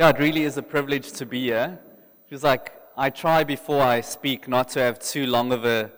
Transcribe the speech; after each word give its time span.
Yeah, 0.00 0.08
it 0.08 0.18
really 0.18 0.44
is 0.44 0.56
a 0.56 0.62
privilege 0.62 1.12
to 1.12 1.26
be 1.26 1.42
here. 1.42 1.78
It's 2.30 2.42
like 2.42 2.72
I 2.96 3.10
try 3.10 3.44
before 3.44 3.82
I 3.82 4.00
speak 4.00 4.48
not 4.48 4.70
to 4.70 4.80
have 4.80 4.98
too 4.98 5.26
long 5.26 5.52
of 5.52 5.66
a, 5.66 5.92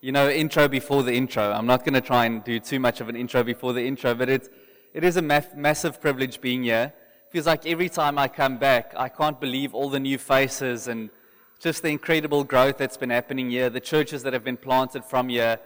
you 0.00 0.12
know, 0.12 0.30
intro 0.30 0.68
before 0.68 1.02
the 1.02 1.12
intro. 1.12 1.50
I'm 1.50 1.66
not 1.66 1.80
going 1.80 1.94
to 1.94 2.00
try 2.00 2.26
and 2.26 2.44
do 2.44 2.60
too 2.60 2.78
much 2.78 3.00
of 3.00 3.08
an 3.08 3.16
intro 3.16 3.42
before 3.42 3.72
the 3.72 3.84
intro, 3.84 4.14
but 4.14 4.28
it's, 4.28 4.48
it 4.94 5.02
is 5.02 5.16
a 5.16 5.22
ma- 5.22 5.40
massive 5.56 6.00
privilege 6.00 6.40
being 6.40 6.62
here. 6.62 6.92
feels 7.30 7.46
like 7.46 7.66
every 7.66 7.88
time 7.88 8.16
I 8.16 8.28
come 8.28 8.58
back, 8.58 8.94
I 8.96 9.08
can't 9.08 9.40
believe 9.40 9.74
all 9.74 9.90
the 9.90 9.98
new 9.98 10.18
faces 10.18 10.86
and 10.86 11.10
just 11.58 11.82
the 11.82 11.88
incredible 11.88 12.44
growth 12.44 12.78
that's 12.78 12.96
been 12.96 13.10
happening 13.10 13.50
here, 13.50 13.70
the 13.70 13.80
churches 13.80 14.22
that 14.22 14.34
have 14.34 14.44
been 14.44 14.56
planted 14.56 15.04
from 15.04 15.30
here. 15.30 15.58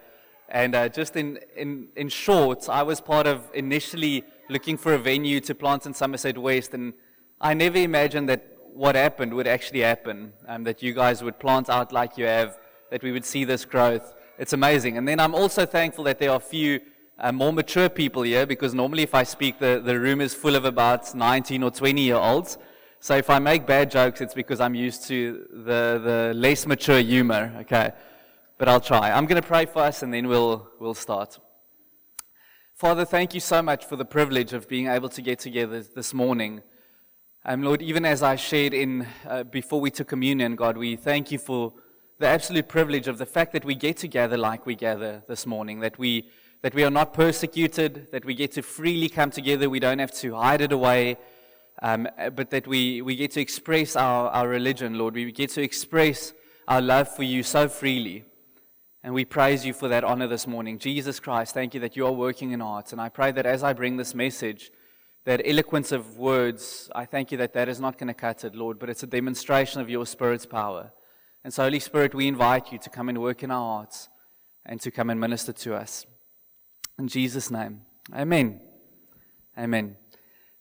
And 0.49 0.73
uh, 0.73 0.89
just 0.89 1.15
in, 1.15 1.37
in, 1.55 1.89
in 1.95 2.09
short, 2.09 2.69
I 2.69 2.81
was 2.81 2.99
part 3.01 3.27
of 3.27 3.51
initially 3.53 4.23
looking 4.49 4.77
for 4.77 4.95
a 4.95 4.97
venue 4.97 5.39
to 5.41 5.53
plant 5.53 5.85
in 5.85 5.93
Somerset 5.93 6.39
West, 6.39 6.73
and 6.73 6.93
I 7.43 7.53
never 7.53 7.77
imagined 7.77 8.29
that 8.29 8.47
what 8.73 8.95
happened 8.95 9.33
would 9.33 9.47
actually 9.47 9.81
happen, 9.81 10.31
um, 10.47 10.63
that 10.63 10.81
you 10.81 10.93
guys 10.93 11.21
would 11.21 11.39
plant 11.39 11.69
out 11.69 11.91
like 11.91 12.17
you 12.17 12.23
have, 12.23 12.57
that 12.89 13.03
we 13.03 13.11
would 13.11 13.25
see 13.25 13.43
this 13.43 13.65
growth. 13.65 14.13
It's 14.39 14.53
amazing. 14.53 14.97
And 14.97 15.05
then 15.05 15.19
I'm 15.19 15.35
also 15.35 15.65
thankful 15.65 16.05
that 16.05 16.19
there 16.19 16.31
are 16.31 16.37
a 16.37 16.49
few 16.55 16.79
uh, 17.19 17.33
more 17.33 17.51
mature 17.51 17.89
people 17.89 18.21
here, 18.21 18.45
because 18.45 18.73
normally 18.73 19.03
if 19.03 19.13
I 19.13 19.23
speak, 19.23 19.59
the, 19.59 19.81
the 19.83 19.99
room 19.99 20.21
is 20.21 20.33
full 20.33 20.55
of 20.55 20.63
about 20.63 21.13
19 21.13 21.63
or 21.63 21.69
20 21.69 22.01
year 22.01 22.15
olds. 22.15 22.57
So 23.01 23.17
if 23.17 23.29
I 23.29 23.39
make 23.39 23.67
bad 23.67 23.91
jokes, 23.91 24.21
it's 24.21 24.33
because 24.33 24.61
I'm 24.61 24.73
used 24.73 25.05
to 25.09 25.45
the, 25.51 26.01
the 26.01 26.33
less 26.33 26.65
mature 26.65 27.01
humor, 27.01 27.53
okay? 27.59 27.91
But 28.57 28.69
I'll 28.69 28.79
try. 28.79 29.11
I'm 29.11 29.25
going 29.25 29.41
to 29.41 29.45
pray 29.45 29.65
for 29.65 29.79
us 29.79 30.01
and 30.01 30.13
then 30.13 30.29
we'll, 30.29 30.69
we'll 30.79 30.93
start. 30.93 31.37
Father, 32.73 33.03
thank 33.03 33.33
you 33.33 33.41
so 33.41 33.61
much 33.61 33.83
for 33.83 33.97
the 33.97 34.05
privilege 34.05 34.53
of 34.53 34.69
being 34.69 34.87
able 34.87 35.09
to 35.09 35.21
get 35.21 35.39
together 35.39 35.83
this 35.83 36.13
morning. 36.13 36.63
Um, 37.45 37.61
Lord, 37.61 37.81
even 37.81 38.05
as 38.05 38.23
I 38.23 38.37
shared 38.37 38.73
in 38.73 39.05
uh, 39.27 39.43
before 39.43 39.81
we 39.81 39.91
took 39.91 40.07
communion, 40.07 40.55
God, 40.55 40.77
we 40.77 40.95
thank 40.95 41.29
you 41.29 41.37
for 41.37 41.73
the 42.17 42.25
absolute 42.25 42.69
privilege 42.69 43.09
of 43.09 43.17
the 43.17 43.25
fact 43.25 43.51
that 43.51 43.65
we 43.65 43.75
get 43.75 43.97
together 43.97 44.37
like 44.37 44.65
we 44.65 44.75
gather 44.75 45.21
this 45.27 45.45
morning, 45.45 45.81
that 45.81 45.99
we, 45.99 46.29
that 46.61 46.73
we 46.73 46.85
are 46.85 46.89
not 46.89 47.13
persecuted, 47.13 48.07
that 48.13 48.23
we 48.23 48.33
get 48.33 48.53
to 48.53 48.61
freely 48.61 49.09
come 49.09 49.29
together, 49.29 49.69
we 49.69 49.81
don't 49.81 49.99
have 49.99 50.13
to 50.13 50.35
hide 50.35 50.61
it 50.61 50.71
away, 50.71 51.17
um, 51.81 52.07
but 52.33 52.49
that 52.51 52.65
we, 52.65 53.01
we 53.01 53.17
get 53.17 53.31
to 53.31 53.41
express 53.41 53.97
our, 53.97 54.29
our 54.29 54.47
religion, 54.47 54.97
Lord. 54.97 55.13
We 55.13 55.29
get 55.33 55.49
to 55.49 55.61
express 55.61 56.31
our 56.69 56.79
love 56.79 57.13
for 57.13 57.23
you 57.23 57.43
so 57.43 57.67
freely. 57.67 58.23
And 59.03 59.13
we 59.13 59.25
praise 59.25 59.65
you 59.65 59.73
for 59.73 59.89
that 59.89 60.05
honor 60.05 60.27
this 60.27 60.47
morning. 60.47 60.79
Jesus 60.79 61.19
Christ, 61.19 61.53
thank 61.53 61.73
you 61.73 61.81
that 61.81 61.97
you 61.97 62.05
are 62.05 62.11
working 62.13 62.51
in 62.51 62.61
hearts. 62.61 62.93
And 62.93 63.01
I 63.01 63.09
pray 63.09 63.33
that 63.33 63.45
as 63.45 63.65
I 63.65 63.73
bring 63.73 63.97
this 63.97 64.15
message, 64.15 64.71
that 65.25 65.41
eloquence 65.45 65.91
of 65.91 66.17
words, 66.17 66.89
I 66.93 67.05
thank 67.05 67.31
you 67.31 67.37
that 67.37 67.53
that 67.53 67.69
is 67.69 67.79
not 67.79 67.97
going 67.97 68.09
to 68.09 68.13
cut 68.13 68.43
it, 68.43 68.55
Lord, 68.55 68.77
but 68.77 68.89
it's 68.89 69.03
a 69.03 69.07
demonstration 69.07 69.79
of 69.79 69.89
your 69.89 70.05
Spirit's 70.05 70.45
power. 70.45 70.91
And 71.43 71.53
so, 71.53 71.63
Holy 71.63 71.79
Spirit, 71.79 72.13
we 72.13 72.27
invite 72.27 72.71
you 72.71 72.77
to 72.79 72.89
come 72.89 73.09
and 73.09 73.21
work 73.21 73.43
in 73.43 73.51
our 73.51 73.77
hearts 73.77 74.09
and 74.65 74.81
to 74.81 74.91
come 74.91 75.09
and 75.09 75.19
minister 75.19 75.53
to 75.53 75.75
us. 75.75 76.05
In 76.99 77.07
Jesus' 77.07 77.49
name, 77.49 77.81
amen. 78.13 78.61
Amen. 79.57 79.95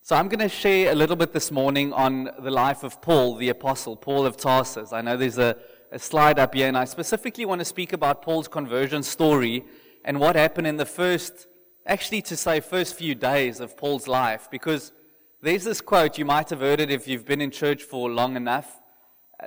So, 0.02 0.14
I'm 0.16 0.28
going 0.28 0.40
to 0.40 0.48
share 0.48 0.92
a 0.92 0.94
little 0.94 1.16
bit 1.16 1.32
this 1.32 1.50
morning 1.50 1.92
on 1.92 2.30
the 2.38 2.50
life 2.50 2.84
of 2.84 3.02
Paul, 3.02 3.36
the 3.36 3.48
apostle, 3.48 3.96
Paul 3.96 4.26
of 4.26 4.36
Tarsus. 4.36 4.92
I 4.92 5.02
know 5.02 5.16
there's 5.16 5.38
a, 5.38 5.56
a 5.90 5.98
slide 5.98 6.38
up 6.38 6.54
here, 6.54 6.68
and 6.68 6.76
I 6.76 6.84
specifically 6.84 7.44
want 7.44 7.60
to 7.60 7.64
speak 7.64 7.92
about 7.92 8.22
Paul's 8.22 8.48
conversion 8.48 9.02
story 9.02 9.64
and 10.04 10.20
what 10.20 10.36
happened 10.36 10.66
in 10.68 10.76
the 10.76 10.86
first 10.86 11.46
actually 11.86 12.22
to 12.22 12.36
say 12.36 12.60
first 12.60 12.94
few 12.94 13.14
days 13.14 13.60
of 13.60 13.76
Paul's 13.76 14.06
life 14.06 14.48
because 14.50 14.92
there's 15.40 15.64
this 15.64 15.80
quote, 15.80 16.18
you 16.18 16.24
might 16.24 16.50
have 16.50 16.60
heard 16.60 16.80
it 16.80 16.90
if 16.90 17.08
you've 17.08 17.26
been 17.26 17.40
in 17.40 17.50
church 17.50 17.82
for 17.82 18.08
long 18.08 18.36
enough, 18.36 18.80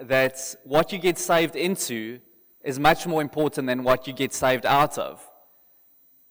that 0.01 0.55
what 0.63 0.91
you 0.91 0.99
get 0.99 1.17
saved 1.17 1.55
into 1.55 2.19
is 2.63 2.79
much 2.79 3.07
more 3.07 3.21
important 3.21 3.67
than 3.67 3.83
what 3.83 4.07
you 4.07 4.13
get 4.13 4.33
saved 4.33 4.65
out 4.65 4.97
of. 4.97 5.25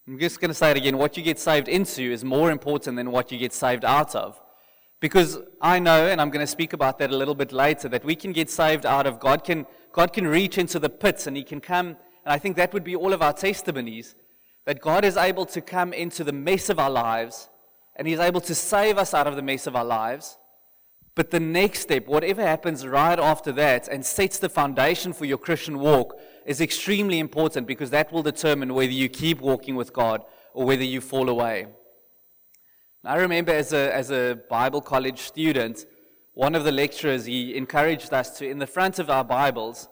I'm 0.06 0.18
just 0.18 0.38
going 0.38 0.50
to 0.50 0.54
say 0.54 0.70
it 0.70 0.76
again. 0.76 0.98
What 0.98 1.16
you 1.16 1.22
get 1.22 1.38
saved 1.38 1.68
into 1.68 2.02
is 2.02 2.24
more 2.24 2.50
important 2.50 2.96
than 2.96 3.10
what 3.10 3.32
you 3.32 3.38
get 3.38 3.54
saved 3.54 3.86
out 3.86 4.14
of. 4.14 4.38
Because 5.00 5.38
I 5.62 5.78
know, 5.78 6.08
and 6.08 6.20
I'm 6.20 6.28
going 6.28 6.44
to 6.44 6.50
speak 6.50 6.74
about 6.74 6.98
that 6.98 7.10
a 7.10 7.16
little 7.16 7.34
bit 7.34 7.52
later, 7.52 7.88
that 7.88 8.04
we 8.04 8.14
can 8.14 8.32
get 8.32 8.50
saved 8.50 8.84
out 8.84 9.06
of 9.06 9.18
God 9.18 9.44
can, 9.44 9.66
God 9.92 10.12
can 10.12 10.26
reach 10.26 10.58
into 10.58 10.78
the 10.78 10.90
pits 10.90 11.26
and 11.26 11.36
He 11.36 11.42
can 11.42 11.60
come, 11.60 11.86
and 11.86 11.96
I 12.26 12.38
think 12.38 12.56
that 12.56 12.74
would 12.74 12.84
be 12.84 12.96
all 12.96 13.14
of 13.14 13.22
our 13.22 13.32
testimonies 13.32 14.14
that 14.66 14.80
God 14.80 15.04
is 15.04 15.16
able 15.16 15.46
to 15.46 15.60
come 15.60 15.92
into 15.92 16.24
the 16.24 16.32
mess 16.32 16.68
of 16.68 16.78
our 16.78 16.90
lives 16.90 17.48
and 17.96 18.08
He's 18.08 18.18
able 18.18 18.40
to 18.42 18.54
save 18.54 18.98
us 18.98 19.14
out 19.14 19.26
of 19.26 19.36
the 19.36 19.42
mess 19.42 19.66
of 19.66 19.76
our 19.76 19.84
lives. 19.84 20.38
But 21.14 21.30
the 21.30 21.40
next 21.40 21.80
step, 21.80 22.06
whatever 22.08 22.42
happens 22.42 22.86
right 22.86 23.18
after 23.18 23.52
that 23.52 23.86
and 23.86 24.04
sets 24.04 24.38
the 24.38 24.48
foundation 24.48 25.12
for 25.12 25.26
your 25.26 25.38
Christian 25.38 25.78
walk, 25.78 26.18
is 26.44 26.60
extremely 26.60 27.20
important 27.20 27.68
because 27.68 27.90
that 27.90 28.12
will 28.12 28.22
determine 28.22 28.74
whether 28.74 28.92
you 28.92 29.08
keep 29.08 29.40
walking 29.40 29.76
with 29.76 29.92
God 29.92 30.22
or 30.52 30.64
whether 30.64 30.82
you 30.82 31.00
fall 31.00 31.28
away. 31.28 31.66
I 33.04 33.16
remember 33.16 33.52
as 33.52 33.72
a, 33.72 33.94
as 33.94 34.10
a 34.10 34.40
Bible 34.48 34.80
college 34.80 35.20
student, 35.20 35.86
one 36.32 36.54
of 36.54 36.64
the 36.64 36.72
lecturers, 36.72 37.26
he 37.26 37.54
encouraged 37.54 38.12
us 38.12 38.38
to, 38.38 38.48
in 38.48 38.58
the 38.58 38.66
front 38.66 38.98
of 38.98 39.08
our 39.08 39.22
Bibles, 39.22 39.88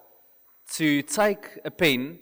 to 0.73 1.03
take 1.03 1.59
a 1.65 1.71
pen 1.71 2.19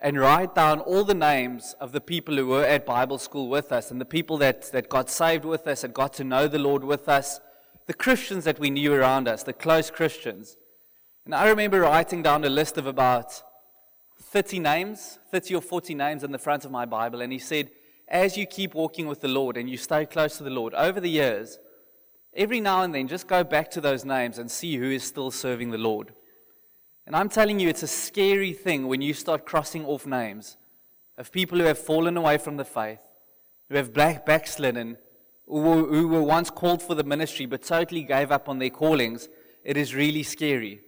and 0.00 0.18
write 0.18 0.54
down 0.54 0.80
all 0.80 1.04
the 1.04 1.14
names 1.14 1.74
of 1.80 1.92
the 1.92 2.00
people 2.00 2.36
who 2.36 2.46
were 2.46 2.64
at 2.64 2.86
Bible 2.86 3.18
school 3.18 3.48
with 3.48 3.72
us 3.72 3.90
and 3.90 4.00
the 4.00 4.04
people 4.04 4.38
that, 4.38 4.70
that 4.72 4.88
got 4.88 5.10
saved 5.10 5.44
with 5.44 5.66
us 5.66 5.82
and 5.82 5.92
got 5.92 6.12
to 6.14 6.24
know 6.24 6.46
the 6.46 6.58
Lord 6.58 6.84
with 6.84 7.08
us, 7.08 7.40
the 7.86 7.94
Christians 7.94 8.44
that 8.44 8.60
we 8.60 8.70
knew 8.70 8.92
around 8.92 9.26
us, 9.26 9.42
the 9.42 9.52
close 9.52 9.90
Christians. 9.90 10.56
And 11.24 11.34
I 11.34 11.48
remember 11.48 11.80
writing 11.80 12.22
down 12.22 12.44
a 12.44 12.48
list 12.48 12.78
of 12.78 12.86
about 12.86 13.42
30 14.20 14.60
names, 14.60 15.18
30 15.30 15.56
or 15.56 15.62
40 15.62 15.94
names 15.94 16.22
in 16.22 16.32
the 16.32 16.38
front 16.38 16.64
of 16.64 16.70
my 16.70 16.84
Bible. 16.84 17.20
And 17.20 17.32
he 17.32 17.38
said, 17.38 17.70
as 18.06 18.36
you 18.36 18.46
keep 18.46 18.74
walking 18.74 19.06
with 19.06 19.20
the 19.20 19.28
Lord 19.28 19.56
and 19.56 19.68
you 19.68 19.76
stay 19.76 20.06
close 20.06 20.38
to 20.38 20.44
the 20.44 20.50
Lord 20.50 20.74
over 20.74 21.00
the 21.00 21.10
years, 21.10 21.58
every 22.34 22.60
now 22.60 22.82
and 22.82 22.94
then 22.94 23.08
just 23.08 23.26
go 23.26 23.42
back 23.42 23.70
to 23.72 23.80
those 23.80 24.04
names 24.04 24.38
and 24.38 24.50
see 24.50 24.76
who 24.76 24.90
is 24.90 25.02
still 25.02 25.30
serving 25.30 25.70
the 25.70 25.78
Lord. 25.78 26.12
And 27.08 27.16
I'm 27.16 27.30
telling 27.30 27.58
you, 27.58 27.70
it's 27.70 27.82
a 27.82 27.86
scary 27.86 28.52
thing 28.52 28.86
when 28.86 29.00
you 29.00 29.14
start 29.14 29.46
crossing 29.46 29.86
off 29.86 30.04
names 30.04 30.58
of 31.16 31.32
people 31.32 31.56
who 31.56 31.64
have 31.64 31.78
fallen 31.78 32.18
away 32.18 32.36
from 32.36 32.58
the 32.58 32.66
faith, 32.66 33.00
who 33.70 33.76
have 33.76 33.94
black 33.94 34.26
backslidden, 34.26 34.98
who, 35.46 35.86
who 35.86 36.08
were 36.08 36.22
once 36.22 36.50
called 36.50 36.82
for 36.82 36.94
the 36.94 37.02
ministry 37.02 37.46
but 37.46 37.62
totally 37.62 38.02
gave 38.02 38.30
up 38.30 38.46
on 38.46 38.58
their 38.58 38.68
callings. 38.68 39.30
It 39.64 39.78
is 39.78 39.94
really 39.94 40.22
scary. 40.22 40.82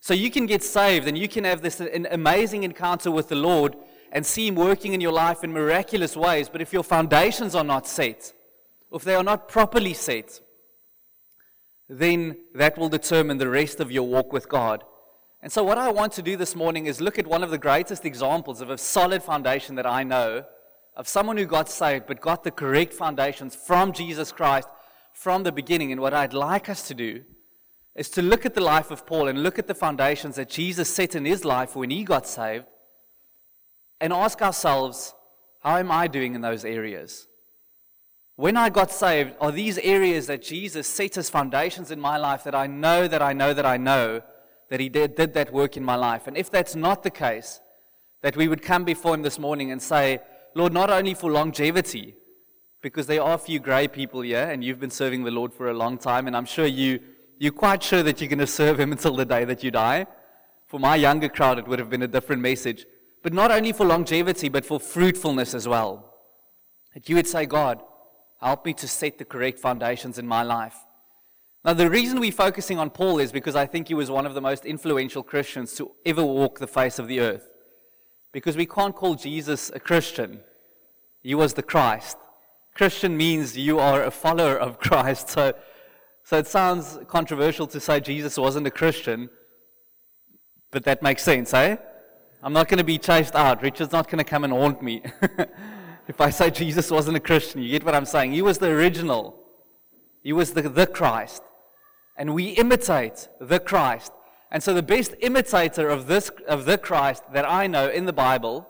So 0.00 0.12
you 0.12 0.30
can 0.30 0.44
get 0.44 0.62
saved 0.62 1.08
and 1.08 1.16
you 1.16 1.28
can 1.28 1.44
have 1.44 1.62
this 1.62 1.80
amazing 1.80 2.64
encounter 2.64 3.10
with 3.10 3.28
the 3.28 3.34
Lord 3.34 3.74
and 4.12 4.26
see 4.26 4.48
Him 4.48 4.56
working 4.56 4.92
in 4.92 5.00
your 5.00 5.12
life 5.12 5.42
in 5.42 5.50
miraculous 5.50 6.14
ways. 6.14 6.50
But 6.50 6.60
if 6.60 6.74
your 6.74 6.84
foundations 6.84 7.54
are 7.54 7.64
not 7.64 7.86
set, 7.86 8.34
if 8.92 9.02
they 9.02 9.14
are 9.14 9.24
not 9.24 9.48
properly 9.48 9.94
set, 9.94 10.42
then 11.88 12.36
that 12.54 12.76
will 12.76 12.90
determine 12.90 13.38
the 13.38 13.48
rest 13.48 13.80
of 13.80 13.90
your 13.90 14.06
walk 14.06 14.30
with 14.30 14.46
God. 14.46 14.84
And 15.44 15.52
so, 15.52 15.62
what 15.62 15.76
I 15.76 15.90
want 15.90 16.14
to 16.14 16.22
do 16.22 16.38
this 16.38 16.56
morning 16.56 16.86
is 16.86 17.02
look 17.02 17.18
at 17.18 17.26
one 17.26 17.42
of 17.42 17.50
the 17.50 17.58
greatest 17.58 18.06
examples 18.06 18.62
of 18.62 18.70
a 18.70 18.78
solid 18.78 19.22
foundation 19.22 19.74
that 19.74 19.84
I 19.84 20.02
know 20.02 20.46
of 20.96 21.06
someone 21.06 21.36
who 21.36 21.44
got 21.44 21.68
saved 21.68 22.06
but 22.06 22.22
got 22.22 22.44
the 22.44 22.50
correct 22.50 22.94
foundations 22.94 23.54
from 23.54 23.92
Jesus 23.92 24.32
Christ 24.32 24.70
from 25.12 25.42
the 25.42 25.52
beginning. 25.52 25.92
And 25.92 26.00
what 26.00 26.14
I'd 26.14 26.32
like 26.32 26.70
us 26.70 26.88
to 26.88 26.94
do 26.94 27.24
is 27.94 28.08
to 28.12 28.22
look 28.22 28.46
at 28.46 28.54
the 28.54 28.62
life 28.62 28.90
of 28.90 29.04
Paul 29.04 29.28
and 29.28 29.42
look 29.42 29.58
at 29.58 29.66
the 29.66 29.74
foundations 29.74 30.36
that 30.36 30.48
Jesus 30.48 30.88
set 30.88 31.14
in 31.14 31.26
his 31.26 31.44
life 31.44 31.76
when 31.76 31.90
he 31.90 32.04
got 32.04 32.26
saved 32.26 32.64
and 34.00 34.14
ask 34.14 34.40
ourselves, 34.40 35.12
how 35.60 35.76
am 35.76 35.90
I 35.90 36.06
doing 36.06 36.34
in 36.34 36.40
those 36.40 36.64
areas? 36.64 37.28
When 38.36 38.56
I 38.56 38.70
got 38.70 38.90
saved, 38.90 39.34
are 39.42 39.52
these 39.52 39.76
areas 39.76 40.26
that 40.28 40.40
Jesus 40.40 40.86
set 40.88 41.18
as 41.18 41.28
foundations 41.28 41.90
in 41.90 42.00
my 42.00 42.16
life 42.16 42.44
that 42.44 42.54
I 42.54 42.66
know, 42.66 43.06
that 43.06 43.20
I 43.20 43.34
know, 43.34 43.52
that 43.52 43.66
I 43.66 43.76
know? 43.76 44.22
That 44.70 44.80
He 44.80 44.88
did, 44.88 45.14
did 45.14 45.34
that 45.34 45.52
work 45.52 45.76
in 45.76 45.84
my 45.84 45.96
life. 45.96 46.26
And 46.26 46.36
if 46.36 46.50
that's 46.50 46.74
not 46.74 47.02
the 47.02 47.10
case, 47.10 47.60
that 48.22 48.36
we 48.36 48.48
would 48.48 48.62
come 48.62 48.84
before 48.84 49.14
Him 49.14 49.22
this 49.22 49.38
morning 49.38 49.70
and 49.70 49.82
say, 49.82 50.20
Lord, 50.54 50.72
not 50.72 50.90
only 50.90 51.14
for 51.14 51.30
longevity, 51.30 52.14
because 52.80 53.06
there 53.06 53.22
are 53.22 53.34
a 53.34 53.38
few 53.38 53.58
grey 53.58 53.88
people 53.88 54.20
here, 54.20 54.48
and 54.50 54.62
you've 54.62 54.80
been 54.80 54.90
serving 54.90 55.24
the 55.24 55.30
Lord 55.30 55.52
for 55.52 55.68
a 55.68 55.74
long 55.74 55.98
time, 55.98 56.26
and 56.26 56.36
I'm 56.36 56.44
sure 56.44 56.66
you, 56.66 57.00
you're 57.38 57.52
quite 57.52 57.82
sure 57.82 58.02
that 58.02 58.20
you're 58.20 58.28
going 58.28 58.38
to 58.38 58.46
serve 58.46 58.78
Him 58.78 58.92
until 58.96 59.16
the 59.16 59.24
day 59.24 59.44
that 59.44 59.62
you 59.64 59.70
die. 59.70 60.06
For 60.66 60.80
my 60.80 60.96
younger 60.96 61.28
crowd, 61.28 61.58
it 61.58 61.68
would 61.68 61.78
have 61.78 61.90
been 61.90 62.02
a 62.02 62.08
different 62.08 62.42
message. 62.42 62.86
But 63.22 63.32
not 63.32 63.50
only 63.50 63.72
for 63.72 63.86
longevity, 63.86 64.48
but 64.48 64.66
for 64.66 64.78
fruitfulness 64.78 65.54
as 65.54 65.66
well. 65.66 66.14
That 66.92 67.08
you 67.08 67.16
would 67.16 67.26
say, 67.26 67.46
God, 67.46 67.82
help 68.40 68.66
me 68.66 68.74
to 68.74 68.86
set 68.86 69.18
the 69.18 69.24
correct 69.24 69.58
foundations 69.58 70.18
in 70.18 70.26
my 70.26 70.42
life. 70.42 70.76
Now, 71.64 71.72
the 71.72 71.88
reason 71.88 72.20
we're 72.20 72.32
focusing 72.32 72.78
on 72.78 72.90
Paul 72.90 73.18
is 73.18 73.32
because 73.32 73.56
I 73.56 73.66
think 73.66 73.88
he 73.88 73.94
was 73.94 74.10
one 74.10 74.26
of 74.26 74.34
the 74.34 74.40
most 74.40 74.66
influential 74.66 75.22
Christians 75.22 75.74
to 75.74 75.92
ever 76.04 76.24
walk 76.24 76.58
the 76.58 76.66
face 76.66 76.98
of 76.98 77.08
the 77.08 77.20
earth. 77.20 77.48
Because 78.32 78.56
we 78.56 78.66
can't 78.66 78.94
call 78.94 79.14
Jesus 79.14 79.70
a 79.74 79.80
Christian, 79.80 80.40
he 81.22 81.34
was 81.34 81.54
the 81.54 81.62
Christ. 81.62 82.18
Christian 82.74 83.16
means 83.16 83.56
you 83.56 83.78
are 83.78 84.02
a 84.02 84.10
follower 84.10 84.56
of 84.56 84.78
Christ. 84.78 85.30
So 85.30 85.54
So 86.24 86.38
it 86.38 86.46
sounds 86.46 86.98
controversial 87.06 87.66
to 87.66 87.78
say 87.78 88.00
Jesus 88.00 88.38
wasn't 88.38 88.66
a 88.66 88.70
Christian, 88.70 89.28
but 90.70 90.84
that 90.84 91.02
makes 91.02 91.22
sense, 91.22 91.52
eh? 91.52 91.76
I'm 92.42 92.54
not 92.54 92.68
going 92.68 92.78
to 92.78 92.84
be 92.84 92.98
chased 92.98 93.34
out. 93.34 93.62
Richard's 93.62 93.92
not 93.92 94.08
going 94.08 94.18
to 94.18 94.24
come 94.24 94.42
and 94.44 94.52
haunt 94.52 94.82
me. 94.82 95.02
if 96.08 96.20
I 96.20 96.30
say 96.30 96.50
Jesus 96.50 96.90
wasn't 96.90 97.18
a 97.18 97.20
Christian, 97.20 97.62
you 97.62 97.70
get 97.70 97.84
what 97.84 97.94
I'm 97.94 98.06
saying? 98.06 98.32
He 98.32 98.40
was 98.40 98.58
the 98.58 98.68
original. 98.68 99.38
He 100.22 100.32
was 100.32 100.54
the, 100.54 100.62
the 100.62 100.86
Christ. 100.86 101.42
And 102.16 102.34
we 102.34 102.50
imitate 102.50 103.28
the 103.40 103.58
Christ. 103.58 104.12
And 104.50 104.62
so 104.62 104.72
the 104.72 104.82
best 104.82 105.14
imitator 105.20 105.88
of 105.88 106.06
this 106.06 106.30
of 106.46 106.64
the 106.64 106.78
Christ 106.78 107.24
that 107.32 107.44
I 107.44 107.66
know 107.66 107.88
in 107.88 108.06
the 108.06 108.12
Bible 108.12 108.68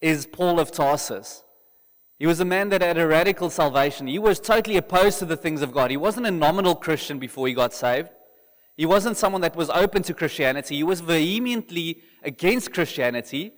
is 0.00 0.26
Paul 0.26 0.58
of 0.58 0.72
Tarsus. 0.72 1.44
He 2.18 2.26
was 2.26 2.40
a 2.40 2.44
man 2.44 2.68
that 2.70 2.82
had 2.82 2.98
a 2.98 3.06
radical 3.06 3.50
salvation. 3.50 4.06
He 4.06 4.18
was 4.18 4.40
totally 4.40 4.76
opposed 4.76 5.18
to 5.18 5.24
the 5.24 5.36
things 5.36 5.62
of 5.62 5.72
God. 5.72 5.90
He 5.90 5.96
wasn't 5.96 6.26
a 6.26 6.30
nominal 6.30 6.74
Christian 6.74 7.18
before 7.18 7.48
he 7.48 7.54
got 7.54 7.72
saved. 7.72 8.08
He 8.76 8.86
wasn't 8.86 9.16
someone 9.16 9.40
that 9.42 9.56
was 9.56 9.70
open 9.70 10.02
to 10.04 10.14
Christianity. 10.14 10.76
He 10.76 10.82
was 10.82 11.00
vehemently 11.00 12.02
against 12.22 12.72
Christianity. 12.72 13.52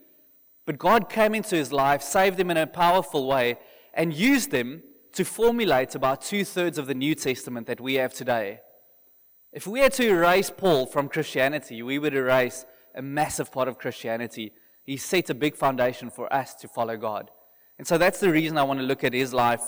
But 0.67 0.79
God 0.79 1.09
came 1.09 1.35
into 1.35 1.57
his 1.57 1.73
life, 1.73 2.03
saved 2.03 2.39
him 2.39 2.51
in 2.51 2.57
a 2.57 2.67
powerful 2.67 3.27
way, 3.27 3.59
and 3.95 4.13
used 4.13 4.53
him 4.53 4.83
to 5.13 5.25
formulate 5.25 5.95
about 5.95 6.21
two 6.21 6.45
thirds 6.45 6.77
of 6.77 6.87
the 6.87 6.95
New 6.95 7.15
Testament 7.15 7.67
that 7.69 7.81
we 7.81 7.95
have 7.95 8.13
today. 8.13 8.61
If 9.57 9.67
we 9.67 9.81
had 9.81 9.95
to 9.95 10.07
erase 10.07 10.51
Paul 10.55 10.85
from 10.85 11.09
Christianity, 11.09 11.83
we 11.83 11.99
would 11.99 12.13
erase 12.13 12.67
a 12.95 13.01
massive 13.01 13.51
part 13.51 13.69
of 13.69 13.79
Christianity. 13.79 14.53
He 14.85 14.99
set 14.99 15.31
a 15.31 15.35
big 15.35 15.57
foundation 15.57 16.11
for 16.11 16.31
us 16.31 16.53
to 16.57 16.69
follow 16.69 16.99
God. 16.99 17.31
And 17.79 17.87
so 17.87 17.97
that's 17.97 18.21
the 18.21 18.31
reason 18.31 18.59
I 18.59 18.65
want 18.65 18.81
to 18.81 18.85
look 18.85 19.03
at 19.03 19.15
his 19.15 19.33
life 19.33 19.63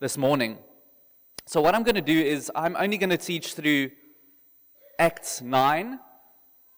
this 0.00 0.18
morning. 0.18 0.58
So, 1.46 1.60
what 1.60 1.76
I'm 1.76 1.84
going 1.84 1.94
to 1.94 2.00
do 2.00 2.20
is, 2.20 2.50
I'm 2.56 2.74
only 2.76 2.98
going 2.98 3.10
to 3.10 3.16
teach 3.16 3.54
through 3.54 3.92
Acts 4.98 5.40
9, 5.40 6.00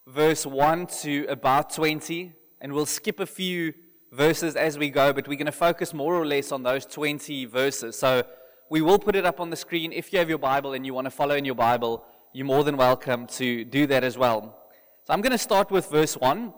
verse 0.06 0.44
1 0.44 0.86
to 1.00 1.24
about 1.30 1.70
20, 1.70 2.34
and 2.60 2.74
we'll 2.74 2.84
skip 2.84 3.18
a 3.18 3.24
few 3.24 3.72
verses 4.12 4.56
as 4.56 4.76
we 4.76 4.90
go, 4.90 5.14
but 5.14 5.26
we're 5.26 5.38
going 5.38 5.46
to 5.46 5.52
focus 5.52 5.94
more 5.94 6.14
or 6.14 6.26
less 6.26 6.52
on 6.52 6.64
those 6.64 6.84
20 6.84 7.46
verses. 7.46 7.98
So, 7.98 8.24
we 8.68 8.82
will 8.82 8.98
put 8.98 9.16
it 9.16 9.24
up 9.24 9.40
on 9.40 9.48
the 9.48 9.56
screen. 9.56 9.90
If 9.90 10.12
you 10.12 10.18
have 10.18 10.28
your 10.28 10.36
Bible 10.36 10.74
and 10.74 10.84
you 10.84 10.92
want 10.92 11.06
to 11.06 11.10
follow 11.10 11.34
in 11.34 11.46
your 11.46 11.54
Bible, 11.54 12.04
you're 12.32 12.46
more 12.46 12.64
than 12.64 12.76
welcome 12.76 13.26
to 13.26 13.64
do 13.64 13.86
that 13.86 14.04
as 14.04 14.16
well. 14.16 14.58
So 15.04 15.12
I'm 15.12 15.20
going 15.20 15.32
to 15.32 15.38
start 15.38 15.70
with 15.70 15.90
verse 15.90 16.16
1, 16.16 16.52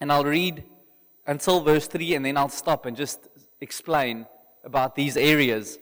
and 0.00 0.12
I'll 0.12 0.24
read 0.24 0.64
until 1.26 1.60
verse 1.60 1.86
3, 1.86 2.14
and 2.14 2.24
then 2.24 2.36
I'll 2.36 2.48
stop 2.48 2.86
and 2.86 2.96
just 2.96 3.28
explain 3.60 4.26
about 4.64 4.94
these 4.94 5.16
areas. 5.16 5.78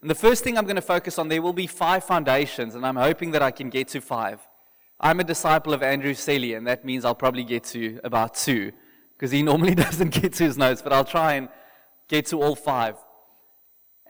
And 0.00 0.10
the 0.10 0.16
first 0.16 0.42
thing 0.42 0.58
I'm 0.58 0.64
going 0.64 0.76
to 0.76 0.82
focus 0.82 1.18
on, 1.18 1.28
there 1.28 1.40
will 1.40 1.52
be 1.52 1.68
five 1.68 2.04
foundations, 2.04 2.74
and 2.74 2.84
I'm 2.84 2.96
hoping 2.96 3.30
that 3.30 3.42
I 3.42 3.52
can 3.52 3.70
get 3.70 3.88
to 3.88 4.00
five. 4.00 4.40
I'm 4.98 5.20
a 5.20 5.24
disciple 5.24 5.72
of 5.72 5.82
Andrew 5.82 6.14
Selley, 6.14 6.54
and 6.54 6.66
that 6.66 6.84
means 6.84 7.04
I'll 7.04 7.14
probably 7.14 7.44
get 7.44 7.62
to 7.64 8.00
about 8.02 8.34
two, 8.34 8.72
because 9.12 9.30
he 9.30 9.42
normally 9.42 9.74
doesn't 9.86 10.10
get 10.10 10.32
to 10.34 10.44
his 10.44 10.58
notes, 10.58 10.82
but 10.82 10.92
I'll 10.92 11.04
try 11.04 11.34
and 11.34 11.48
get 12.08 12.26
to 12.26 12.42
all 12.42 12.56
five. 12.56 12.96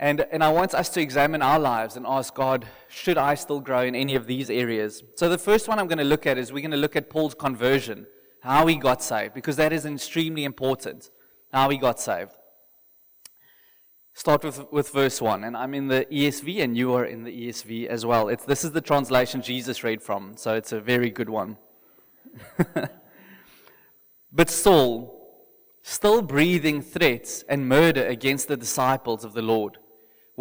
And, 0.03 0.27
and 0.33 0.43
I 0.43 0.51
want 0.51 0.75
us 0.75 0.89
to 0.89 1.01
examine 1.01 1.43
our 1.43 1.61
lives 1.61 1.97
and 1.97 2.05
ask 2.09 2.35
God, 2.35 2.67
should 2.89 3.17
I 3.17 3.37
still 3.37 3.61
grow 3.61 3.83
in 3.83 3.95
any 3.95 4.17
of 4.17 4.27
these 4.27 4.51
areas? 4.51 5.05
So, 5.15 5.29
the 5.29 5.39
first 5.39 5.69
one 5.69 5.79
I'm 5.79 5.87
going 5.87 5.99
to 5.99 6.05
look 6.05 6.27
at 6.27 6.39
is 6.39 6.53
we're 6.53 6.59
going 6.59 6.73
to 6.73 6.77
look 6.77 6.97
at 6.97 7.09
Paul's 7.09 7.37
conversion, 7.37 8.09
how 8.41 8.67
he 8.67 8.75
got 8.75 9.01
saved, 9.01 9.33
because 9.33 9.55
that 9.59 9.73
is 9.73 9.87
extremely 9.87 10.43
important, 10.43 11.11
how 11.53 11.71
he 11.71 11.77
got 11.77 12.01
saved. 12.01 12.33
Start 14.13 14.43
with, 14.43 14.73
with 14.73 14.91
verse 14.91 15.21
1, 15.21 15.45
and 15.45 15.57
I'm 15.57 15.73
in 15.73 15.87
the 15.87 16.05
ESV, 16.11 16.65
and 16.65 16.77
you 16.77 16.93
are 16.95 17.05
in 17.05 17.23
the 17.23 17.47
ESV 17.47 17.87
as 17.87 18.05
well. 18.05 18.29
It's, 18.29 18.45
this 18.45 18.65
is 18.65 18.73
the 18.73 18.81
translation 18.81 19.41
Jesus 19.41 19.85
read 19.85 20.03
from, 20.03 20.37
so 20.37 20.57
it's 20.57 20.73
a 20.73 20.81
very 20.81 21.11
good 21.11 21.31
one. 21.31 21.59
but 24.33 24.51
Saul, 24.51 25.47
still 25.83 26.23
breathing 26.23 26.83
threats 26.83 27.45
and 27.49 27.69
murder 27.69 28.05
against 28.05 28.49
the 28.49 28.57
disciples 28.57 29.25
of 29.25 29.35
the 29.35 29.43
Lord, 29.43 29.79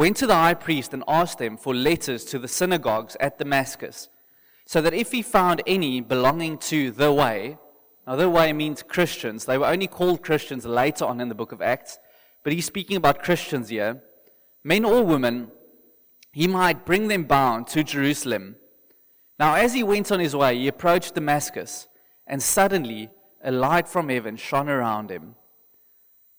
went 0.02 0.18
to 0.18 0.26
the 0.26 0.34
high 0.34 0.56
priest 0.56 0.96
and 0.96 1.04
asked 1.08 1.40
him 1.40 1.56
for 1.56 1.76
letters 1.76 2.26
to 2.26 2.40
the 2.40 2.48
synagogues 2.48 3.16
at 3.20 3.38
Damascus, 3.38 4.10
so 4.66 4.82
that 4.82 4.96
if 4.96 5.12
he 5.12 5.22
found 5.22 5.62
any 5.68 6.02
belonging 6.02 6.58
to 6.58 6.90
the 6.90 7.14
way, 7.14 7.60
now 8.08 8.16
the 8.16 8.28
way 8.28 8.52
means 8.52 8.82
Christians, 8.82 9.46
they 9.46 9.60
were 9.60 9.68
only 9.68 9.86
called 9.86 10.24
Christians 10.24 10.66
later 10.66 11.06
on 11.06 11.22
in 11.22 11.30
the 11.30 11.36
book 11.36 11.52
of 11.52 11.62
Acts, 11.62 12.00
but 12.42 12.52
he's 12.52 12.66
speaking 12.66 12.98
about 12.98 13.22
Christians 13.22 13.70
here, 13.70 14.02
men 14.64 14.86
or 14.86 15.04
women, 15.04 15.52
he 16.32 16.48
might 16.48 16.84
bring 16.84 17.08
them 17.08 17.26
bound 17.26 17.68
to 17.68 17.84
Jerusalem. 17.84 18.56
Now, 19.38 19.54
as 19.54 19.76
he 19.76 19.84
went 19.84 20.12
on 20.12 20.20
his 20.20 20.36
way, 20.36 20.58
he 20.58 20.68
approached 20.68 21.14
Damascus, 21.14 21.88
and 22.26 22.42
suddenly 22.42 23.12
a 23.44 23.52
light 23.52 23.88
from 23.88 24.10
heaven 24.10 24.36
shone 24.36 24.68
around 24.68 25.12
him. 25.12 25.36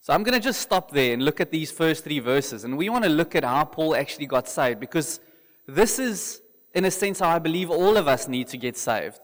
So 0.02 0.12
I'm 0.12 0.24
going 0.24 0.34
to 0.34 0.40
just 0.40 0.60
stop 0.60 0.90
there 0.90 1.12
and 1.12 1.24
look 1.24 1.40
at 1.40 1.52
these 1.52 1.70
first 1.70 2.02
three 2.02 2.18
verses. 2.18 2.64
And 2.64 2.76
we 2.76 2.88
want 2.88 3.04
to 3.04 3.10
look 3.10 3.36
at 3.36 3.44
how 3.44 3.64
Paul 3.64 3.94
actually 3.94 4.26
got 4.26 4.48
saved 4.48 4.80
because 4.80 5.20
this 5.68 6.00
is, 6.00 6.42
in 6.74 6.84
a 6.84 6.90
sense, 6.90 7.20
how 7.20 7.28
I 7.28 7.38
believe 7.38 7.70
all 7.70 7.96
of 7.96 8.08
us 8.08 8.26
need 8.26 8.48
to 8.48 8.56
get 8.58 8.76
saved. 8.76 9.20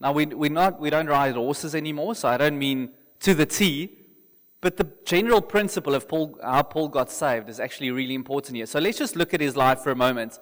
Now, 0.00 0.12
we, 0.12 0.26
we're 0.26 0.48
not, 0.48 0.78
we 0.80 0.90
don't 0.90 1.08
ride 1.08 1.34
horses 1.34 1.74
anymore, 1.74 2.14
so 2.14 2.28
I 2.28 2.36
don't 2.36 2.56
mean 2.56 2.90
to 3.18 3.34
the 3.34 3.46
T, 3.46 3.98
but 4.60 4.76
the 4.76 4.88
general 5.04 5.40
principle 5.40 5.92
of 5.96 6.06
Paul, 6.06 6.38
how 6.40 6.62
Paul 6.62 6.86
got 6.86 7.10
saved 7.10 7.48
is 7.48 7.58
actually 7.58 7.90
really 7.90 8.14
important 8.14 8.54
here. 8.54 8.66
So 8.66 8.78
let's 8.78 8.98
just 8.98 9.16
look 9.16 9.34
at 9.34 9.40
his 9.40 9.56
life 9.56 9.80
for 9.80 9.90
a 9.90 9.96
moment. 9.96 10.38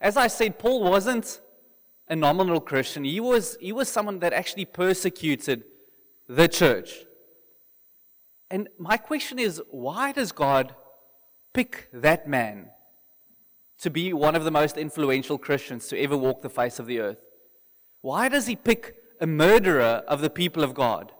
As 0.00 0.16
I 0.16 0.28
said, 0.28 0.56
Paul 0.56 0.84
wasn't 0.84 1.40
a 2.08 2.14
nominal 2.14 2.60
Christian, 2.60 3.02
he 3.02 3.18
was, 3.18 3.56
he 3.60 3.72
was 3.72 3.88
someone 3.88 4.20
that 4.20 4.32
actually 4.32 4.66
persecuted 4.66 5.64
the 6.28 6.46
church. 6.46 7.06
And 8.50 8.68
my 8.78 8.96
question 8.96 9.38
is 9.38 9.62
why 9.70 10.12
does 10.12 10.32
God 10.32 10.74
pick 11.52 11.88
that 11.92 12.28
man 12.28 12.70
to 13.78 13.90
be 13.90 14.12
one 14.12 14.34
of 14.34 14.44
the 14.44 14.50
most 14.50 14.76
influential 14.76 15.38
Christians 15.38 15.88
to 15.88 15.98
ever 15.98 16.16
walk 16.16 16.42
the 16.42 16.50
face 16.50 16.78
of 16.78 16.86
the 16.86 17.00
earth? 17.00 17.18
Why 18.02 18.28
does 18.28 18.46
he 18.46 18.56
pick 18.56 18.96
a 19.20 19.26
murderer 19.26 20.02
of 20.08 20.20
the 20.20 20.30
people 20.30 20.64
of 20.64 20.74
God? 20.74 21.12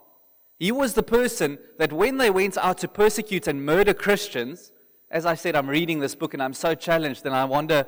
He 0.59 0.71
was 0.71 0.93
the 0.93 1.03
person 1.03 1.57
that 1.79 1.93
when 1.93 2.17
they 2.17 2.29
went 2.29 2.57
out 2.57 2.77
to 2.79 2.87
persecute 2.87 3.47
and 3.47 3.65
murder 3.65 3.93
Christians, 3.93 4.71
as 5.09 5.25
I 5.25 5.35
said, 5.35 5.55
I'm 5.55 5.69
reading 5.69 5.99
this 5.99 6.15
book 6.15 6.33
and 6.33 6.43
I'm 6.43 6.53
so 6.53 6.75
challenged, 6.75 7.25
and 7.25 7.35
I 7.35 7.45
wonder, 7.45 7.87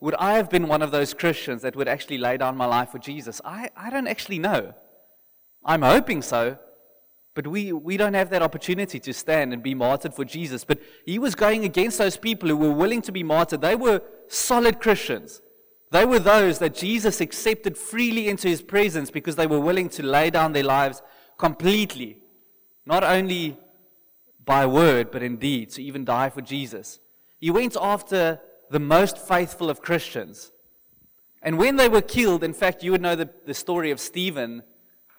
would 0.00 0.14
I 0.16 0.34
have 0.34 0.50
been 0.50 0.68
one 0.68 0.82
of 0.82 0.90
those 0.90 1.14
Christians 1.14 1.62
that 1.62 1.76
would 1.76 1.88
actually 1.88 2.18
lay 2.18 2.36
down 2.36 2.56
my 2.56 2.66
life 2.66 2.90
for 2.90 2.98
Jesus? 2.98 3.40
I, 3.44 3.70
I 3.76 3.90
don't 3.90 4.06
actually 4.06 4.38
know. 4.38 4.74
I'm 5.64 5.82
hoping 5.82 6.22
so, 6.22 6.58
but 7.34 7.46
we, 7.46 7.72
we 7.72 7.96
don't 7.96 8.14
have 8.14 8.30
that 8.30 8.42
opportunity 8.42 8.98
to 9.00 9.12
stand 9.12 9.52
and 9.52 9.62
be 9.62 9.74
martyred 9.74 10.14
for 10.14 10.24
Jesus. 10.24 10.64
But 10.64 10.80
he 11.06 11.18
was 11.18 11.34
going 11.34 11.64
against 11.64 11.98
those 11.98 12.16
people 12.16 12.48
who 12.48 12.56
were 12.56 12.72
willing 12.72 13.02
to 13.02 13.12
be 13.12 13.22
martyred. 13.22 13.60
They 13.60 13.76
were 13.76 14.02
solid 14.28 14.80
Christians. 14.80 15.40
They 15.90 16.04
were 16.04 16.18
those 16.18 16.58
that 16.58 16.74
Jesus 16.74 17.20
accepted 17.20 17.76
freely 17.76 18.28
into 18.28 18.48
his 18.48 18.62
presence 18.62 19.10
because 19.10 19.36
they 19.36 19.46
were 19.46 19.60
willing 19.60 19.88
to 19.90 20.02
lay 20.04 20.30
down 20.30 20.52
their 20.52 20.64
lives 20.64 21.02
completely, 21.38 22.18
not 22.84 23.04
only 23.04 23.58
by 24.44 24.66
word, 24.66 25.10
but 25.10 25.22
in 25.22 25.36
deed, 25.36 25.70
to 25.70 25.82
even 25.82 26.04
die 26.04 26.30
for 26.30 26.40
Jesus. 26.40 26.98
He 27.38 27.50
went 27.50 27.76
after 27.80 28.40
the 28.70 28.80
most 28.80 29.18
faithful 29.18 29.70
of 29.70 29.82
Christians. 29.82 30.52
And 31.42 31.58
when 31.58 31.76
they 31.76 31.88
were 31.88 32.02
killed, 32.02 32.44
in 32.44 32.52
fact, 32.52 32.82
you 32.82 32.92
would 32.92 33.00
know 33.00 33.16
the, 33.16 33.30
the 33.46 33.54
story 33.54 33.90
of 33.90 34.00
Stephen 34.00 34.62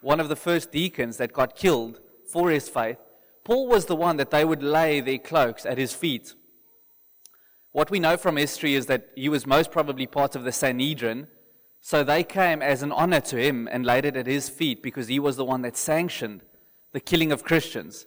one 0.02 0.20
of 0.20 0.30
the 0.30 0.36
first 0.36 0.72
deacons 0.72 1.18
that 1.18 1.34
got 1.34 1.56
killed 1.56 2.00
for 2.32 2.50
his 2.50 2.68
faith, 2.68 2.98
Paul 3.44 3.68
was 3.68 3.86
the 3.86 3.96
one 3.96 4.18
that 4.18 4.32
they 4.32 4.46
would 4.46 4.64
lay 4.64 5.00
their 5.00 5.18
cloaks 5.18 5.66
at 5.66 5.78
his 5.78 5.94
feet. 5.94 6.34
What 7.72 7.90
we 7.90 8.00
know 8.00 8.18
from 8.18 8.38
history 8.38 8.76
is 8.76 8.88
that 8.88 9.10
he 9.16 9.30
was 9.30 9.48
most 9.48 9.72
probably 9.72 10.06
part 10.06 10.36
of 10.36 10.44
the 10.44 10.52
Sanhedrin, 10.52 11.28
so 11.80 12.04
they 12.04 12.24
came 12.24 12.62
as 12.62 12.84
an 12.84 12.92
honor 12.92 13.22
to 13.22 13.38
him 13.38 13.68
and 13.72 13.86
laid 13.86 14.06
it 14.06 14.18
at 14.18 14.28
his 14.28 14.50
feet 14.50 14.84
because 14.84 15.08
he 15.08 15.20
was 15.20 15.38
the 15.38 15.46
one 15.46 15.62
that 15.62 15.78
sanctioned 15.78 16.44
the 16.92 17.00
killing 17.00 17.32
of 17.32 17.44
Christians. 17.44 18.06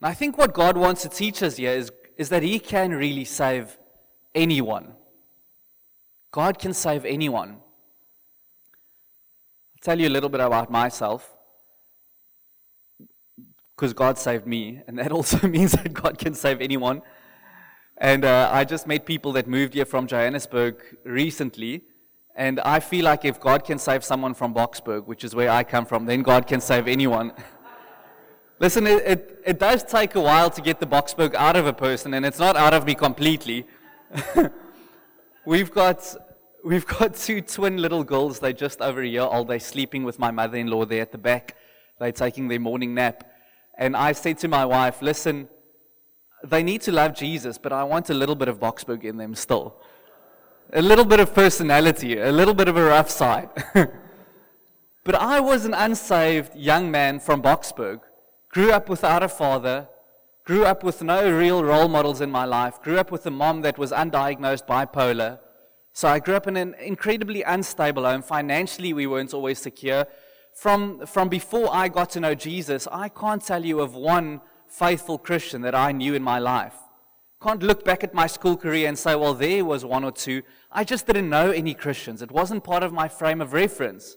And 0.00 0.08
I 0.08 0.14
think 0.14 0.36
what 0.36 0.52
God 0.52 0.76
wants 0.76 1.02
to 1.02 1.08
teach 1.08 1.42
us 1.42 1.56
here 1.56 1.70
is, 1.70 1.92
is 2.16 2.28
that 2.28 2.42
he 2.42 2.58
can 2.58 2.90
really 2.90 3.24
save 3.24 3.78
anyone. 4.34 4.94
God 6.30 6.58
can 6.58 6.74
save 6.74 7.04
anyone 7.04 7.60
tell 9.84 10.00
you 10.00 10.08
a 10.08 10.14
little 10.16 10.30
bit 10.30 10.40
about 10.40 10.70
myself 10.70 11.30
because 13.76 13.92
God 13.92 14.16
saved 14.18 14.46
me, 14.46 14.80
and 14.86 14.98
that 14.98 15.12
also 15.18 15.46
means 15.46 15.72
that 15.72 15.92
God 15.92 16.18
can 16.18 16.34
save 16.34 16.60
anyone. 16.60 17.02
And 17.98 18.24
uh, 18.24 18.50
I 18.52 18.64
just 18.64 18.86
met 18.86 19.04
people 19.04 19.32
that 19.32 19.46
moved 19.46 19.74
here 19.74 19.84
from 19.84 20.06
Johannesburg 20.06 20.76
recently, 21.04 21.82
and 22.34 22.60
I 22.60 22.80
feel 22.80 23.04
like 23.04 23.24
if 23.24 23.38
God 23.38 23.64
can 23.64 23.78
save 23.78 24.02
someone 24.02 24.34
from 24.34 24.54
Boksburg, 24.54 25.06
which 25.06 25.22
is 25.22 25.34
where 25.34 25.50
I 25.50 25.62
come 25.62 25.84
from, 25.86 26.06
then 26.06 26.22
God 26.22 26.46
can 26.46 26.60
save 26.60 26.88
anyone. 26.88 27.32
Listen, 28.58 28.86
it, 28.86 29.02
it, 29.06 29.42
it, 29.44 29.58
does 29.58 29.84
take 29.84 30.14
a 30.14 30.20
while 30.20 30.48
to 30.48 30.62
get 30.62 30.80
the 30.80 30.86
Boksburg 30.86 31.34
out 31.34 31.56
of 31.56 31.66
a 31.66 31.72
person, 31.72 32.14
and 32.14 32.24
it's 32.24 32.38
not 32.38 32.56
out 32.56 32.72
of 32.72 32.86
me 32.86 32.94
completely. 32.94 33.66
We've 35.44 35.70
got 35.70 36.16
we've 36.64 36.86
got 36.86 37.14
two 37.26 37.40
twin 37.42 37.76
little 37.76 38.02
girls. 38.02 38.40
They're 38.40 38.52
just 38.52 38.80
over 38.80 39.02
a 39.02 39.06
year 39.06 39.22
old. 39.22 39.48
They're 39.48 39.60
sleeping 39.60 40.02
with 40.02 40.18
my 40.18 40.30
mother 40.30 40.56
in 40.56 40.66
law 40.66 40.84
there 40.84 41.02
at 41.02 41.12
the 41.12 41.18
back. 41.18 41.56
They're 42.00 42.12
taking 42.12 42.48
their 42.48 42.58
morning 42.58 42.94
nap. 42.94 43.30
And 43.76 43.96
I 43.96 44.12
said 44.12 44.38
to 44.38 44.48
my 44.48 44.64
wife, 44.64 45.02
listen, 45.02 45.48
they 46.42 46.62
need 46.62 46.82
to 46.82 46.92
love 46.92 47.14
Jesus, 47.14 47.58
but 47.58 47.72
I 47.72 47.84
want 47.84 48.10
a 48.10 48.14
little 48.14 48.34
bit 48.34 48.48
of 48.48 48.58
Boksburg 48.58 49.04
in 49.04 49.16
them 49.16 49.34
still. 49.34 49.76
A 50.72 50.82
little 50.82 51.04
bit 51.04 51.20
of 51.20 51.34
personality, 51.34 52.18
a 52.18 52.32
little 52.32 52.54
bit 52.54 52.68
of 52.68 52.76
a 52.76 52.84
rough 52.84 53.10
side. 53.10 53.48
but 55.04 55.14
I 55.14 55.40
was 55.40 55.64
an 55.64 55.74
unsaved 55.74 56.54
young 56.56 56.90
man 56.90 57.20
from 57.20 57.42
Boksburg, 57.42 58.00
grew 58.48 58.72
up 58.72 58.88
without 58.88 59.22
a 59.22 59.28
father, 59.28 59.88
grew 60.44 60.64
up 60.64 60.82
with 60.82 61.02
no 61.02 61.30
real 61.36 61.64
role 61.64 61.88
models 61.88 62.20
in 62.20 62.30
my 62.30 62.44
life, 62.44 62.80
grew 62.82 62.98
up 62.98 63.10
with 63.10 63.24
a 63.26 63.30
mom 63.30 63.62
that 63.62 63.78
was 63.78 63.92
undiagnosed 63.92 64.66
bipolar. 64.66 65.38
So 65.96 66.08
I 66.08 66.18
grew 66.18 66.34
up 66.34 66.48
in 66.48 66.56
an 66.56 66.74
incredibly 66.74 67.42
unstable 67.42 68.04
home. 68.04 68.20
Financially, 68.20 68.92
we 68.92 69.06
weren't 69.06 69.32
always 69.32 69.60
secure. 69.60 70.08
From, 70.52 71.06
from 71.06 71.28
before 71.28 71.72
I 71.72 71.86
got 71.86 72.10
to 72.10 72.20
know 72.20 72.34
Jesus, 72.34 72.88
I 72.90 73.08
can't 73.08 73.40
tell 73.40 73.64
you 73.64 73.78
of 73.78 73.94
one 73.94 74.40
faithful 74.66 75.18
Christian 75.18 75.62
that 75.62 75.74
I 75.76 75.92
knew 75.92 76.14
in 76.14 76.22
my 76.22 76.40
life. 76.40 76.74
Can't 77.40 77.62
look 77.62 77.84
back 77.84 78.02
at 78.02 78.12
my 78.12 78.26
school 78.26 78.56
career 78.56 78.88
and 78.88 78.98
say, 78.98 79.14
well, 79.14 79.34
there 79.34 79.64
was 79.64 79.84
one 79.84 80.02
or 80.02 80.10
two. 80.10 80.42
I 80.72 80.82
just 80.82 81.06
didn't 81.06 81.30
know 81.30 81.52
any 81.52 81.74
Christians. 81.74 82.22
It 82.22 82.32
wasn't 82.32 82.64
part 82.64 82.82
of 82.82 82.92
my 82.92 83.06
frame 83.06 83.40
of 83.40 83.52
reference. 83.52 84.16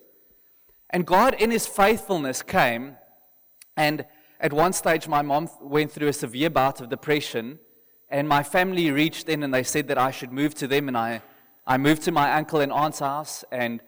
And 0.89 1.05
God, 1.05 1.35
in 1.35 1.51
His 1.51 1.67
faithfulness, 1.67 2.41
came, 2.41 2.95
and 3.75 4.03
at 4.39 4.51
one 4.51 4.73
stage, 4.73 5.07
my 5.07 5.21
mom 5.21 5.47
went 5.61 5.91
through 5.91 6.07
a 6.07 6.13
severe 6.13 6.49
bout 6.49 6.81
of 6.81 6.89
depression, 6.89 7.59
and 8.09 8.27
my 8.27 8.41
family 8.41 8.89
reached 8.89 9.29
in 9.29 9.43
and 9.43 9.53
they 9.53 9.63
said 9.63 9.87
that 9.89 9.99
I 9.99 10.09
should 10.09 10.31
move 10.31 10.55
to 10.55 10.67
them, 10.67 10.87
and 10.87 10.97
I, 10.97 11.21
I 11.69 11.77
moved 11.77 12.03
to 12.03 12.13
my 12.13 12.31
uncle 12.31 12.61
and 12.61 12.71
aunt's 12.71 12.99
house, 12.99 13.43
and 13.51 13.81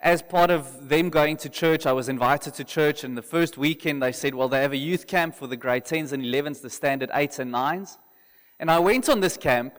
as 0.00 0.22
part 0.22 0.48
of 0.48 0.88
them 0.88 1.10
going 1.10 1.36
to 1.38 1.48
church, 1.48 1.84
I 1.84 1.92
was 1.92 2.08
invited 2.08 2.54
to 2.54 2.62
church. 2.62 3.02
And 3.02 3.18
the 3.18 3.22
first 3.22 3.58
weekend, 3.58 4.00
they 4.00 4.12
said, 4.12 4.32
Well, 4.32 4.48
they 4.48 4.62
have 4.62 4.72
a 4.72 4.76
youth 4.76 5.08
camp 5.08 5.34
for 5.34 5.48
the 5.48 5.56
grade 5.56 5.84
10s 5.84 6.12
and 6.12 6.22
11s, 6.22 6.62
the 6.62 6.70
standard 6.70 7.10
8s 7.10 7.40
and 7.40 7.52
9s. 7.52 7.98
And 8.60 8.70
I 8.70 8.78
went 8.78 9.08
on 9.08 9.18
this 9.18 9.36
camp, 9.36 9.76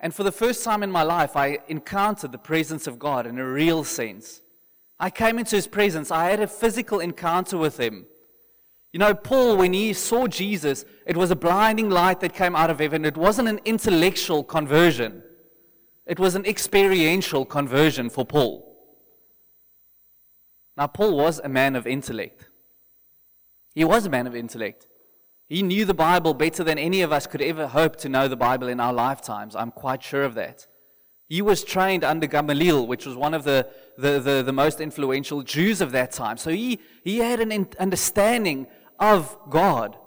and 0.00 0.12
for 0.12 0.24
the 0.24 0.32
first 0.32 0.64
time 0.64 0.82
in 0.82 0.90
my 0.90 1.04
life, 1.04 1.36
I 1.36 1.58
encountered 1.68 2.32
the 2.32 2.38
presence 2.38 2.88
of 2.88 2.98
God 2.98 3.28
in 3.28 3.38
a 3.38 3.48
real 3.48 3.84
sense. 3.84 4.42
I 4.98 5.08
came 5.08 5.38
into 5.38 5.54
his 5.54 5.68
presence, 5.68 6.10
I 6.10 6.30
had 6.30 6.40
a 6.40 6.48
physical 6.48 6.98
encounter 6.98 7.56
with 7.56 7.78
him. 7.78 8.06
You 8.92 8.98
know, 8.98 9.14
Paul, 9.14 9.56
when 9.56 9.72
he 9.72 9.92
saw 9.92 10.26
Jesus, 10.26 10.84
it 11.06 11.16
was 11.16 11.30
a 11.30 11.36
blinding 11.36 11.90
light 11.90 12.18
that 12.20 12.34
came 12.34 12.56
out 12.56 12.70
of 12.70 12.80
heaven. 12.80 13.04
It 13.04 13.16
wasn't 13.16 13.46
an 13.46 13.60
intellectual 13.64 14.42
conversion, 14.42 15.22
it 16.08 16.18
was 16.18 16.34
an 16.34 16.46
experiential 16.46 17.44
conversion 17.44 18.08
for 18.08 18.24
Paul. 18.24 18.64
Now, 20.76 20.86
Paul 20.86 21.16
was 21.16 21.38
a 21.38 21.48
man 21.48 21.76
of 21.76 21.86
intellect. 21.86 22.48
He 23.74 23.84
was 23.84 24.06
a 24.06 24.10
man 24.10 24.26
of 24.26 24.34
intellect. 24.34 24.86
He 25.48 25.62
knew 25.62 25.84
the 25.84 25.94
Bible 25.94 26.34
better 26.34 26.64
than 26.64 26.78
any 26.78 27.02
of 27.02 27.12
us 27.12 27.26
could 27.26 27.42
ever 27.42 27.66
hope 27.66 27.96
to 27.96 28.08
know 28.08 28.26
the 28.26 28.36
Bible 28.36 28.68
in 28.68 28.80
our 28.80 28.92
lifetimes. 28.92 29.54
I'm 29.54 29.70
quite 29.70 30.02
sure 30.02 30.24
of 30.24 30.34
that. 30.34 30.66
He 31.28 31.42
was 31.42 31.62
trained 31.62 32.04
under 32.04 32.26
Gamaliel, 32.26 32.86
which 32.86 33.04
was 33.04 33.14
one 33.14 33.34
of 33.34 33.44
the, 33.44 33.68
the, 33.98 34.18
the, 34.18 34.42
the 34.42 34.52
most 34.52 34.80
influential 34.80 35.42
Jews 35.42 35.82
of 35.82 35.92
that 35.92 36.12
time. 36.12 36.38
So 36.38 36.50
he, 36.50 36.80
he 37.04 37.18
had 37.18 37.40
an 37.40 37.68
understanding 37.78 38.66
of 38.98 39.36
God. 39.50 39.98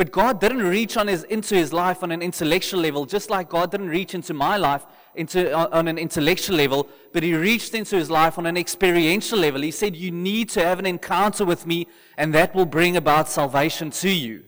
But 0.00 0.12
God 0.12 0.40
didn't 0.40 0.62
reach 0.62 0.96
on 0.96 1.08
his, 1.08 1.24
into 1.24 1.54
his 1.54 1.74
life 1.74 2.02
on 2.02 2.10
an 2.10 2.22
intellectual 2.22 2.80
level, 2.80 3.04
just 3.04 3.28
like 3.28 3.50
God 3.50 3.70
didn't 3.70 3.90
reach 3.90 4.14
into 4.14 4.32
my 4.32 4.56
life 4.56 4.86
into, 5.14 5.52
on, 5.52 5.70
on 5.74 5.88
an 5.88 5.98
intellectual 5.98 6.56
level, 6.56 6.88
but 7.12 7.22
he 7.22 7.34
reached 7.34 7.74
into 7.74 7.96
his 7.96 8.08
life 8.08 8.38
on 8.38 8.46
an 8.46 8.56
experiential 8.56 9.38
level. 9.38 9.60
He 9.60 9.70
said, 9.70 9.94
You 9.94 10.10
need 10.10 10.48
to 10.56 10.64
have 10.64 10.78
an 10.78 10.86
encounter 10.86 11.44
with 11.44 11.66
me, 11.66 11.86
and 12.16 12.32
that 12.32 12.54
will 12.54 12.64
bring 12.64 12.96
about 12.96 13.28
salvation 13.28 13.90
to 13.90 14.08
you. 14.08 14.44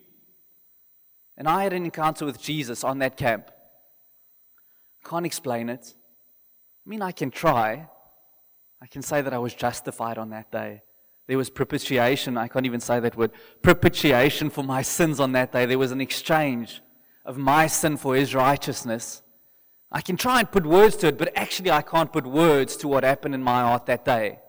And 1.37 1.47
I 1.47 1.65
had 1.65 1.75
an 1.75 1.85
encounter 1.85 2.25
with 2.25 2.41
Jesus 2.41 2.83
on 2.83 3.01
that 3.01 3.19
camp. 3.19 3.51
Can't 5.05 5.27
explain 5.27 5.69
it. 5.69 5.93
I 6.87 6.89
mean, 6.89 7.03
I 7.03 7.13
can 7.13 7.31
try. 7.31 7.91
I 8.81 8.87
can 8.87 9.03
say 9.03 9.21
that 9.21 9.35
I 9.35 9.39
was 9.39 9.53
justified 9.53 10.17
on 10.17 10.31
that 10.31 10.51
day. 10.51 10.81
There 11.33 11.39
was 11.39 11.49
propitiation. 11.49 12.37
I 12.37 12.47
can't 12.47 12.67
even 12.67 12.81
say 12.81 13.01
that 13.01 13.17
word. 13.17 13.31
Propitiation 13.62 14.51
for 14.51 14.62
my 14.62 14.83
sins 14.83 15.19
on 15.19 15.33
that 15.33 15.51
day. 15.51 15.65
There 15.65 15.79
was 15.79 15.91
an 15.91 16.03
exchange 16.03 16.83
of 17.25 17.39
my 17.39 17.69
sin 17.69 17.97
for 17.97 18.15
his 18.15 18.35
righteousness. 18.35 19.23
I 19.91 20.03
can 20.03 20.19
try 20.19 20.41
and 20.41 20.53
put 20.53 20.67
words 20.67 20.95
to 20.97 21.07
it, 21.07 21.17
but 21.17 21.33
actually 21.35 21.71
I 21.71 21.81
can't 21.81 22.12
put 22.12 22.27
words 22.27 22.77
to 22.77 22.87
what 22.87 23.03
happened 23.03 23.35
in 23.35 23.43
my 23.43 23.62
heart 23.62 23.87
that 23.87 24.05
day. 24.05 24.41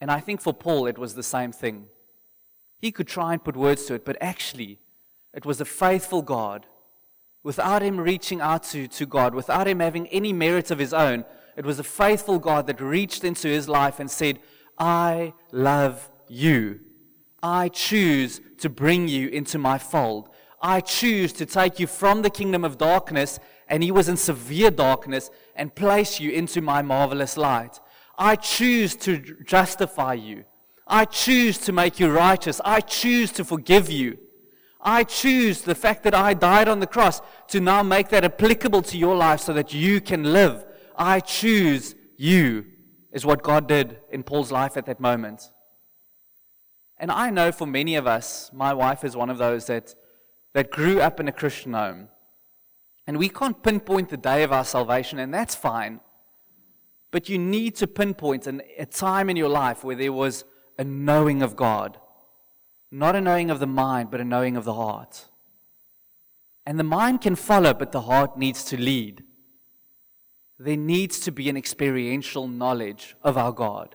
And 0.00 0.10
I 0.10 0.20
think 0.20 0.40
for 0.40 0.54
Paul 0.54 0.86
it 0.86 0.96
was 0.96 1.14
the 1.14 1.22
same 1.22 1.52
thing. 1.52 1.88
He 2.78 2.90
could 2.90 3.08
try 3.08 3.34
and 3.34 3.44
put 3.44 3.56
words 3.56 3.84
to 3.88 3.94
it, 3.94 4.06
but 4.06 4.16
actually 4.22 4.78
it 5.34 5.44
was 5.44 5.60
a 5.60 5.66
faithful 5.66 6.22
God. 6.22 6.64
Without 7.42 7.82
him 7.82 8.00
reaching 8.00 8.40
out 8.40 8.62
to, 8.62 8.88
to 8.88 9.04
God, 9.04 9.34
without 9.34 9.68
him 9.68 9.80
having 9.80 10.06
any 10.06 10.32
merit 10.32 10.70
of 10.70 10.78
his 10.78 10.94
own, 10.94 11.26
it 11.58 11.66
was 11.66 11.78
a 11.78 11.84
faithful 11.84 12.38
God 12.38 12.66
that 12.68 12.80
reached 12.80 13.22
into 13.22 13.48
his 13.48 13.68
life 13.68 14.00
and 14.00 14.10
said, 14.10 14.38
I 14.78 15.34
love 15.52 16.10
you. 16.28 16.80
I 17.42 17.68
choose 17.68 18.40
to 18.58 18.68
bring 18.68 19.08
you 19.08 19.28
into 19.28 19.58
my 19.58 19.78
fold. 19.78 20.28
I 20.60 20.80
choose 20.80 21.32
to 21.34 21.46
take 21.46 21.78
you 21.78 21.86
from 21.86 22.22
the 22.22 22.30
kingdom 22.30 22.64
of 22.64 22.78
darkness, 22.78 23.38
and 23.68 23.82
he 23.82 23.90
was 23.90 24.08
in 24.08 24.16
severe 24.16 24.70
darkness, 24.70 25.30
and 25.54 25.74
place 25.74 26.20
you 26.20 26.30
into 26.30 26.60
my 26.60 26.82
marvelous 26.82 27.36
light. 27.36 27.80
I 28.16 28.36
choose 28.36 28.96
to 28.96 29.18
justify 29.44 30.14
you. 30.14 30.44
I 30.86 31.04
choose 31.04 31.58
to 31.58 31.72
make 31.72 32.00
you 32.00 32.10
righteous. 32.10 32.60
I 32.64 32.80
choose 32.80 33.30
to 33.32 33.44
forgive 33.44 33.90
you. 33.90 34.18
I 34.80 35.04
choose 35.04 35.62
the 35.62 35.74
fact 35.74 36.02
that 36.04 36.14
I 36.14 36.34
died 36.34 36.68
on 36.68 36.80
the 36.80 36.86
cross 36.86 37.20
to 37.48 37.60
now 37.60 37.82
make 37.82 38.08
that 38.08 38.24
applicable 38.24 38.82
to 38.82 38.98
your 38.98 39.16
life 39.16 39.40
so 39.40 39.52
that 39.52 39.74
you 39.74 40.00
can 40.00 40.32
live. 40.32 40.64
I 40.96 41.20
choose 41.20 41.94
you 42.16 42.66
is 43.18 43.26
what 43.26 43.42
God 43.42 43.66
did 43.66 43.98
in 44.12 44.22
Paul's 44.22 44.52
life 44.52 44.76
at 44.76 44.86
that 44.86 45.00
moment. 45.00 45.50
And 46.98 47.10
I 47.10 47.30
know 47.30 47.50
for 47.50 47.66
many 47.66 47.96
of 47.96 48.06
us, 48.06 48.48
my 48.54 48.72
wife 48.72 49.02
is 49.02 49.16
one 49.16 49.28
of 49.28 49.38
those 49.38 49.66
that, 49.66 49.96
that 50.52 50.70
grew 50.70 51.00
up 51.00 51.18
in 51.18 51.26
a 51.26 51.32
Christian 51.32 51.72
home. 51.72 52.10
And 53.08 53.18
we 53.18 53.28
can't 53.28 53.60
pinpoint 53.60 54.10
the 54.10 54.16
day 54.16 54.44
of 54.44 54.52
our 54.52 54.64
salvation, 54.64 55.18
and 55.18 55.34
that's 55.34 55.56
fine. 55.56 55.98
But 57.10 57.28
you 57.28 57.38
need 57.38 57.74
to 57.76 57.88
pinpoint 57.88 58.46
an, 58.46 58.62
a 58.78 58.86
time 58.86 59.28
in 59.28 59.36
your 59.36 59.48
life 59.48 59.82
where 59.82 59.96
there 59.96 60.12
was 60.12 60.44
a 60.78 60.84
knowing 60.84 61.42
of 61.42 61.56
God. 61.56 61.98
Not 62.92 63.16
a 63.16 63.20
knowing 63.20 63.50
of 63.50 63.58
the 63.58 63.66
mind, 63.66 64.12
but 64.12 64.20
a 64.20 64.24
knowing 64.24 64.56
of 64.56 64.64
the 64.64 64.74
heart. 64.74 65.24
And 66.64 66.78
the 66.78 66.84
mind 66.84 67.20
can 67.22 67.34
follow, 67.34 67.74
but 67.74 67.90
the 67.90 68.02
heart 68.02 68.38
needs 68.38 68.62
to 68.66 68.76
lead 68.76 69.24
there 70.58 70.76
needs 70.76 71.20
to 71.20 71.32
be 71.32 71.48
an 71.48 71.56
experiential 71.56 72.48
knowledge 72.48 73.16
of 73.22 73.36
our 73.36 73.52
God. 73.52 73.94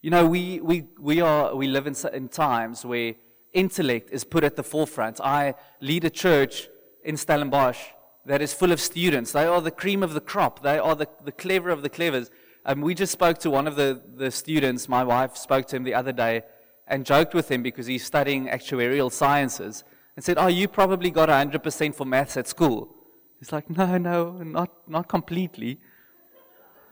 You 0.00 0.10
know, 0.10 0.26
we, 0.26 0.60
we, 0.60 0.84
we, 0.98 1.20
are, 1.20 1.54
we 1.54 1.66
live 1.66 1.86
in, 1.86 1.94
in 2.12 2.28
times 2.28 2.84
where 2.84 3.14
intellect 3.52 4.10
is 4.10 4.24
put 4.24 4.44
at 4.44 4.56
the 4.56 4.62
forefront. 4.62 5.20
I 5.20 5.54
lead 5.80 6.04
a 6.04 6.10
church 6.10 6.68
in 7.04 7.16
Stellenbosch 7.16 7.78
that 8.26 8.40
is 8.40 8.52
full 8.54 8.72
of 8.72 8.80
students. 8.80 9.32
They 9.32 9.44
are 9.44 9.60
the 9.60 9.70
cream 9.70 10.02
of 10.02 10.14
the 10.14 10.20
crop, 10.20 10.62
they 10.62 10.78
are 10.78 10.94
the, 10.94 11.08
the 11.24 11.32
clever 11.32 11.70
of 11.70 11.82
the 11.82 11.88
clevers. 11.88 12.30
Um, 12.66 12.80
we 12.80 12.94
just 12.94 13.12
spoke 13.12 13.38
to 13.38 13.50
one 13.50 13.66
of 13.66 13.76
the, 13.76 14.00
the 14.16 14.30
students. 14.30 14.88
My 14.88 15.04
wife 15.04 15.36
spoke 15.36 15.66
to 15.66 15.76
him 15.76 15.84
the 15.84 15.92
other 15.92 16.12
day 16.12 16.42
and 16.86 17.04
joked 17.04 17.34
with 17.34 17.50
him 17.50 17.62
because 17.62 17.86
he's 17.86 18.04
studying 18.04 18.46
actuarial 18.46 19.12
sciences 19.12 19.84
and 20.16 20.24
said, 20.24 20.38
Oh, 20.38 20.46
you 20.46 20.66
probably 20.66 21.10
got 21.10 21.28
100% 21.28 21.94
for 21.94 22.06
maths 22.06 22.38
at 22.38 22.48
school. 22.48 22.93
He's 23.38 23.52
like, 23.52 23.68
no, 23.68 23.98
no, 23.98 24.32
not, 24.32 24.70
not 24.88 25.08
completely. 25.08 25.78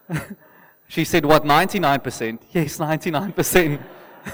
she 0.88 1.04
said, 1.04 1.24
what, 1.24 1.44
99%? 1.44 2.38
Yes, 2.52 2.78
99%. 2.78 3.80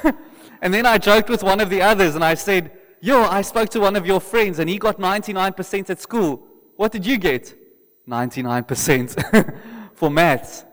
and 0.63 0.75
then 0.75 0.87
I 0.87 0.99
joked 0.99 1.29
with 1.29 1.43
one 1.43 1.61
of 1.61 1.71
the 1.71 1.83
others 1.83 2.15
and 2.15 2.25
I 2.25 2.35
said, 2.35 2.73
yo, 3.01 3.23
I 3.23 3.43
spoke 3.43 3.69
to 3.71 3.81
one 3.81 3.97
of 3.97 4.07
your 4.07 4.21
friends 4.21 4.59
and 4.59 4.69
he 4.69 4.79
got 4.79 4.99
99% 4.99 5.91
at 5.91 6.01
school. 6.01 6.47
What 6.77 6.93
did 6.93 7.07
you 7.07 7.19
get? 7.19 7.55
99% 8.09 9.59
for 9.95 10.11
maths. 10.11 10.65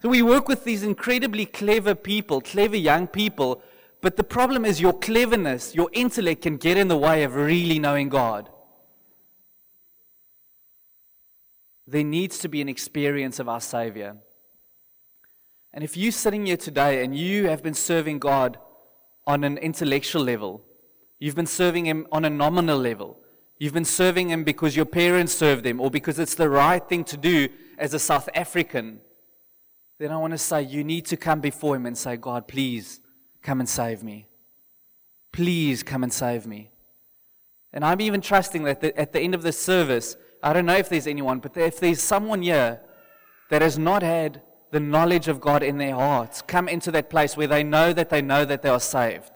So 0.00 0.08
we 0.08 0.22
work 0.22 0.48
with 0.48 0.64
these 0.64 0.82
incredibly 0.82 1.46
clever 1.46 1.94
people, 1.94 2.40
clever 2.40 2.76
young 2.76 3.06
people, 3.06 3.62
but 4.00 4.16
the 4.16 4.24
problem 4.24 4.66
is 4.66 4.80
your 4.80 4.92
cleverness, 4.92 5.74
your 5.74 5.88
intellect 5.94 6.42
can 6.42 6.58
get 6.58 6.76
in 6.76 6.88
the 6.88 6.96
way 6.96 7.22
of 7.22 7.34
really 7.34 7.78
knowing 7.78 8.10
God. 8.10 8.50
There 11.86 12.04
needs 12.04 12.38
to 12.38 12.48
be 12.48 12.60
an 12.60 12.68
experience 12.68 13.38
of 13.38 13.48
our 13.48 13.60
Savior. 13.60 14.16
And 15.72 15.84
if 15.84 15.96
you're 15.96 16.12
sitting 16.12 16.46
here 16.46 16.56
today 16.56 17.04
and 17.04 17.16
you 17.16 17.48
have 17.48 17.62
been 17.62 17.74
serving 17.74 18.20
God 18.20 18.58
on 19.26 19.44
an 19.44 19.58
intellectual 19.58 20.22
level, 20.22 20.64
you've 21.18 21.34
been 21.34 21.46
serving 21.46 21.86
Him 21.86 22.06
on 22.12 22.24
a 22.24 22.30
nominal 22.30 22.78
level, 22.78 23.18
you've 23.58 23.74
been 23.74 23.84
serving 23.84 24.30
Him 24.30 24.44
because 24.44 24.76
your 24.76 24.86
parents 24.86 25.34
served 25.34 25.66
Him 25.66 25.80
or 25.80 25.90
because 25.90 26.18
it's 26.18 26.34
the 26.34 26.48
right 26.48 26.86
thing 26.88 27.04
to 27.04 27.16
do, 27.16 27.48
as 27.78 27.92
a 27.94 27.98
South 27.98 28.28
African, 28.34 29.00
then 29.98 30.10
I 30.10 30.16
want 30.16 30.32
to 30.32 30.38
say 30.38 30.62
you 30.62 30.84
need 30.84 31.06
to 31.06 31.16
come 31.16 31.40
before 31.40 31.76
Him 31.76 31.86
and 31.86 31.96
say, 31.96 32.16
God, 32.16 32.48
please 32.48 33.00
come 33.42 33.60
and 33.60 33.68
save 33.68 34.02
me. 34.02 34.26
Please 35.32 35.82
come 35.82 36.02
and 36.02 36.12
save 36.12 36.46
me. 36.46 36.70
And 37.72 37.84
I'm 37.84 38.00
even 38.00 38.20
trusting 38.20 38.62
that 38.64 38.84
at 38.84 39.12
the 39.12 39.20
end 39.20 39.34
of 39.34 39.42
this 39.42 39.58
service, 39.58 40.16
I 40.44 40.52
don't 40.52 40.66
know 40.66 40.76
if 40.76 40.90
there's 40.90 41.06
anyone, 41.06 41.38
but 41.38 41.56
if 41.56 41.80
there's 41.80 42.02
someone 42.02 42.42
here 42.42 42.82
that 43.48 43.62
has 43.62 43.78
not 43.78 44.02
had 44.02 44.42
the 44.72 44.78
knowledge 44.78 45.26
of 45.26 45.40
God 45.40 45.62
in 45.62 45.78
their 45.78 45.94
hearts, 45.94 46.42
come 46.42 46.68
into 46.68 46.90
that 46.90 47.08
place 47.08 47.34
where 47.34 47.46
they 47.46 47.62
know 47.64 47.94
that 47.94 48.10
they 48.10 48.20
know 48.20 48.44
that 48.44 48.60
they 48.60 48.68
are 48.68 48.78
saved 48.78 49.30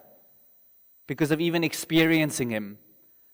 because 1.07 1.31
of 1.31 1.41
even 1.41 1.65
experiencing 1.65 2.51
Him, 2.51 2.77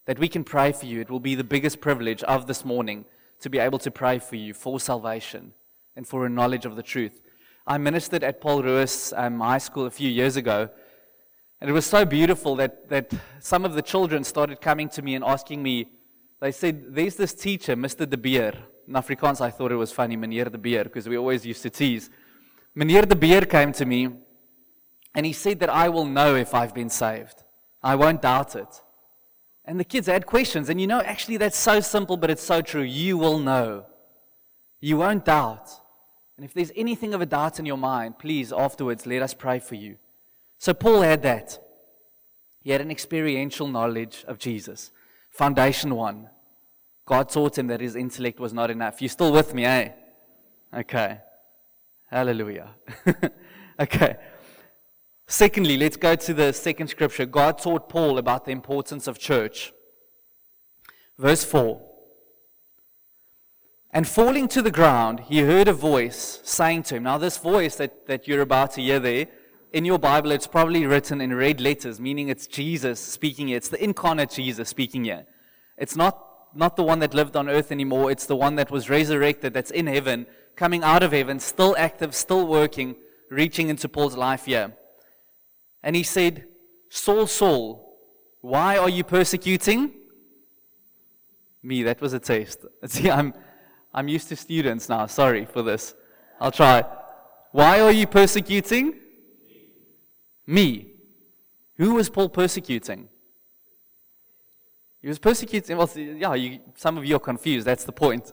that 0.06 0.20
we 0.20 0.28
can 0.28 0.44
pray 0.44 0.70
for 0.70 0.86
you. 0.86 1.00
It 1.00 1.10
will 1.10 1.18
be 1.18 1.34
the 1.34 1.42
biggest 1.42 1.80
privilege 1.80 2.22
of 2.22 2.46
this 2.46 2.64
morning 2.64 3.06
to 3.40 3.50
be 3.50 3.58
able 3.58 3.80
to 3.80 3.90
pray 3.90 4.20
for 4.20 4.36
you 4.36 4.54
for 4.54 4.78
salvation 4.78 5.52
and 5.96 6.06
for 6.06 6.24
a 6.24 6.30
knowledge 6.30 6.66
of 6.66 6.76
the 6.76 6.82
truth. 6.82 7.22
I 7.66 7.78
ministered 7.78 8.22
at 8.22 8.40
Paul 8.40 8.62
Roos 8.62 9.12
um, 9.16 9.40
High 9.40 9.58
School 9.58 9.86
a 9.86 9.90
few 9.90 10.08
years 10.08 10.36
ago, 10.36 10.68
and 11.60 11.68
it 11.68 11.72
was 11.72 11.86
so 11.86 12.04
beautiful 12.04 12.54
that, 12.54 12.88
that 12.90 13.12
some 13.40 13.64
of 13.64 13.74
the 13.74 13.82
children 13.82 14.22
started 14.22 14.60
coming 14.60 14.88
to 14.90 15.02
me 15.02 15.16
and 15.16 15.24
asking 15.24 15.60
me, 15.60 15.88
they 16.40 16.52
said, 16.52 16.94
There's 16.94 17.16
this 17.16 17.34
teacher, 17.34 17.76
Mr. 17.76 18.08
De 18.08 18.16
Beer. 18.16 18.52
In 18.86 18.94
Afrikaans, 18.94 19.40
I 19.40 19.50
thought 19.50 19.72
it 19.72 19.76
was 19.76 19.92
funny, 19.92 20.16
Meneer 20.16 20.50
De 20.50 20.58
Beer, 20.58 20.84
because 20.84 21.08
we 21.08 21.16
always 21.16 21.46
used 21.46 21.62
to 21.62 21.70
tease. 21.70 22.10
Meneer 22.74 23.08
De 23.08 23.16
Beer 23.16 23.42
came 23.42 23.72
to 23.72 23.86
me, 23.86 24.08
and 25.14 25.24
he 25.24 25.32
said 25.32 25.60
that 25.60 25.70
I 25.70 25.88
will 25.88 26.04
know 26.04 26.34
if 26.34 26.54
I've 26.54 26.74
been 26.74 26.90
saved. 26.90 27.44
I 27.82 27.94
won't 27.94 28.22
doubt 28.22 28.56
it. 28.56 28.82
And 29.64 29.80
the 29.80 29.84
kids 29.84 30.06
had 30.06 30.26
questions, 30.26 30.68
and 30.68 30.80
you 30.80 30.86
know, 30.86 31.00
actually, 31.00 31.38
that's 31.38 31.56
so 31.56 31.80
simple, 31.80 32.16
but 32.16 32.30
it's 32.30 32.42
so 32.42 32.60
true. 32.60 32.82
You 32.82 33.16
will 33.16 33.38
know. 33.38 33.86
You 34.80 34.98
won't 34.98 35.24
doubt. 35.24 35.70
And 36.36 36.44
if 36.44 36.52
there's 36.52 36.72
anything 36.76 37.14
of 37.14 37.22
a 37.22 37.26
doubt 37.26 37.58
in 37.58 37.64
your 37.64 37.78
mind, 37.78 38.18
please, 38.18 38.52
afterwards, 38.52 39.06
let 39.06 39.22
us 39.22 39.32
pray 39.32 39.60
for 39.60 39.76
you. 39.76 39.96
So, 40.58 40.74
Paul 40.74 41.02
had 41.02 41.22
that. 41.22 41.58
He 42.60 42.70
had 42.70 42.80
an 42.80 42.90
experiential 42.90 43.68
knowledge 43.68 44.24
of 44.26 44.38
Jesus. 44.38 44.90
Foundation 45.34 45.94
one. 45.94 46.30
God 47.06 47.28
taught 47.28 47.58
him 47.58 47.66
that 47.66 47.80
his 47.80 47.96
intellect 47.96 48.40
was 48.40 48.52
not 48.52 48.70
enough. 48.70 49.02
You 49.02 49.08
still 49.08 49.32
with 49.32 49.52
me, 49.52 49.64
eh? 49.64 49.90
Okay. 50.72 51.18
Hallelujah. 52.10 52.70
okay. 53.80 54.16
Secondly, 55.26 55.76
let's 55.76 55.96
go 55.96 56.14
to 56.14 56.32
the 56.32 56.52
second 56.52 56.88
scripture. 56.88 57.26
God 57.26 57.58
taught 57.58 57.88
Paul 57.88 58.18
about 58.18 58.44
the 58.44 58.52
importance 58.52 59.06
of 59.06 59.18
church. 59.18 59.72
Verse 61.18 61.44
4. 61.44 61.80
And 63.90 64.06
falling 64.06 64.48
to 64.48 64.62
the 64.62 64.70
ground, 64.70 65.20
he 65.20 65.40
heard 65.40 65.68
a 65.68 65.72
voice 65.72 66.40
saying 66.44 66.84
to 66.84 66.96
him. 66.96 67.02
Now, 67.04 67.18
this 67.18 67.38
voice 67.38 67.76
that, 67.76 68.06
that 68.06 68.28
you're 68.28 68.40
about 68.40 68.72
to 68.72 68.80
hear 68.80 69.00
there, 69.00 69.26
in 69.74 69.84
your 69.84 69.98
Bible, 69.98 70.30
it's 70.30 70.46
probably 70.46 70.86
written 70.86 71.20
in 71.20 71.34
red 71.34 71.60
letters, 71.60 71.98
meaning 71.98 72.28
it's 72.28 72.46
Jesus 72.46 73.00
speaking 73.00 73.48
here. 73.48 73.56
It's 73.56 73.68
the 73.68 73.82
incarnate 73.82 74.30
Jesus 74.30 74.68
speaking 74.68 75.04
here. 75.04 75.26
It's 75.76 75.96
not 75.96 76.20
not 76.54 76.76
the 76.76 76.84
one 76.84 77.00
that 77.00 77.12
lived 77.12 77.34
on 77.34 77.48
earth 77.48 77.72
anymore. 77.72 78.12
It's 78.12 78.26
the 78.26 78.36
one 78.36 78.54
that 78.54 78.70
was 78.70 78.88
resurrected, 78.88 79.52
that's 79.52 79.72
in 79.72 79.88
heaven, 79.88 80.26
coming 80.54 80.84
out 80.84 81.02
of 81.02 81.10
heaven, 81.10 81.40
still 81.40 81.74
active, 81.76 82.14
still 82.14 82.46
working, 82.46 82.94
reaching 83.28 83.68
into 83.68 83.88
Paul's 83.88 84.16
life 84.16 84.44
here. 84.44 84.76
And 85.82 85.96
he 85.96 86.04
said, 86.04 86.46
Saul, 86.90 87.26
Saul, 87.26 87.98
why 88.40 88.78
are 88.78 88.88
you 88.88 89.02
persecuting 89.02 89.92
me? 91.64 91.82
That 91.82 92.00
was 92.00 92.12
a 92.12 92.20
test. 92.20 92.64
See, 92.86 93.10
I'm, 93.10 93.34
I'm 93.92 94.06
used 94.06 94.28
to 94.28 94.36
students 94.36 94.88
now. 94.88 95.06
Sorry 95.06 95.44
for 95.44 95.62
this. 95.62 95.96
I'll 96.40 96.52
try. 96.52 96.84
Why 97.50 97.80
are 97.80 97.90
you 97.90 98.06
persecuting 98.06 99.00
me? 100.46 100.92
Who 101.76 101.94
was 101.94 102.08
Paul 102.08 102.28
persecuting? 102.28 103.08
He 105.02 105.08
was 105.08 105.18
persecuting, 105.18 105.76
well, 105.76 105.90
yeah, 105.94 106.34
you, 106.34 106.60
some 106.76 106.96
of 106.96 107.04
you 107.04 107.16
are 107.16 107.20
confused. 107.20 107.66
That's 107.66 107.84
the 107.84 107.92
point. 107.92 108.32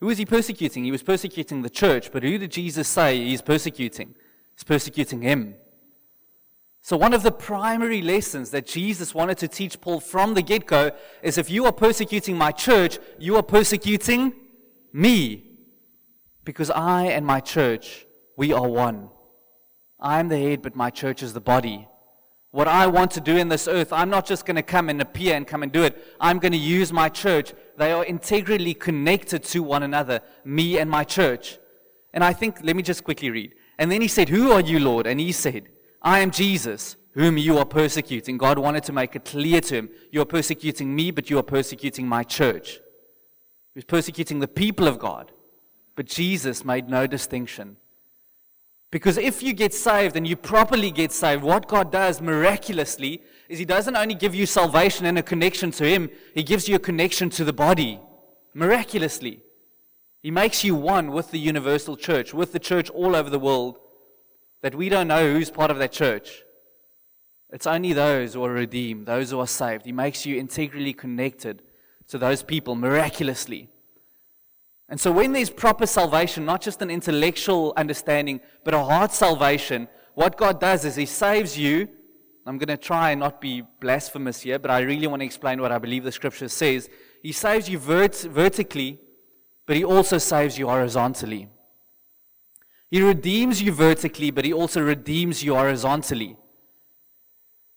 Who 0.00 0.06
was 0.06 0.18
he 0.18 0.26
persecuting? 0.26 0.84
He 0.84 0.90
was 0.90 1.02
persecuting 1.02 1.62
the 1.62 1.70
church, 1.70 2.12
but 2.12 2.22
who 2.22 2.36
did 2.36 2.50
Jesus 2.50 2.88
say 2.88 3.24
he's 3.24 3.40
persecuting? 3.40 4.14
He's 4.54 4.64
persecuting 4.64 5.22
him. 5.22 5.54
So, 6.82 6.96
one 6.96 7.14
of 7.14 7.22
the 7.22 7.32
primary 7.32 8.02
lessons 8.02 8.50
that 8.50 8.66
Jesus 8.66 9.14
wanted 9.14 9.38
to 9.38 9.48
teach 9.48 9.80
Paul 9.80 9.98
from 9.98 10.34
the 10.34 10.42
get 10.42 10.66
go 10.66 10.92
is 11.22 11.38
if 11.38 11.50
you 11.50 11.64
are 11.64 11.72
persecuting 11.72 12.36
my 12.36 12.52
church, 12.52 12.98
you 13.18 13.36
are 13.36 13.42
persecuting 13.42 14.34
me. 14.92 15.50
Because 16.44 16.70
I 16.70 17.06
and 17.06 17.26
my 17.26 17.40
church, 17.40 18.06
we 18.36 18.52
are 18.52 18.68
one. 18.68 19.08
I 19.98 20.20
am 20.20 20.28
the 20.28 20.38
head, 20.38 20.62
but 20.62 20.76
my 20.76 20.90
church 20.90 21.22
is 21.22 21.32
the 21.32 21.40
body 21.40 21.88
what 22.56 22.68
I 22.68 22.86
want 22.86 23.10
to 23.10 23.20
do 23.20 23.36
in 23.36 23.50
this 23.50 23.68
earth, 23.68 23.92
I'm 23.92 24.08
not 24.08 24.24
just 24.24 24.46
going 24.46 24.56
to 24.56 24.62
come 24.62 24.88
and 24.88 24.98
appear 25.02 25.34
and 25.34 25.46
come 25.46 25.62
and 25.62 25.70
do 25.70 25.82
it. 25.82 26.16
I'm 26.18 26.38
going 26.38 26.52
to 26.52 26.58
use 26.58 26.90
my 26.90 27.10
church. 27.10 27.52
They 27.76 27.92
are 27.92 28.02
integrally 28.02 28.72
connected 28.72 29.44
to 29.44 29.62
one 29.62 29.82
another, 29.82 30.22
me 30.42 30.78
and 30.78 30.90
my 30.90 31.04
church. 31.04 31.58
And 32.14 32.24
I 32.24 32.32
think, 32.32 32.60
let 32.62 32.74
me 32.74 32.82
just 32.82 33.04
quickly 33.04 33.28
read. 33.28 33.52
And 33.78 33.92
then 33.92 34.00
he 34.00 34.08
said, 34.08 34.30
Who 34.30 34.52
are 34.52 34.62
you, 34.62 34.80
Lord? 34.80 35.06
And 35.06 35.20
he 35.20 35.32
said, 35.32 35.68
I 36.00 36.20
am 36.20 36.30
Jesus, 36.30 36.96
whom 37.12 37.36
you 37.36 37.58
are 37.58 37.66
persecuting. 37.66 38.38
God 38.38 38.58
wanted 38.58 38.84
to 38.84 38.92
make 38.94 39.14
it 39.14 39.26
clear 39.26 39.60
to 39.60 39.74
him, 39.74 39.90
You 40.10 40.22
are 40.22 40.24
persecuting 40.24 40.96
me, 40.96 41.10
but 41.10 41.28
you 41.28 41.38
are 41.38 41.42
persecuting 41.42 42.08
my 42.08 42.22
church. 42.22 42.76
He 43.74 43.80
was 43.80 43.84
persecuting 43.84 44.38
the 44.38 44.48
people 44.48 44.88
of 44.88 44.98
God. 44.98 45.30
But 45.94 46.06
Jesus 46.06 46.64
made 46.64 46.88
no 46.88 47.06
distinction. 47.06 47.76
Because 48.96 49.18
if 49.18 49.42
you 49.42 49.52
get 49.52 49.74
saved 49.74 50.16
and 50.16 50.26
you 50.26 50.36
properly 50.36 50.90
get 50.90 51.12
saved, 51.12 51.42
what 51.42 51.68
God 51.68 51.92
does 51.92 52.22
miraculously 52.22 53.20
is 53.46 53.58
He 53.58 53.66
doesn't 53.66 53.94
only 53.94 54.14
give 54.14 54.34
you 54.34 54.46
salvation 54.46 55.04
and 55.04 55.18
a 55.18 55.22
connection 55.22 55.70
to 55.72 55.84
Him, 55.84 56.08
He 56.34 56.42
gives 56.42 56.66
you 56.66 56.76
a 56.76 56.78
connection 56.78 57.28
to 57.28 57.44
the 57.44 57.52
body. 57.52 58.00
Miraculously. 58.54 59.42
He 60.22 60.30
makes 60.30 60.64
you 60.64 60.74
one 60.74 61.12
with 61.12 61.30
the 61.30 61.38
universal 61.38 61.94
church, 61.94 62.32
with 62.32 62.52
the 62.52 62.58
church 62.58 62.88
all 62.88 63.14
over 63.14 63.28
the 63.28 63.38
world, 63.38 63.78
that 64.62 64.74
we 64.74 64.88
don't 64.88 65.08
know 65.08 65.30
who's 65.30 65.50
part 65.50 65.70
of 65.70 65.76
that 65.76 65.92
church. 65.92 66.42
It's 67.50 67.66
only 67.66 67.92
those 67.92 68.32
who 68.32 68.42
are 68.46 68.50
redeemed, 68.50 69.04
those 69.04 69.30
who 69.30 69.40
are 69.40 69.46
saved. 69.46 69.84
He 69.84 69.92
makes 69.92 70.24
you 70.24 70.38
integrally 70.38 70.94
connected 70.94 71.60
to 72.08 72.16
those 72.16 72.42
people 72.42 72.74
miraculously. 72.74 73.68
And 74.88 75.00
so, 75.00 75.10
when 75.10 75.32
there's 75.32 75.50
proper 75.50 75.86
salvation, 75.86 76.44
not 76.44 76.60
just 76.60 76.80
an 76.80 76.90
intellectual 76.90 77.72
understanding, 77.76 78.40
but 78.62 78.72
a 78.72 78.82
heart 78.82 79.12
salvation, 79.12 79.88
what 80.14 80.36
God 80.36 80.60
does 80.60 80.84
is 80.84 80.94
He 80.94 81.06
saves 81.06 81.58
you. 81.58 81.88
I'm 82.46 82.58
going 82.58 82.68
to 82.68 82.76
try 82.76 83.10
and 83.10 83.18
not 83.18 83.40
be 83.40 83.64
blasphemous 83.80 84.42
here, 84.42 84.60
but 84.60 84.70
I 84.70 84.78
really 84.80 85.08
want 85.08 85.20
to 85.20 85.26
explain 85.26 85.60
what 85.60 85.72
I 85.72 85.78
believe 85.78 86.04
the 86.04 86.12
scripture 86.12 86.48
says. 86.48 86.88
He 87.20 87.32
saves 87.32 87.68
you 87.68 87.78
vert- 87.78 88.28
vertically, 88.30 89.00
but 89.66 89.74
He 89.74 89.84
also 89.84 90.18
saves 90.18 90.56
you 90.56 90.68
horizontally. 90.68 91.48
He 92.88 93.02
redeems 93.02 93.60
you 93.60 93.72
vertically, 93.72 94.30
but 94.30 94.44
He 94.44 94.52
also 94.52 94.80
redeems 94.80 95.42
you 95.42 95.56
horizontally. 95.56 96.36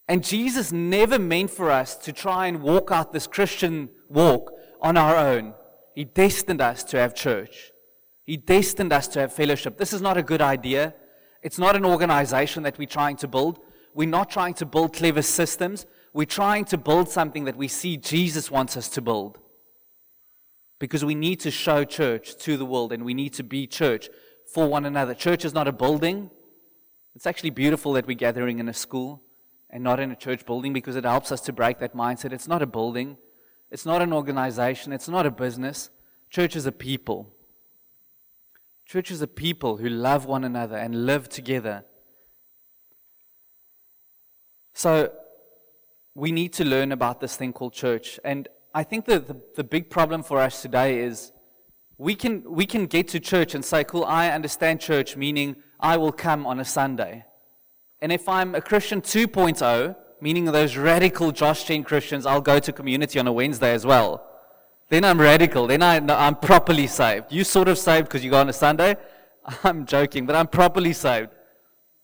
And 0.07 0.23
Jesus 0.23 0.71
never 0.71 1.17
meant 1.17 1.49
for 1.49 1.71
us 1.71 1.95
to 1.97 2.13
try 2.13 2.47
and 2.47 2.61
walk 2.61 2.91
out 2.91 3.13
this 3.13 3.25
Christian 3.25 3.89
walk 4.07 4.51
on 4.81 4.97
our 4.97 5.15
own. 5.15 5.55
He 5.95 6.05
destined 6.05 6.61
us 6.61 6.83
to 6.85 6.97
have 6.97 7.15
church. 7.15 7.71
He 8.25 8.37
destined 8.37 8.93
us 8.93 9.07
to 9.09 9.19
have 9.21 9.33
fellowship. 9.33 9.77
This 9.77 9.93
is 9.93 10.01
not 10.01 10.17
a 10.17 10.23
good 10.23 10.41
idea. 10.41 10.93
It's 11.41 11.57
not 11.57 11.75
an 11.75 11.85
organization 11.85 12.63
that 12.63 12.77
we're 12.77 12.87
trying 12.87 13.17
to 13.17 13.27
build. 13.27 13.59
We're 13.93 14.07
not 14.07 14.29
trying 14.29 14.53
to 14.55 14.65
build 14.65 14.93
clever 14.93 15.21
systems. 15.21 15.85
We're 16.13 16.25
trying 16.25 16.65
to 16.65 16.77
build 16.77 17.09
something 17.09 17.45
that 17.45 17.55
we 17.55 17.67
see 17.67 17.97
Jesus 17.97 18.51
wants 18.51 18.77
us 18.77 18.89
to 18.89 19.01
build. 19.01 19.39
Because 20.79 21.03
we 21.03 21.15
need 21.15 21.39
to 21.41 21.51
show 21.51 21.83
church 21.83 22.37
to 22.37 22.55
the 22.55 22.65
world 22.65 22.93
and 22.93 23.03
we 23.03 23.13
need 23.13 23.33
to 23.33 23.43
be 23.43 23.67
church 23.67 24.09
for 24.53 24.67
one 24.67 24.85
another. 24.85 25.13
Church 25.13 25.43
is 25.43 25.53
not 25.53 25.67
a 25.67 25.71
building. 25.71 26.29
It's 27.15 27.27
actually 27.27 27.49
beautiful 27.49 27.93
that 27.93 28.07
we're 28.07 28.15
gathering 28.15 28.59
in 28.59 28.69
a 28.69 28.73
school 28.73 29.21
and 29.69 29.83
not 29.83 29.99
in 29.99 30.11
a 30.11 30.15
church 30.15 30.45
building 30.45 30.73
because 30.73 30.95
it 30.95 31.03
helps 31.03 31.31
us 31.31 31.41
to 31.41 31.53
break 31.53 31.79
that 31.79 31.95
mindset. 31.95 32.31
It's 32.31 32.47
not 32.47 32.61
a 32.61 32.67
building. 32.67 33.17
It's 33.71 33.85
not 33.85 34.01
an 34.01 34.13
organization. 34.13 34.93
It's 34.93 35.07
not 35.07 35.25
a 35.25 35.31
business. 35.31 35.89
Church 36.29 36.55
is 36.55 36.65
a 36.65 36.71
people. 36.71 37.33
Church 38.85 39.11
is 39.11 39.21
a 39.21 39.27
people 39.27 39.77
who 39.77 39.89
love 39.89 40.25
one 40.25 40.43
another 40.43 40.75
and 40.75 41.05
live 41.05 41.29
together. 41.29 41.85
So 44.73 45.11
we 46.15 46.31
need 46.31 46.53
to 46.53 46.65
learn 46.65 46.91
about 46.91 47.19
this 47.19 47.35
thing 47.35 47.53
called 47.53 47.73
church. 47.73 48.19
And 48.23 48.47
I 48.73 48.83
think 48.83 49.05
that 49.05 49.27
the, 49.27 49.39
the 49.55 49.63
big 49.63 49.89
problem 49.89 50.23
for 50.23 50.39
us 50.39 50.61
today 50.61 50.99
is 50.99 51.31
we 51.97 52.15
can, 52.15 52.43
we 52.49 52.65
can 52.65 52.85
get 52.85 53.07
to 53.09 53.19
church 53.19 53.53
and 53.53 53.63
say, 53.63 53.83
cool, 53.83 54.05
I 54.05 54.29
understand 54.29 54.79
church, 54.79 55.17
meaning 55.17 55.57
I 55.79 55.97
will 55.97 56.11
come 56.11 56.47
on 56.47 56.59
a 56.59 56.65
Sunday. 56.65 57.25
And 58.01 58.11
if 58.11 58.27
I'm 58.29 58.55
a 58.55 58.61
Christian 58.61 59.01
2.0, 59.01 59.95
meaning 60.21 60.45
those 60.45 60.77
radical 60.77 61.31
JoshGen 61.31 61.85
Christians, 61.85 62.25
I'll 62.25 62.41
go 62.41 62.59
to 62.59 62.71
community 62.71 63.19
on 63.19 63.27
a 63.27 63.33
Wednesday 63.33 63.73
as 63.73 63.85
well. 63.85 64.25
Then 64.89 65.05
I'm 65.05 65.21
radical. 65.21 65.67
Then 65.67 65.83
I, 65.83 65.97
I'm 65.97 66.35
properly 66.35 66.87
saved. 66.87 67.31
You 67.31 67.43
sort 67.43 67.67
of 67.67 67.77
saved 67.77 68.07
because 68.07 68.23
you 68.23 68.31
go 68.31 68.39
on 68.39 68.49
a 68.49 68.53
Sunday. 68.53 68.95
I'm 69.63 69.85
joking, 69.85 70.25
but 70.25 70.35
I'm 70.35 70.47
properly 70.47 70.93
saved. 70.93 71.29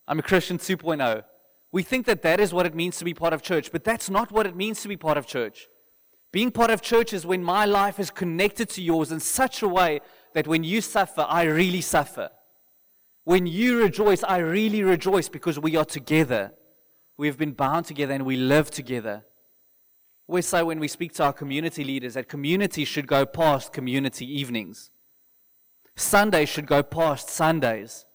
I'm 0.08 0.20
a 0.20 0.24
Christian 0.24 0.58
2.0. 0.58 1.24
We 1.72 1.84
think 1.84 2.06
that 2.06 2.22
that 2.22 2.40
is 2.40 2.54
what 2.54 2.66
it 2.66 2.76
means 2.76 2.98
to 2.98 3.06
be 3.06 3.14
part 3.14 3.34
of 3.34 3.42
church, 3.42 3.72
but 3.72 3.84
that's 3.84 4.10
not 4.10 4.32
what 4.32 4.46
it 4.46 4.56
means 4.56 4.82
to 4.82 4.88
be 4.88 4.96
part 4.96 5.18
of 5.18 5.26
church. 5.26 5.68
Being 6.32 6.52
part 6.52 6.70
of 6.70 6.82
church 6.82 7.14
is 7.14 7.26
when 7.26 7.44
my 7.44 7.66
life 7.66 8.00
is 8.00 8.12
connected 8.12 8.70
to 8.70 8.82
yours 8.82 9.12
in 9.12 9.20
such 9.20 9.62
a 9.62 9.68
way 9.68 10.02
that 10.34 10.48
when 10.48 10.64
you 10.64 10.82
suffer, 10.82 11.26
I 11.28 11.44
really 11.44 11.82
suffer. 11.82 12.30
When 13.24 13.48
you 13.48 13.80
rejoice, 13.82 14.24
I 14.24 14.38
really 14.38 14.84
rejoice 14.84 15.28
because 15.28 15.60
we 15.60 15.76
are 15.76 15.86
together. 15.86 16.54
We 17.18 17.28
have 17.28 17.38
been 17.38 17.54
bound 17.54 17.86
together 17.86 18.14
and 18.14 18.26
we 18.26 18.36
live 18.36 18.72
together. 18.72 19.24
We 20.28 20.42
say 20.42 20.64
when 20.64 20.80
we 20.80 20.88
speak 20.88 21.14
to 21.14 21.24
our 21.26 21.34
community 21.34 21.84
leaders 21.84 22.16
that 22.16 22.28
community 22.28 22.84
should 22.84 23.08
go 23.08 23.26
past 23.26 23.72
community 23.72 24.26
evenings. 24.26 24.90
Sundays 25.96 26.50
should 26.50 26.68
go 26.68 26.84
past 26.84 27.30
Sundays. 27.30 28.06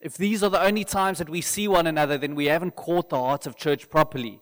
If 0.00 0.16
these 0.16 0.42
are 0.42 0.50
the 0.50 0.62
only 0.62 0.84
times 0.84 1.18
that 1.18 1.30
we 1.30 1.40
see 1.40 1.68
one 1.68 1.86
another, 1.86 2.18
then 2.18 2.34
we 2.34 2.46
haven't 2.46 2.76
caught 2.76 3.08
the 3.10 3.18
heart 3.18 3.46
of 3.46 3.56
church 3.56 3.88
properly. 3.88 4.40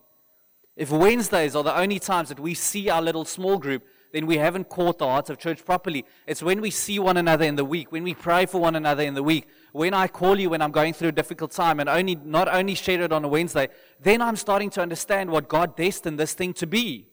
If 0.75 0.91
Wednesdays 0.91 1.55
are 1.55 1.63
the 1.63 1.77
only 1.77 1.99
times 1.99 2.31
that 2.31 2.41
we 2.41 2.55
see 2.55 2.89
our 2.89 3.03
little 3.03 3.25
small 3.25 3.59
group, 3.59 3.85
then 4.13 4.27
we 4.27 4.39
haven't 4.39 4.69
caught 4.69 4.99
the 4.99 5.07
heart 5.07 5.29
of 5.31 5.39
church 5.39 5.65
properly. 5.65 6.05
It's 6.27 6.43
when 6.43 6.61
we 6.61 6.71
see 6.71 6.99
one 6.99 7.17
another 7.17 7.45
in 7.45 7.57
the 7.57 7.65
week, 7.65 7.93
when 7.93 8.03
we 8.03 8.15
pray 8.15 8.47
for 8.47 8.61
one 8.61 8.75
another 8.75 9.03
in 9.03 9.15
the 9.15 9.23
week, 9.23 9.47
when 9.73 9.95
I 9.95 10.07
call 10.07 10.39
you 10.39 10.51
when 10.51 10.61
I'm 10.61 10.71
going 10.71 10.93
through 10.93 11.09
a 11.09 11.13
difficult 11.13 11.51
time 11.51 11.81
and 11.81 11.89
only, 11.89 12.15
not 12.15 12.47
only 12.53 12.75
share 12.75 13.01
it 13.01 13.13
on 13.13 13.25
a 13.25 13.29
Wednesday, 13.29 13.69
then 14.01 14.21
I'm 14.21 14.37
starting 14.37 14.69
to 14.71 14.83
understand 14.83 15.31
what 15.31 15.49
God 15.49 15.77
destined 15.77 16.21
this 16.21 16.35
thing 16.35 16.53
to 16.55 16.67
be. 16.67 17.09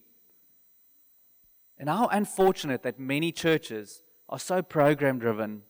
And 1.78 1.88
how 1.88 2.08
unfortunate 2.08 2.84
that 2.84 3.00
many 3.00 3.32
churches 3.32 4.04
are 4.28 4.40
so 4.40 4.62
program 4.62 5.18
driven, 5.20 5.62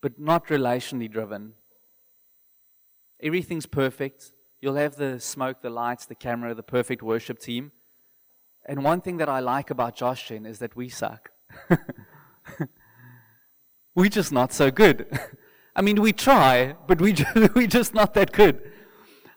but 0.00 0.18
not 0.18 0.46
relationally 0.46 1.10
driven. 1.10 1.52
Everything's 3.22 3.66
perfect. 3.66 4.32
You'll 4.62 4.76
have 4.76 4.96
the 4.96 5.20
smoke, 5.20 5.60
the 5.60 5.68
lights, 5.68 6.06
the 6.06 6.14
camera, 6.14 6.54
the 6.54 6.62
perfect 6.62 7.02
worship 7.02 7.38
team. 7.38 7.72
And 8.64 8.82
one 8.82 9.02
thing 9.02 9.18
that 9.18 9.28
I 9.28 9.40
like 9.40 9.70
about 9.70 9.96
JoshGen 9.96 10.46
is 10.46 10.60
that 10.60 10.74
we 10.74 10.88
suck. 10.88 11.30
We're 13.94 14.08
just 14.08 14.32
not 14.32 14.54
so 14.54 14.70
good. 14.70 15.06
I 15.74 15.82
mean, 15.82 16.00
we 16.00 16.12
try, 16.12 16.74
but 16.86 17.00
we 17.00 17.12
just, 17.20 17.54
we're 17.54 17.66
just 17.66 17.94
not 17.94 18.14
that 18.14 18.32
good. 18.32 18.72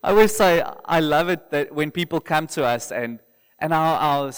I 0.04 0.10
always 0.10 0.36
say 0.36 0.63
I 0.86 1.00
love 1.00 1.30
it 1.30 1.50
that 1.52 1.74
when 1.74 1.91
people 1.91 2.19
come 2.19 2.48
to 2.48 2.63
us 2.63 2.91
and 2.91 3.19
and 3.58 3.74
our, 3.74 3.98
our 3.98 4.32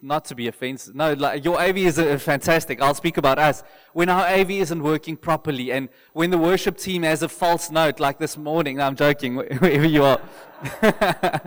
not 0.00 0.26
to 0.26 0.34
be 0.34 0.46
offensive, 0.46 0.94
no, 0.94 1.14
like 1.14 1.42
your 1.44 1.58
AV 1.60 1.78
is 1.78 1.98
uh, 1.98 2.18
fantastic. 2.18 2.82
I'll 2.82 2.94
speak 2.94 3.16
about 3.16 3.38
us. 3.38 3.64
When 3.94 4.08
our 4.08 4.26
AV 4.26 4.50
isn't 4.50 4.82
working 4.82 5.16
properly, 5.16 5.72
and 5.72 5.88
when 6.12 6.30
the 6.30 6.38
worship 6.38 6.76
team 6.76 7.02
has 7.02 7.22
a 7.22 7.28
false 7.28 7.70
note, 7.70 7.98
like 7.98 8.18
this 8.18 8.36
morning, 8.36 8.80
I'm 8.80 8.94
joking, 8.94 9.36
wherever 9.36 9.86
you 9.86 10.04
are. 10.04 10.20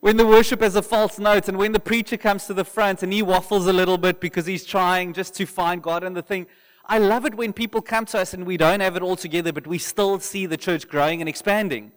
when 0.00 0.18
the 0.18 0.26
worship 0.26 0.60
has 0.60 0.76
a 0.76 0.82
false 0.82 1.18
note, 1.18 1.48
and 1.48 1.56
when 1.56 1.72
the 1.72 1.80
preacher 1.80 2.18
comes 2.18 2.46
to 2.46 2.54
the 2.54 2.64
front 2.64 3.02
and 3.02 3.12
he 3.12 3.22
waffles 3.22 3.66
a 3.66 3.72
little 3.72 3.98
bit 3.98 4.20
because 4.20 4.44
he's 4.44 4.64
trying 4.64 5.14
just 5.14 5.34
to 5.36 5.46
find 5.46 5.82
God 5.82 6.04
and 6.04 6.14
the 6.14 6.22
thing. 6.22 6.46
I 6.88 6.98
love 6.98 7.26
it 7.26 7.34
when 7.34 7.52
people 7.52 7.82
come 7.82 8.06
to 8.06 8.18
us 8.18 8.32
and 8.32 8.46
we 8.46 8.56
don't 8.56 8.80
have 8.80 8.96
it 8.96 9.02
all 9.02 9.16
together, 9.16 9.52
but 9.52 9.66
we 9.66 9.76
still 9.78 10.18
see 10.20 10.46
the 10.46 10.56
church 10.56 10.88
growing 10.88 11.20
and 11.20 11.28
expanding. 11.28 11.92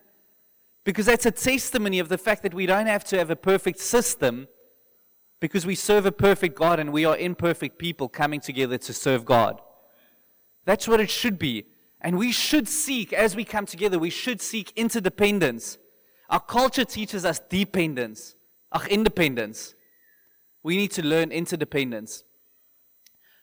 Because 0.84 1.06
that's 1.06 1.26
a 1.26 1.32
testimony 1.32 2.00
of 2.00 2.10
the 2.10 2.18
fact 2.18 2.44
that 2.44 2.54
we 2.54 2.66
don't 2.66 2.88
have 2.88 3.04
to 3.06 3.18
have 3.18 3.30
a 3.30 3.36
perfect 3.36 3.80
system 3.80 4.48
because 5.40 5.66
we 5.66 5.76
serve 5.76 6.06
a 6.06 6.12
perfect 6.12 6.56
God 6.56 6.80
and 6.80 6.92
we 6.92 7.06
are 7.06 7.18
imperfect 7.18 7.80
people 7.80 8.10
coming 8.10 8.42
together 8.42 8.78
to 8.80 8.94
serve 8.94 9.24
God. 9.24 9.62
That's 10.66 10.88
what 10.88 11.00
it 11.00 11.10
should 11.10 11.40
be. 11.40 11.66
And 12.02 12.18
we 12.18 12.32
should 12.32 12.68
seek, 12.68 13.14
as 13.14 13.36
we 13.36 13.46
come 13.46 13.66
together, 13.66 13.98
we 13.98 14.10
should 14.10 14.42
seek 14.42 14.74
interdependence. 14.76 15.78
Our 16.30 16.40
culture 16.40 16.86
teaches 16.86 17.26
us 17.26 17.40
dependence, 17.50 18.36
our 18.72 18.86
independence. 18.88 19.76
We 20.64 20.78
need 20.78 20.92
to 20.92 21.06
learn 21.06 21.32
interdependence. 21.32 22.24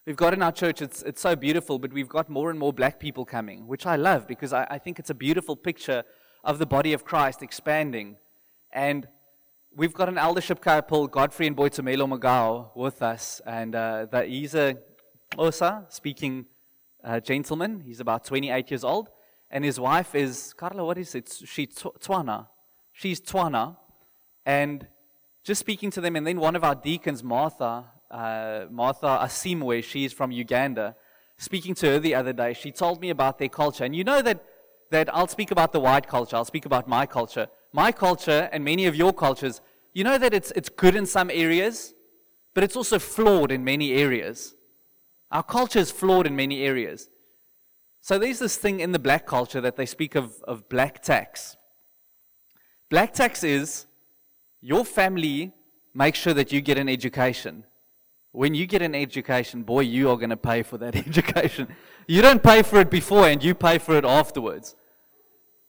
We've 0.08 0.16
got 0.16 0.32
in 0.32 0.40
our 0.40 0.52
church, 0.52 0.80
it's, 0.80 1.02
it's 1.02 1.20
so 1.20 1.36
beautiful, 1.36 1.78
but 1.78 1.92
we've 1.92 2.08
got 2.08 2.30
more 2.30 2.48
and 2.48 2.58
more 2.58 2.72
black 2.72 2.98
people 2.98 3.26
coming, 3.26 3.66
which 3.66 3.84
I 3.84 3.96
love 3.96 4.26
because 4.26 4.54
I, 4.54 4.66
I 4.70 4.78
think 4.78 4.98
it's 4.98 5.10
a 5.10 5.14
beautiful 5.14 5.54
picture 5.54 6.02
of 6.42 6.58
the 6.58 6.64
body 6.64 6.94
of 6.94 7.04
Christ 7.04 7.42
expanding. 7.42 8.16
And 8.72 9.06
we've 9.76 9.92
got 9.92 10.08
an 10.08 10.16
eldership 10.16 10.62
couple, 10.62 11.08
Godfrey 11.08 11.46
and 11.46 11.54
Boitumelo 11.54 12.08
Magao, 12.08 12.74
with 12.74 13.02
us. 13.02 13.42
And 13.44 13.74
uh, 13.74 14.06
that 14.10 14.28
he's 14.28 14.54
a 14.54 14.78
Xhosa 15.32 15.92
speaking 15.92 16.46
uh, 17.04 17.20
gentleman. 17.20 17.82
He's 17.84 18.00
about 18.00 18.24
28 18.24 18.70
years 18.70 18.84
old. 18.84 19.10
And 19.50 19.62
his 19.62 19.78
wife 19.78 20.14
is, 20.14 20.54
Carla, 20.54 20.86
what 20.86 20.96
is 20.96 21.14
it? 21.14 21.30
She's 21.44 21.68
Tswana. 21.68 22.46
She's 22.92 23.20
Tswana. 23.20 23.76
And 24.46 24.86
just 25.44 25.60
speaking 25.60 25.90
to 25.90 26.00
them, 26.00 26.16
and 26.16 26.26
then 26.26 26.40
one 26.40 26.56
of 26.56 26.64
our 26.64 26.74
deacons, 26.74 27.22
Martha, 27.22 27.84
uh, 28.10 28.66
Martha 28.70 29.18
Asimwe, 29.22 29.82
she's 29.82 30.12
from 30.12 30.30
Uganda, 30.30 30.96
speaking 31.36 31.74
to 31.76 31.86
her 31.86 31.98
the 31.98 32.14
other 32.14 32.32
day, 32.32 32.52
she 32.52 32.72
told 32.72 33.00
me 33.00 33.10
about 33.10 33.38
their 33.38 33.48
culture. 33.48 33.84
And 33.84 33.94
you 33.94 34.04
know 34.04 34.22
that 34.22 34.44
that 34.90 35.14
I'll 35.14 35.28
speak 35.28 35.50
about 35.50 35.72
the 35.72 35.80
white 35.80 36.06
culture, 36.06 36.36
I'll 36.36 36.44
speak 36.44 36.66
about 36.66 36.88
my 36.88 37.06
culture. 37.06 37.48
My 37.72 37.92
culture 37.92 38.48
and 38.52 38.64
many 38.64 38.86
of 38.86 38.96
your 38.96 39.12
cultures, 39.12 39.60
you 39.92 40.04
know 40.04 40.18
that 40.18 40.32
it's, 40.32 40.50
it's 40.56 40.68
good 40.68 40.96
in 40.96 41.06
some 41.06 41.30
areas, 41.30 41.94
but 42.54 42.64
it's 42.64 42.76
also 42.76 42.98
flawed 42.98 43.52
in 43.52 43.64
many 43.64 43.92
areas. 43.92 44.54
Our 45.30 45.42
culture 45.42 45.78
is 45.78 45.90
flawed 45.90 46.26
in 46.26 46.34
many 46.34 46.62
areas. 46.62 47.10
So 48.00 48.18
there's 48.18 48.38
this 48.38 48.56
thing 48.56 48.80
in 48.80 48.92
the 48.92 48.98
black 48.98 49.26
culture 49.26 49.60
that 49.60 49.76
they 49.76 49.84
speak 49.84 50.14
of, 50.14 50.42
of 50.44 50.68
black 50.68 51.02
tax. 51.02 51.56
Black 52.88 53.12
tax 53.12 53.44
is 53.44 53.86
your 54.62 54.84
family 54.84 55.52
makes 55.92 56.18
sure 56.18 56.32
that 56.32 56.52
you 56.52 56.62
get 56.62 56.78
an 56.78 56.88
education. 56.88 57.64
When 58.32 58.54
you 58.54 58.66
get 58.66 58.82
an 58.82 58.94
education, 58.94 59.62
boy, 59.62 59.80
you 59.80 60.10
are 60.10 60.16
going 60.16 60.30
to 60.30 60.36
pay 60.36 60.62
for 60.62 60.78
that 60.78 60.96
education. 61.06 61.68
You 62.06 62.22
don't 62.22 62.42
pay 62.42 62.62
for 62.62 62.80
it 62.80 62.90
before 62.90 63.28
and 63.28 63.42
you 63.42 63.54
pay 63.54 63.78
for 63.78 63.96
it 63.96 64.04
afterwards. 64.04 64.74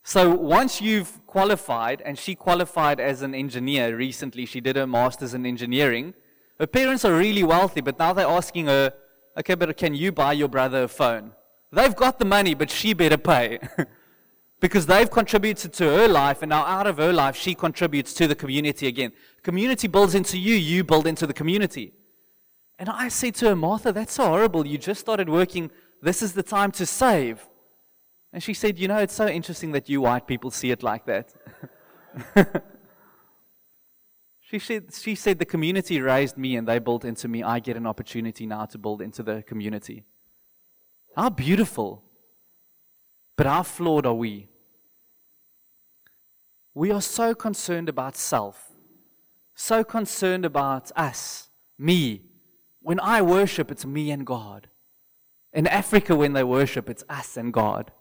So 0.03 0.33
once 0.33 0.81
you've 0.81 1.25
qualified, 1.27 2.01
and 2.03 2.17
she 2.17 2.33
qualified 2.33 2.99
as 2.99 3.21
an 3.21 3.35
engineer 3.35 3.95
recently, 3.95 4.45
she 4.45 4.59
did 4.59 4.75
her 4.75 4.87
master's 4.87 5.33
in 5.33 5.45
engineering. 5.45 6.13
Her 6.59 6.67
parents 6.67 7.05
are 7.05 7.15
really 7.15 7.43
wealthy, 7.43 7.81
but 7.81 7.99
now 7.99 8.13
they're 8.13 8.25
asking 8.25 8.67
her, 8.67 8.93
okay, 9.37 9.55
but 9.55 9.75
can 9.77 9.93
you 9.93 10.11
buy 10.11 10.33
your 10.33 10.47
brother 10.47 10.83
a 10.83 10.87
phone? 10.87 11.33
They've 11.71 11.95
got 11.95 12.17
the 12.17 12.25
money, 12.25 12.55
but 12.55 12.71
she 12.71 12.93
better 12.93 13.17
pay. 13.17 13.59
because 14.59 14.87
they've 14.87 15.09
contributed 15.09 15.73
to 15.73 15.83
her 15.83 16.07
life, 16.07 16.41
and 16.41 16.49
now 16.49 16.65
out 16.65 16.87
of 16.87 16.97
her 16.97 17.13
life, 17.13 17.35
she 17.35 17.53
contributes 17.53 18.13
to 18.15 18.27
the 18.27 18.35
community 18.35 18.87
again. 18.87 19.11
Community 19.43 19.87
builds 19.87 20.15
into 20.15 20.37
you, 20.37 20.55
you 20.55 20.83
build 20.83 21.05
into 21.05 21.27
the 21.27 21.33
community. 21.33 21.93
And 22.79 22.89
I 22.89 23.09
said 23.09 23.35
to 23.35 23.49
her, 23.49 23.55
Martha, 23.57 23.91
that's 23.91 24.13
so 24.13 24.25
horrible. 24.25 24.65
You 24.65 24.77
just 24.77 25.01
started 25.01 25.27
working. 25.27 25.69
This 26.01 26.21
is 26.21 26.31
the 26.31 26.43
time 26.43 26.71
to 26.71 26.85
save. 26.85 27.45
And 28.31 28.41
she 28.41 28.53
said, 28.53 28.79
You 28.79 28.87
know, 28.87 28.99
it's 28.99 29.13
so 29.13 29.27
interesting 29.27 29.73
that 29.73 29.89
you 29.89 29.99
white 30.01 30.25
people 30.25 30.49
see 30.49 30.71
it 30.71 30.81
like 30.81 31.05
that. 31.05 31.33
she, 34.39 34.59
said, 34.59 34.93
she 34.93 35.13
said, 35.13 35.39
The 35.39 35.45
community 35.45 35.99
raised 35.99 36.37
me 36.37 36.55
and 36.55 36.65
they 36.65 36.79
built 36.79 37.03
into 37.03 37.27
me. 37.27 37.43
I 37.43 37.59
get 37.59 37.75
an 37.75 37.85
opportunity 37.85 38.45
now 38.45 38.63
to 38.67 38.77
build 38.77 39.01
into 39.01 39.23
the 39.23 39.43
community. 39.43 40.05
How 41.17 41.29
beautiful. 41.29 42.03
But 43.35 43.45
how 43.45 43.63
flawed 43.63 44.05
are 44.05 44.13
we? 44.13 44.47
We 46.73 46.91
are 46.91 47.01
so 47.01 47.35
concerned 47.35 47.89
about 47.89 48.15
self, 48.15 48.71
so 49.53 49.83
concerned 49.83 50.45
about 50.45 50.93
us, 50.95 51.49
me. 51.77 52.28
When 52.81 52.99
I 52.99 53.21
worship, 53.21 53.71
it's 53.71 53.85
me 53.85 54.11
and 54.11 54.25
God. 54.25 54.67
In 55.53 55.67
Africa, 55.67 56.15
when 56.15 56.33
they 56.33 56.43
worship, 56.43 56.89
it's 56.89 57.03
us 57.09 57.35
and 57.35 57.51
God. 57.51 57.91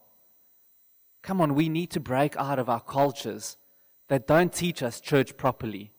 Come 1.23 1.41
on, 1.41 1.55
we 1.55 1.69
need 1.69 1.91
to 1.91 2.01
break 2.01 2.37
out 2.37 2.59
of 2.59 2.69
our 2.69 2.81
cultures 2.81 3.57
that 4.09 4.27
don't 4.27 4.53
teach 4.53 4.83
us 4.83 5.01
church 5.01 5.37
properly. 5.37 5.93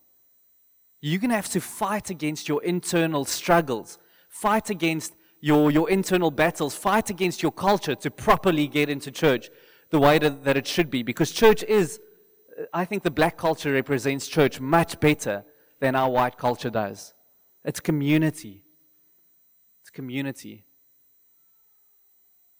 You're 1.01 1.19
going 1.19 1.29
to 1.29 1.35
have 1.35 1.49
to 1.49 1.61
fight 1.61 2.09
against 2.09 2.49
your 2.49 2.63
internal 2.63 3.25
struggles, 3.25 3.97
fight 4.27 4.69
against 4.69 5.13
your, 5.41 5.71
your 5.71 5.89
internal 5.89 6.31
battles, 6.31 6.75
fight 6.75 7.09
against 7.09 7.41
your 7.41 7.51
culture 7.51 7.95
to 7.95 8.11
properly 8.11 8.67
get 8.67 8.89
into 8.89 9.11
church 9.11 9.49
the 9.91 9.99
way 9.99 10.19
that, 10.19 10.43
that 10.43 10.57
it 10.57 10.67
should 10.67 10.89
be. 10.89 11.03
Because 11.03 11.31
church 11.31 11.63
is, 11.63 11.99
I 12.73 12.85
think 12.85 13.03
the 13.03 13.11
black 13.11 13.37
culture 13.37 13.71
represents 13.71 14.27
church 14.27 14.59
much 14.59 14.99
better 14.99 15.45
than 15.79 15.95
our 15.95 16.09
white 16.09 16.37
culture 16.37 16.69
does. 16.69 17.13
It's 17.63 17.79
community. 17.79 18.63
It's 19.89 19.95
community. 19.95 20.65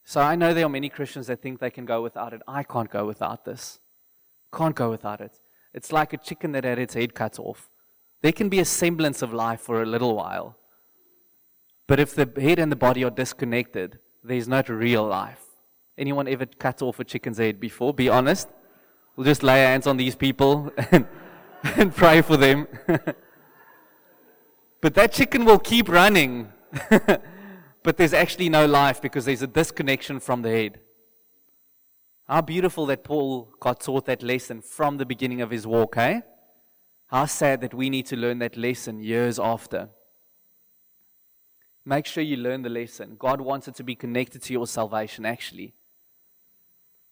So 0.04 0.20
I 0.20 0.36
know 0.36 0.52
there 0.52 0.66
are 0.66 0.70
many 0.70 0.90
Christians 0.90 1.28
that 1.28 1.44
think 1.44 1.60
they 1.60 1.70
can 1.70 1.86
go 1.86 2.02
without 2.02 2.34
it. 2.34 2.42
I 2.48 2.64
can't 2.64 2.90
go 2.90 3.06
without 3.06 3.46
this. 3.46 3.80
Can't 4.52 4.76
go 4.76 4.90
without 4.90 5.22
it. 5.22 5.40
It's 5.72 5.92
like 5.92 6.12
a 6.12 6.18
chicken 6.18 6.54
that 6.54 6.64
had 6.64 6.80
its 6.80 6.96
head 6.96 7.14
cut 7.14 7.38
off. 7.38 7.70
There 8.24 8.32
can 8.32 8.50
be 8.50 8.60
a 8.60 8.66
semblance 8.66 9.22
of 9.22 9.32
life 9.32 9.62
for 9.62 9.84
a 9.84 9.86
little 9.86 10.16
while. 10.16 10.58
But 11.86 12.00
if 12.00 12.16
the 12.16 12.28
head 12.42 12.58
and 12.58 12.72
the 12.72 12.76
body 12.76 13.04
are 13.04 13.12
disconnected, 13.12 14.00
there's 14.24 14.48
not 14.48 14.68
real 14.68 15.06
life. 15.06 15.44
Anyone 16.00 16.28
ever 16.28 16.48
cut 16.48 16.82
off 16.82 17.00
a 17.00 17.04
chicken's 17.04 17.38
head 17.38 17.60
before? 17.60 17.94
Be 17.94 18.10
honest. 18.10 18.50
We'll 19.16 19.26
just 19.26 19.44
lay 19.44 19.64
our 19.64 19.70
hands 19.70 19.86
on 19.86 19.98
these 19.98 20.16
people 20.16 20.74
and, 20.92 21.06
and 21.64 21.96
pray 21.96 22.24
for 22.24 22.38
them. 22.38 22.68
but 24.82 24.96
that 24.96 25.12
chicken 25.12 25.46
will 25.46 25.60
keep 25.60 25.88
running. 25.88 26.54
but 27.84 27.98
there's 27.98 28.14
actually 28.14 28.50
no 28.50 28.66
life 28.66 29.02
because 29.02 29.26
there's 29.26 29.42
a 29.42 29.48
disconnection 29.48 30.20
from 30.20 30.42
the 30.42 30.50
head. 30.50 30.80
How 32.28 32.42
beautiful 32.42 32.86
that 32.88 33.04
Paul 33.04 33.52
got 33.60 33.80
taught 33.80 34.06
that 34.06 34.22
lesson 34.22 34.62
from 34.62 34.98
the 34.98 35.06
beginning 35.06 35.42
of 35.42 35.50
his 35.50 35.66
walk, 35.66 35.98
eh? 35.98 36.22
How 37.08 37.26
sad 37.26 37.62
that 37.62 37.74
we 37.74 37.90
need 37.90 38.06
to 38.08 38.16
learn 38.16 38.38
that 38.40 38.56
lesson 38.56 39.00
years 39.00 39.40
after. 39.40 39.90
Make 41.84 42.06
sure 42.06 42.22
you 42.22 42.38
learn 42.38 42.62
the 42.62 42.70
lesson. 42.70 43.16
God 43.18 43.42
wants 43.42 43.68
it 43.68 43.74
to 43.76 43.84
be 43.84 43.96
connected 43.96 44.44
to 44.44 44.54
your 44.54 44.68
salvation, 44.68 45.26
actually. 45.26 45.74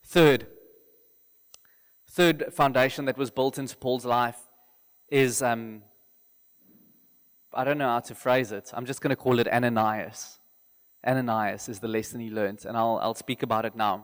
Third, 0.06 0.46
third 2.08 2.54
foundation 2.54 3.06
that 3.06 3.18
was 3.18 3.32
built 3.32 3.58
into 3.58 3.76
Paul's 3.76 4.06
life 4.06 4.38
is 5.10 5.42
um, 5.42 5.82
I 7.58 7.64
don't 7.64 7.80
know 7.80 7.88
how 7.88 8.02
to 8.02 8.14
phrase 8.14 8.52
it. 8.52 8.70
I'm 8.72 8.86
just 8.86 9.02
going 9.02 9.10
to 9.10 9.16
call 9.16 9.40
it 9.40 9.48
Ananias. 9.48 10.38
Ananias 11.04 11.68
is 11.68 11.80
the 11.80 11.88
lesson 11.88 12.20
he 12.20 12.30
learned, 12.30 12.66
and 12.66 12.78
I'll, 12.78 13.00
I'll 13.02 13.16
speak 13.16 13.42
about 13.42 13.66
it 13.66 13.76
now. 13.76 13.96
I'm 13.96 14.04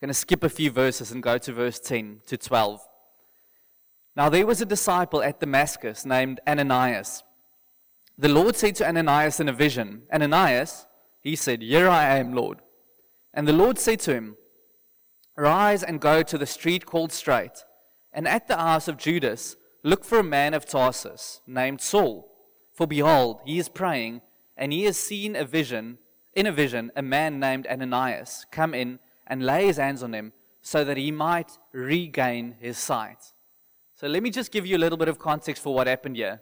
going 0.00 0.08
to 0.08 0.14
skip 0.14 0.44
a 0.44 0.48
few 0.48 0.70
verses 0.70 1.10
and 1.10 1.20
go 1.20 1.36
to 1.38 1.52
verse 1.52 1.80
10 1.80 2.20
to 2.28 2.36
12. 2.36 2.80
Now, 4.14 4.28
there 4.28 4.46
was 4.46 4.60
a 4.60 4.64
disciple 4.64 5.20
at 5.20 5.40
Damascus 5.40 6.06
named 6.06 6.38
Ananias. 6.46 7.24
The 8.16 8.28
Lord 8.28 8.54
said 8.54 8.76
to 8.76 8.86
Ananias 8.86 9.40
in 9.40 9.48
a 9.48 9.52
vision, 9.52 10.02
Ananias, 10.14 10.86
he 11.22 11.34
said, 11.34 11.60
Here 11.60 11.88
I 11.88 12.18
am, 12.18 12.34
Lord. 12.34 12.60
And 13.34 13.48
the 13.48 13.52
Lord 13.52 13.80
said 13.80 13.98
to 14.00 14.14
him, 14.14 14.36
Rise 15.36 15.82
and 15.82 16.00
go 16.00 16.22
to 16.22 16.38
the 16.38 16.46
street 16.46 16.86
called 16.86 17.10
Straight, 17.10 17.64
and 18.12 18.28
at 18.28 18.46
the 18.46 18.58
house 18.58 18.86
of 18.86 18.96
Judas, 18.96 19.56
Look 19.82 20.04
for 20.04 20.18
a 20.18 20.24
man 20.24 20.54
of 20.54 20.64
Tarsus 20.64 21.40
named 21.46 21.80
Saul. 21.80 22.30
For 22.72 22.86
behold, 22.86 23.40
he 23.44 23.58
is 23.58 23.68
praying, 23.68 24.22
and 24.56 24.72
he 24.72 24.84
has 24.84 24.96
seen 24.96 25.34
a 25.34 25.44
vision, 25.44 25.98
in 26.34 26.46
a 26.46 26.52
vision, 26.52 26.92
a 26.96 27.02
man 27.02 27.40
named 27.40 27.66
Ananias 27.66 28.46
come 28.50 28.74
in 28.74 29.00
and 29.26 29.44
lay 29.44 29.66
his 29.66 29.76
hands 29.76 30.02
on 30.02 30.14
him 30.14 30.32
so 30.62 30.84
that 30.84 30.96
he 30.96 31.10
might 31.10 31.58
regain 31.72 32.56
his 32.60 32.78
sight. 32.78 33.32
So 33.96 34.06
let 34.06 34.22
me 34.22 34.30
just 34.30 34.52
give 34.52 34.64
you 34.64 34.76
a 34.76 34.78
little 34.78 34.98
bit 34.98 35.08
of 35.08 35.18
context 35.18 35.62
for 35.62 35.74
what 35.74 35.86
happened 35.86 36.16
here. 36.16 36.40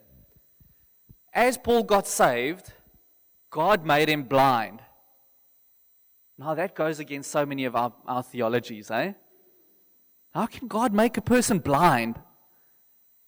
As 1.33 1.57
Paul 1.57 1.83
got 1.83 2.07
saved, 2.07 2.73
God 3.49 3.85
made 3.85 4.09
him 4.09 4.23
blind. 4.23 4.81
Now 6.37 6.53
that 6.53 6.75
goes 6.75 6.99
against 6.99 7.31
so 7.31 7.45
many 7.45 7.65
of 7.65 7.75
our, 7.75 7.93
our 8.07 8.23
theologies, 8.23 8.89
eh? 8.91 9.13
How 10.33 10.45
can 10.45 10.67
God 10.67 10.93
make 10.93 11.17
a 11.17 11.21
person 11.21 11.59
blind? 11.59 12.19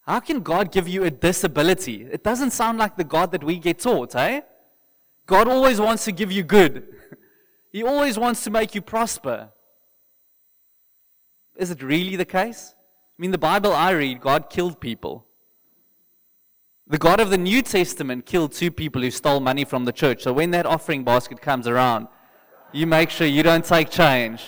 How 0.05 0.19
can 0.19 0.41
God 0.41 0.71
give 0.71 0.87
you 0.87 1.05
a 1.05 1.11
disability? 1.11 2.07
It 2.11 2.23
doesn't 2.23 2.51
sound 2.51 2.77
like 2.77 2.97
the 2.97 3.05
God 3.05 3.31
that 3.31 3.43
we 3.43 3.57
get 3.57 3.79
taught, 3.79 4.15
eh? 4.15 4.41
God 5.25 5.47
always 5.47 5.79
wants 5.79 6.03
to 6.05 6.11
give 6.11 6.31
you 6.31 6.43
good. 6.43 6.87
he 7.71 7.83
always 7.83 8.19
wants 8.19 8.43
to 8.43 8.49
make 8.49 8.75
you 8.75 8.81
prosper. 8.81 9.49
Is 11.55 11.71
it 11.71 11.81
really 11.81 12.17
the 12.17 12.25
case? 12.25 12.75
I 12.77 13.21
mean, 13.21 13.31
the 13.31 13.37
Bible 13.37 13.71
I 13.71 13.91
read, 13.91 14.19
God 14.19 14.49
killed 14.49 14.81
people. 14.81 15.25
The 16.85 16.97
God 16.97 17.21
of 17.21 17.29
the 17.29 17.37
New 17.37 17.61
Testament 17.61 18.25
killed 18.25 18.51
two 18.51 18.71
people 18.71 19.01
who 19.01 19.11
stole 19.11 19.39
money 19.39 19.63
from 19.63 19.85
the 19.85 19.93
church. 19.93 20.23
So 20.23 20.33
when 20.33 20.51
that 20.51 20.65
offering 20.65 21.05
basket 21.05 21.41
comes 21.41 21.65
around, 21.65 22.07
you 22.73 22.85
make 22.85 23.09
sure 23.09 23.25
you 23.25 23.43
don't 23.43 23.63
take 23.63 23.89
change. 23.89 24.43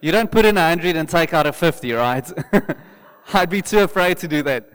You 0.00 0.12
don't 0.12 0.30
put 0.30 0.44
in 0.44 0.56
a 0.56 0.68
hundred 0.68 0.94
and 0.94 1.08
take 1.08 1.34
out 1.34 1.46
a 1.46 1.52
fifty, 1.52 1.92
right? 1.92 2.30
I'd 3.34 3.50
be 3.50 3.62
too 3.62 3.80
afraid 3.80 4.18
to 4.18 4.28
do 4.28 4.42
that. 4.44 4.70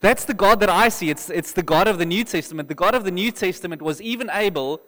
That's 0.00 0.24
the 0.24 0.34
God 0.34 0.60
that 0.60 0.70
I 0.70 0.88
see. 0.88 1.10
It's, 1.10 1.28
it's 1.28 1.52
the 1.52 1.62
God 1.62 1.86
of 1.86 1.98
the 1.98 2.06
New 2.06 2.24
Testament. 2.24 2.68
The 2.68 2.74
God 2.74 2.94
of 2.94 3.04
the 3.04 3.10
New 3.10 3.30
Testament 3.30 3.82
was 3.82 4.00
even 4.00 4.30
able 4.30 4.80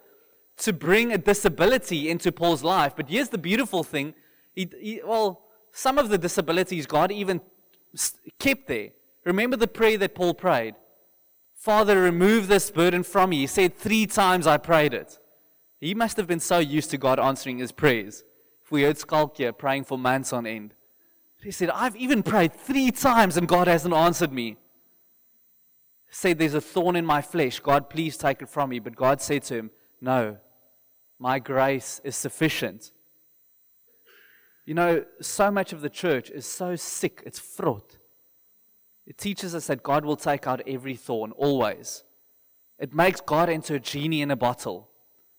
to 0.57 0.73
bring 0.73 1.11
a 1.11 1.17
disability 1.17 2.09
into 2.09 2.31
Paul's 2.31 2.63
life. 2.63 2.93
But 2.95 3.09
here's 3.09 3.29
the 3.29 3.37
beautiful 3.37 3.83
thing. 3.83 4.15
He, 4.55 4.69
he, 4.79 5.01
well, 5.05 5.43
some 5.71 5.97
of 5.97 6.09
the 6.09 6.17
disabilities 6.17 6.87
God 6.87 7.11
even 7.11 7.41
kept 8.39 8.67
there. 8.67 8.89
Remember 9.23 9.55
the 9.55 9.67
prayer 9.67 9.97
that 9.99 10.15
Paul 10.15 10.33
prayed? 10.33 10.75
Father, 11.55 12.01
remove 12.01 12.47
this 12.47 12.71
burden 12.71 13.03
from 13.03 13.29
me. 13.29 13.37
He 13.37 13.47
said 13.47 13.77
three 13.77 14.05
times 14.05 14.47
I 14.47 14.57
prayed 14.57 14.93
it. 14.93 15.19
He 15.79 15.93
must 15.93 16.17
have 16.17 16.27
been 16.27 16.39
so 16.39 16.59
used 16.59 16.91
to 16.91 16.97
God 16.97 17.19
answering 17.19 17.59
his 17.59 17.71
prayers. 17.71 18.23
If 18.63 18.71
we 18.71 18.83
heard 18.83 18.97
Skalkia 18.97 19.57
praying 19.57 19.83
for 19.83 19.97
months 19.97 20.33
on 20.33 20.47
end. 20.47 20.73
He 21.41 21.51
said, 21.51 21.69
I've 21.69 21.95
even 21.97 22.23
prayed 22.23 22.53
three 22.53 22.89
times 22.89 23.37
and 23.37 23.47
God 23.47 23.67
hasn't 23.67 23.93
answered 23.93 24.31
me 24.31 24.57
said, 26.13 26.39
There's 26.39 26.53
a 26.53 26.61
thorn 26.61 26.95
in 26.95 27.05
my 27.05 27.21
flesh. 27.21 27.59
God, 27.59 27.89
please 27.89 28.17
take 28.17 28.41
it 28.41 28.49
from 28.49 28.69
me. 28.69 28.79
But 28.79 28.95
God 28.95 29.21
said 29.21 29.43
to 29.43 29.55
him, 29.55 29.71
No, 30.01 30.37
my 31.19 31.39
grace 31.39 32.01
is 32.03 32.15
sufficient. 32.15 32.91
You 34.65 34.73
know, 34.73 35.05
so 35.21 35.51
much 35.51 35.73
of 35.73 35.81
the 35.81 35.89
church 35.89 36.29
is 36.29 36.45
so 36.45 36.75
sick, 36.75 37.21
it's 37.25 37.39
fraught. 37.39 37.97
It 39.05 39.17
teaches 39.17 39.53
us 39.53 39.67
that 39.67 39.83
God 39.83 40.05
will 40.05 40.15
take 40.15 40.47
out 40.47 40.61
every 40.65 40.95
thorn, 40.95 41.31
always. 41.33 42.03
It 42.79 42.93
makes 42.93 43.19
God 43.19 43.49
into 43.49 43.75
a 43.75 43.79
genie 43.79 44.21
in 44.21 44.31
a 44.31 44.35
bottle. 44.35 44.89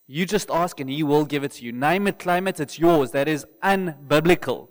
You 0.07 0.27
just 0.27 0.51
ask 0.51 0.81
and 0.81 0.91
He 0.91 1.03
will 1.03 1.25
give 1.25 1.45
it 1.45 1.53
to 1.53 1.65
you. 1.65 1.73
Name 1.73 2.07
it, 2.07 2.19
claim 2.19 2.47
it, 2.47 2.61
it's 2.61 2.79
yours. 2.79 3.13
That 3.13 3.29
is 3.29 3.47
unbiblical. 3.63 4.69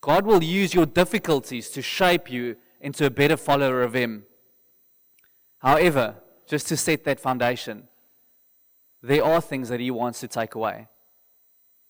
God 0.00 0.24
will 0.24 0.42
use 0.42 0.72
your 0.72 0.86
difficulties 0.86 1.70
to 1.70 1.82
shape 1.82 2.30
you 2.30 2.56
into 2.80 3.04
a 3.04 3.10
better 3.10 3.36
follower 3.36 3.82
of 3.82 3.94
Him. 3.94 4.24
However, 5.60 6.16
just 6.46 6.68
to 6.68 6.76
set 6.76 7.04
that 7.04 7.20
foundation, 7.20 7.88
there 9.02 9.24
are 9.24 9.40
things 9.40 9.68
that 9.68 9.80
he 9.80 9.90
wants 9.90 10.20
to 10.20 10.28
take 10.28 10.54
away. 10.54 10.88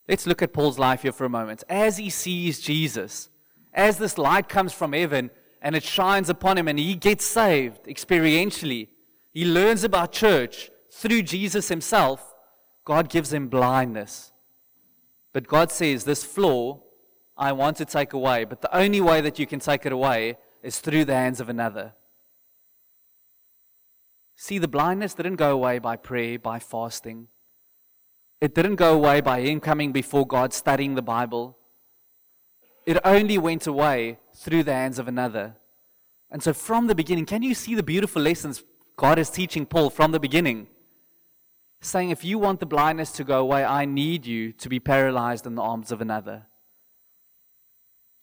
Let's 0.09 0.27
look 0.27 0.43
at 0.43 0.53
Paul's 0.53 0.79
life 0.79 1.03
here 1.03 1.13
for 1.13 1.25
a 1.25 1.31
moment. 1.31 1.65
As 1.69 1.97
he 1.97 2.11
sees 2.11 2.61
Jesus, 2.61 3.31
as 3.73 3.99
this 3.99 4.19
light 4.19 4.49
comes 4.49 4.73
from 4.73 4.93
heaven 4.93 5.31
and 5.63 5.77
it 5.77 5.85
shines 5.85 6.29
upon 6.29 6.59
him 6.59 6.69
and 6.69 6.79
he 6.79 6.95
gets 6.95 7.25
saved 7.25 7.85
experientially, 7.85 8.89
he 9.33 9.45
learns 9.45 9.85
about 9.85 10.13
church 10.13 10.71
through 10.91 11.23
Jesus 11.23 11.69
himself, 11.69 12.35
God 12.85 13.09
gives 13.09 13.33
him 13.33 13.49
blindness. 13.49 14.33
But 15.33 15.47
God 15.47 15.71
says, 15.71 16.05
This 16.05 16.25
flaw 16.25 16.81
I 17.37 17.53
want 17.53 17.77
to 17.77 17.85
take 17.85 18.13
away, 18.13 18.45
but 18.45 18.61
the 18.61 18.77
only 18.77 19.01
way 19.01 19.21
that 19.21 19.39
you 19.39 19.47
can 19.47 19.61
take 19.61 19.87
it 19.87 19.93
away 19.93 20.39
is 20.63 20.81
through 20.81 21.05
the 21.05 21.15
hands 21.15 21.41
of 21.41 21.49
another. 21.49 21.95
See, 24.43 24.57
the 24.57 24.69
blindness 24.69 25.13
didn't 25.13 25.37
go 25.37 25.53
away 25.53 25.79
by 25.81 25.97
prayer, 25.97 26.39
by 26.39 26.61
fasting. 26.61 27.29
It 28.41 28.55
didn't 28.55 28.77
go 28.77 28.95
away 28.95 29.21
by 29.21 29.43
him 29.43 29.61
coming 29.61 29.93
before 29.93 30.27
God, 30.27 30.55
studying 30.55 30.95
the 30.95 31.03
Bible. 31.03 31.59
It 32.87 32.97
only 33.05 33.37
went 33.37 33.67
away 33.67 34.19
through 34.35 34.63
the 34.63 34.73
hands 34.73 34.99
of 34.99 35.09
another. 35.09 35.57
And 36.31 36.43
so, 36.43 36.55
from 36.55 36.87
the 36.87 36.95
beginning, 36.95 37.27
can 37.27 37.43
you 37.43 37.55
see 37.55 37.75
the 37.75 37.83
beautiful 37.83 38.23
lessons 38.23 38.65
God 38.97 39.19
is 39.19 39.29
teaching 39.29 39.67
Paul 39.67 39.91
from 39.91 40.11
the 40.11 40.19
beginning? 40.19 40.69
Saying, 41.83 42.09
if 42.09 42.25
you 42.25 42.39
want 42.39 42.61
the 42.61 42.67
blindness 42.75 43.13
to 43.13 43.25
go 43.25 43.41
away, 43.41 43.63
I 43.63 43.85
need 43.85 44.25
you 44.25 44.53
to 44.53 44.71
be 44.71 44.81
paralyzed 44.81 45.47
in 45.47 45.55
the 45.55 45.63
arms 45.63 45.93
of 45.93 46.01
another. 46.01 46.47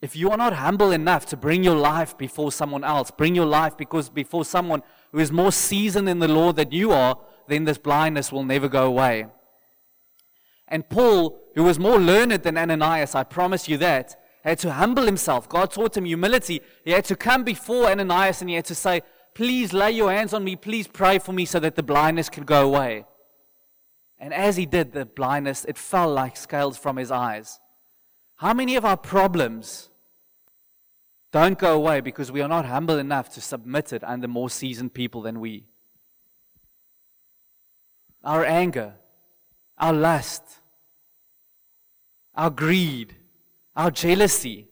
If 0.02 0.16
you 0.16 0.30
are 0.30 0.38
not 0.38 0.54
humble 0.54 0.92
enough 0.92 1.26
to 1.28 1.38
bring 1.38 1.64
your 1.64 1.76
life 1.76 2.18
before 2.18 2.52
someone 2.52 2.84
else, 2.84 3.10
bring 3.10 3.34
your 3.34 3.46
life 3.46 3.76
because 3.76 4.10
before 4.10 4.46
someone 4.46 4.84
who 5.12 5.20
is 5.20 5.32
more 5.32 5.52
seasoned 5.52 6.08
in 6.08 6.20
the 6.20 6.28
Lord 6.28 6.58
than 6.58 6.72
you 6.72 6.92
are, 6.92 7.18
then 7.48 7.64
this 7.64 7.80
blindness 7.80 8.32
will 8.32 8.44
never 8.44 8.68
go 8.68 8.86
away. 8.86 9.26
And 10.68 10.88
Paul, 10.88 11.40
who 11.56 11.64
was 11.64 11.80
more 11.80 11.98
learned 11.98 12.34
than 12.44 12.58
Ananias, 12.58 13.16
I 13.16 13.24
promise 13.24 13.68
you 13.68 13.78
that, 13.78 14.16
had 14.44 14.60
to 14.60 14.74
humble 14.74 15.04
himself. 15.04 15.50
God 15.50 15.72
taught 15.72 15.98
him 15.98 16.06
humility. 16.06 16.62
He 16.86 16.92
had 16.92 17.06
to 17.06 17.16
come 17.16 17.44
before 17.44 17.90
Ananias 17.90 18.42
and 18.42 18.50
he 18.50 18.56
had 18.56 18.66
to 18.66 18.76
say, 18.76 19.02
Please 19.34 19.72
lay 19.72 19.92
your 19.92 20.12
hands 20.12 20.34
on 20.34 20.44
me. 20.44 20.56
Please 20.56 20.88
pray 20.88 21.20
for 21.20 21.32
me 21.32 21.46
so 21.46 21.60
that 21.60 21.76
the 21.76 21.84
blindness 21.84 22.30
could 22.30 22.46
go 22.46 22.66
away. 22.66 23.06
And 24.18 24.34
as 24.34 24.58
he 24.58 24.66
did, 24.66 24.94
the 24.94 25.06
blindness, 25.06 25.64
it 25.66 25.78
fell 25.78 26.12
like 26.12 26.36
scales 26.36 26.78
from 26.78 26.98
his 26.98 27.12
eyes. 27.12 27.60
How 28.38 28.54
many 28.54 28.76
of 28.76 28.86
our 28.86 28.98
problems 28.98 29.90
don't 31.32 31.60
go 31.60 31.76
away 31.76 32.02
because 32.02 32.32
we 32.32 32.42
are 32.42 32.48
not 32.48 32.66
humble 32.66 32.98
enough 32.98 33.30
to 33.34 33.42
submit 33.42 33.92
it 33.92 34.04
under 34.04 34.28
more 34.28 34.50
seasoned 34.50 34.94
people 34.94 35.22
than 35.22 35.40
we. 35.40 35.66
Our 38.24 38.46
anger, 38.46 38.96
our 39.78 39.94
lust, 39.94 40.44
our 42.34 42.50
greed, 42.50 43.16
our 43.76 43.92
jealousy, 43.92 44.68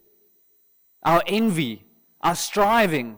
our 1.04 1.22
envy, 1.28 1.86
our 2.22 2.36
striving, 2.36 3.18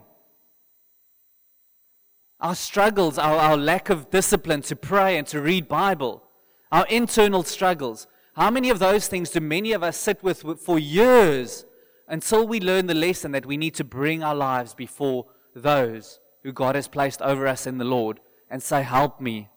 our 2.40 2.54
struggles, 2.54 3.18
our, 3.18 3.36
our 3.36 3.56
lack 3.56 3.88
of 3.88 4.10
discipline 4.10 4.62
to 4.62 4.76
pray 4.76 5.16
and 5.16 5.26
to 5.28 5.40
read 5.40 5.68
Bible, 5.68 6.22
our 6.70 6.86
internal 6.88 7.42
struggles. 7.44 8.06
How 8.38 8.52
many 8.52 8.70
of 8.70 8.78
those 8.78 9.08
things 9.08 9.30
do 9.30 9.40
many 9.40 9.72
of 9.72 9.82
us 9.82 9.96
sit 9.96 10.22
with 10.22 10.44
for 10.60 10.78
years 10.78 11.66
until 12.06 12.46
we 12.46 12.60
learn 12.60 12.86
the 12.86 12.94
lesson 12.94 13.32
that 13.32 13.44
we 13.44 13.56
need 13.56 13.74
to 13.74 13.82
bring 13.82 14.22
our 14.22 14.34
lives 14.34 14.74
before 14.74 15.26
those 15.56 16.20
who 16.44 16.52
God 16.52 16.76
has 16.76 16.86
placed 16.86 17.20
over 17.20 17.48
us 17.48 17.66
in 17.66 17.78
the 17.78 17.84
Lord 17.84 18.20
and 18.48 18.62
say, 18.62 18.84
Help 18.84 19.20
me. 19.20 19.48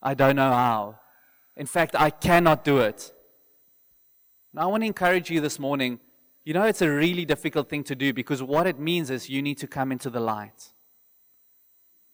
I 0.00 0.14
don't 0.14 0.36
know 0.36 0.52
how. 0.52 1.00
In 1.56 1.66
fact, 1.66 1.96
I 1.98 2.10
cannot 2.10 2.62
do 2.62 2.78
it. 2.78 3.12
Now, 4.54 4.62
I 4.62 4.66
want 4.66 4.84
to 4.84 4.86
encourage 4.86 5.28
you 5.28 5.40
this 5.40 5.58
morning. 5.58 5.98
You 6.44 6.54
know, 6.54 6.62
it's 6.62 6.82
a 6.82 6.88
really 6.88 7.24
difficult 7.24 7.68
thing 7.68 7.82
to 7.82 7.96
do 7.96 8.12
because 8.12 8.40
what 8.40 8.68
it 8.68 8.78
means 8.78 9.10
is 9.10 9.28
you 9.28 9.42
need 9.42 9.58
to 9.58 9.66
come 9.66 9.90
into 9.90 10.10
the 10.10 10.20
light. 10.20 10.70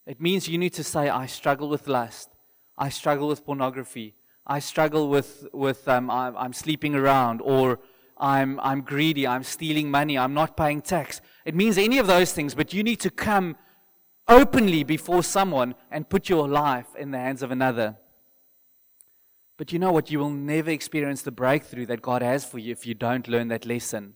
It 0.07 0.23
means 0.23 0.49
you 0.49 0.57
need 0.57 0.73
to 0.73 0.85
say, 0.85 1.11
I 1.11 1.27
struggle 1.27 1.69
with 1.69 1.87
lust. 1.87 2.31
I 2.79 2.89
struggle 2.89 3.29
with 3.29 3.45
pornography. 3.45 4.15
I 4.47 4.59
struggle 4.59 5.09
with, 5.09 5.47
with 5.53 5.87
um, 5.89 6.11
I'm, 6.11 6.37
I'm 6.37 6.53
sleeping 6.53 6.95
around, 6.95 7.41
or 7.43 7.79
I'm, 8.19 8.59
I'm 8.61 8.83
greedy, 8.83 9.27
I'm 9.27 9.45
stealing 9.45 9.91
money, 9.91 10.19
I'm 10.19 10.35
not 10.35 10.57
paying 10.57 10.81
tax. 10.83 11.21
It 11.45 11.55
means 11.55 11.79
any 11.79 11.99
of 11.99 12.07
those 12.07 12.33
things, 12.33 12.55
but 12.55 12.73
you 12.73 12.83
need 12.83 13.01
to 13.01 13.11
come 13.11 13.57
openly 14.29 14.85
before 14.85 15.23
someone 15.23 15.75
and 15.91 16.09
put 16.09 16.29
your 16.29 16.49
life 16.49 16.95
in 16.97 17.11
the 17.11 17.19
hands 17.19 17.43
of 17.43 17.51
another. 17.51 17.97
But 19.57 19.73
you 19.73 19.79
know 19.79 19.93
what? 19.93 20.11
You 20.11 20.19
will 20.19 20.31
never 20.31 20.71
experience 20.71 21.23
the 21.23 21.31
breakthrough 21.31 21.87
that 21.87 22.03
God 22.03 22.23
has 22.23 22.45
for 22.45 22.59
you 22.59 22.73
if 22.73 22.87
you 22.87 22.95
don't 22.95 23.29
learn 23.29 23.49
that 23.49 23.67
lesson. 23.67 24.15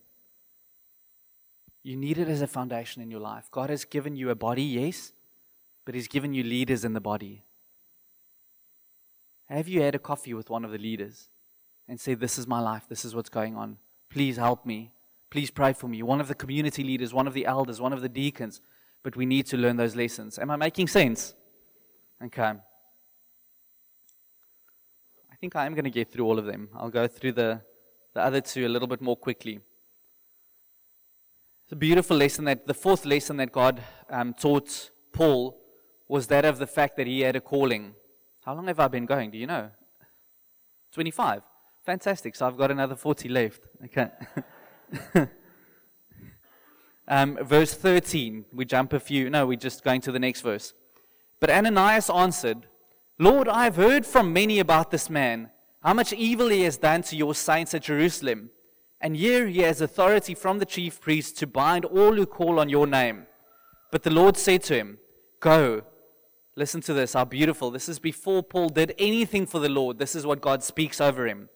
You 1.83 1.95
need 1.95 2.17
it 2.17 2.27
as 2.27 2.41
a 2.41 2.47
foundation 2.47 3.01
in 3.01 3.09
your 3.09 3.21
life. 3.21 3.49
God 3.49 3.69
has 3.69 3.85
given 3.85 4.17
you 4.17 4.29
a 4.29 4.35
body, 4.35 4.63
yes, 4.63 5.13
but 5.85 5.95
He's 5.95 6.09
given 6.09 6.33
you 6.33 6.43
leaders 6.43 6.83
in 6.83 6.91
the 6.91 6.99
body. 6.99 7.45
Have 9.49 9.67
you 9.67 9.81
had 9.81 9.95
a 9.95 9.99
coffee 9.99 10.33
with 10.33 10.49
one 10.49 10.65
of 10.65 10.71
the 10.71 10.77
leaders 10.77 11.29
and 11.87 11.99
say, 11.99 12.13
This 12.13 12.37
is 12.37 12.47
my 12.47 12.59
life, 12.59 12.85
this 12.89 13.05
is 13.05 13.15
what's 13.15 13.29
going 13.29 13.55
on? 13.55 13.77
Please 14.09 14.37
help 14.37 14.65
me. 14.65 14.91
Please 15.29 15.51
pray 15.51 15.73
for 15.73 15.87
me. 15.87 16.01
One 16.01 16.21
of 16.21 16.27
the 16.27 16.35
community 16.35 16.83
leaders, 16.83 17.13
one 17.13 17.27
of 17.27 17.33
the 17.33 17.45
elders, 17.45 17.81
one 17.81 17.93
of 17.93 18.01
the 18.01 18.09
deacons. 18.09 18.61
But 19.03 19.15
we 19.15 19.25
need 19.25 19.45
to 19.47 19.57
learn 19.57 19.77
those 19.77 19.95
lessons. 19.95 20.39
Am 20.39 20.49
I 20.49 20.55
making 20.55 20.87
sense? 20.87 21.33
Okay. 22.23 22.53
I 25.31 25.35
think 25.39 25.55
I 25.55 25.65
am 25.65 25.73
going 25.73 25.83
to 25.83 25.91
get 25.91 26.11
through 26.11 26.25
all 26.25 26.39
of 26.39 26.45
them. 26.45 26.69
I'll 26.75 26.89
go 26.89 27.07
through 27.07 27.33
the, 27.33 27.61
the 28.13 28.21
other 28.21 28.41
two 28.41 28.65
a 28.65 28.69
little 28.69 28.87
bit 28.87 29.01
more 29.01 29.15
quickly. 29.15 29.59
It's 31.63 31.73
a 31.73 31.75
beautiful 31.75 32.17
lesson 32.17 32.45
that 32.45 32.65
the 32.65 32.73
fourth 32.73 33.05
lesson 33.05 33.37
that 33.37 33.51
God 33.51 33.83
um, 34.09 34.33
taught 34.33 34.89
Paul 35.11 35.59
was 36.07 36.27
that 36.27 36.45
of 36.45 36.57
the 36.57 36.67
fact 36.67 36.95
that 36.97 37.07
he 37.07 37.21
had 37.21 37.35
a 37.35 37.41
calling. 37.41 37.93
How 38.47 38.53
long 38.53 38.67
have 38.67 38.79
I 38.79 38.87
been 38.87 39.05
going? 39.05 39.29
Do 39.29 39.37
you 39.37 39.45
know? 39.45 39.71
25. 40.93 41.41
Fantastic. 41.85 42.33
So 42.33 42.47
I've 42.47 42.55
got 42.55 42.71
another 42.71 42.95
40 42.95 43.27
left. 43.27 43.67
Okay. 43.83 44.09
um, 47.09 47.37
verse 47.41 47.73
13. 47.73 48.45
We 48.53 48.63
jump 48.63 48.93
a 48.93 49.01
few. 49.01 49.29
No, 49.29 49.45
we're 49.47 49.57
just 49.57 49.83
going 49.83 49.99
to 49.99 50.13
the 50.13 50.19
next 50.19 50.39
verse. 50.39 50.73
But 51.41 51.49
Ananias 51.49 52.09
answered, 52.09 52.67
Lord, 53.19 53.49
I 53.49 53.65
have 53.65 53.75
heard 53.75 54.05
from 54.05 54.31
many 54.31 54.59
about 54.59 54.91
this 54.91 55.09
man, 55.09 55.49
how 55.83 55.93
much 55.93 56.13
evil 56.13 56.47
he 56.47 56.61
has 56.61 56.77
done 56.77 57.01
to 57.01 57.17
your 57.17 57.35
saints 57.35 57.73
at 57.73 57.83
Jerusalem. 57.83 58.51
And 59.01 59.17
here 59.17 59.47
he 59.47 59.59
has 59.59 59.81
authority 59.81 60.35
from 60.35 60.59
the 60.59 60.65
chief 60.65 61.01
priests 61.01 61.37
to 61.39 61.47
bind 61.47 61.83
all 61.83 62.15
who 62.15 62.25
call 62.25 62.61
on 62.61 62.69
your 62.69 62.87
name. 62.87 63.27
But 63.91 64.03
the 64.03 64.09
Lord 64.09 64.37
said 64.37 64.63
to 64.63 64.75
him, 64.75 64.99
Go. 65.41 65.83
Listen 66.57 66.81
to 66.81 66.93
this, 66.95 67.13
how 67.13 67.23
beautiful. 67.23 67.69
This 67.69 67.87
is 67.87 67.99
before 67.99 68.41
Paul 68.41 68.69
did 68.69 68.95
anything 68.97 69.45
for 69.45 69.59
the 69.59 69.69
Lord. 69.69 69.99
This 69.99 70.15
is 70.15 70.25
what 70.25 70.41
God 70.41 70.63
speaks 70.63 70.99
over 70.99 71.27
him. 71.27 71.49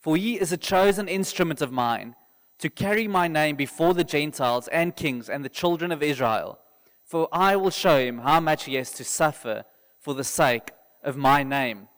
For 0.00 0.16
he 0.16 0.40
is 0.40 0.52
a 0.52 0.56
chosen 0.56 1.06
instrument 1.06 1.60
of 1.60 1.70
mine 1.70 2.16
to 2.58 2.70
carry 2.70 3.06
my 3.06 3.28
name 3.28 3.56
before 3.56 3.92
the 3.92 4.04
Gentiles 4.04 4.66
and 4.68 4.96
kings 4.96 5.28
and 5.28 5.44
the 5.44 5.50
children 5.50 5.92
of 5.92 6.02
Israel. 6.02 6.58
For 7.04 7.28
I 7.30 7.56
will 7.56 7.68
show 7.68 7.98
him 7.98 8.20
how 8.20 8.40
much 8.40 8.64
he 8.64 8.76
has 8.76 8.90
to 8.92 9.04
suffer 9.04 9.66
for 10.00 10.14
the 10.14 10.24
sake 10.24 10.70
of 11.04 11.14
my 11.14 11.42
name. 11.42 11.88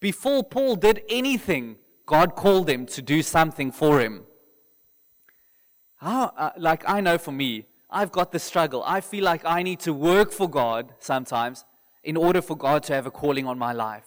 Before 0.00 0.42
Paul 0.42 0.76
did 0.76 1.02
anything, 1.10 1.76
God 2.06 2.34
called 2.34 2.70
him 2.70 2.86
to 2.86 3.02
do 3.02 3.22
something 3.22 3.70
for 3.70 4.00
him. 4.00 4.22
How, 5.96 6.32
uh, 6.34 6.52
like 6.56 6.82
I 6.88 7.02
know 7.02 7.18
for 7.18 7.32
me, 7.32 7.66
I've 7.90 8.10
got 8.10 8.32
the 8.32 8.38
struggle. 8.38 8.82
I 8.86 9.02
feel 9.02 9.24
like 9.24 9.44
I 9.44 9.62
need 9.62 9.80
to 9.80 9.92
work 9.92 10.32
for 10.32 10.48
God 10.48 10.94
sometimes 10.98 11.66
in 12.02 12.16
order 12.16 12.40
for 12.40 12.56
God 12.56 12.82
to 12.84 12.94
have 12.94 13.06
a 13.06 13.10
calling 13.10 13.46
on 13.46 13.58
my 13.58 13.72
life. 13.72 14.06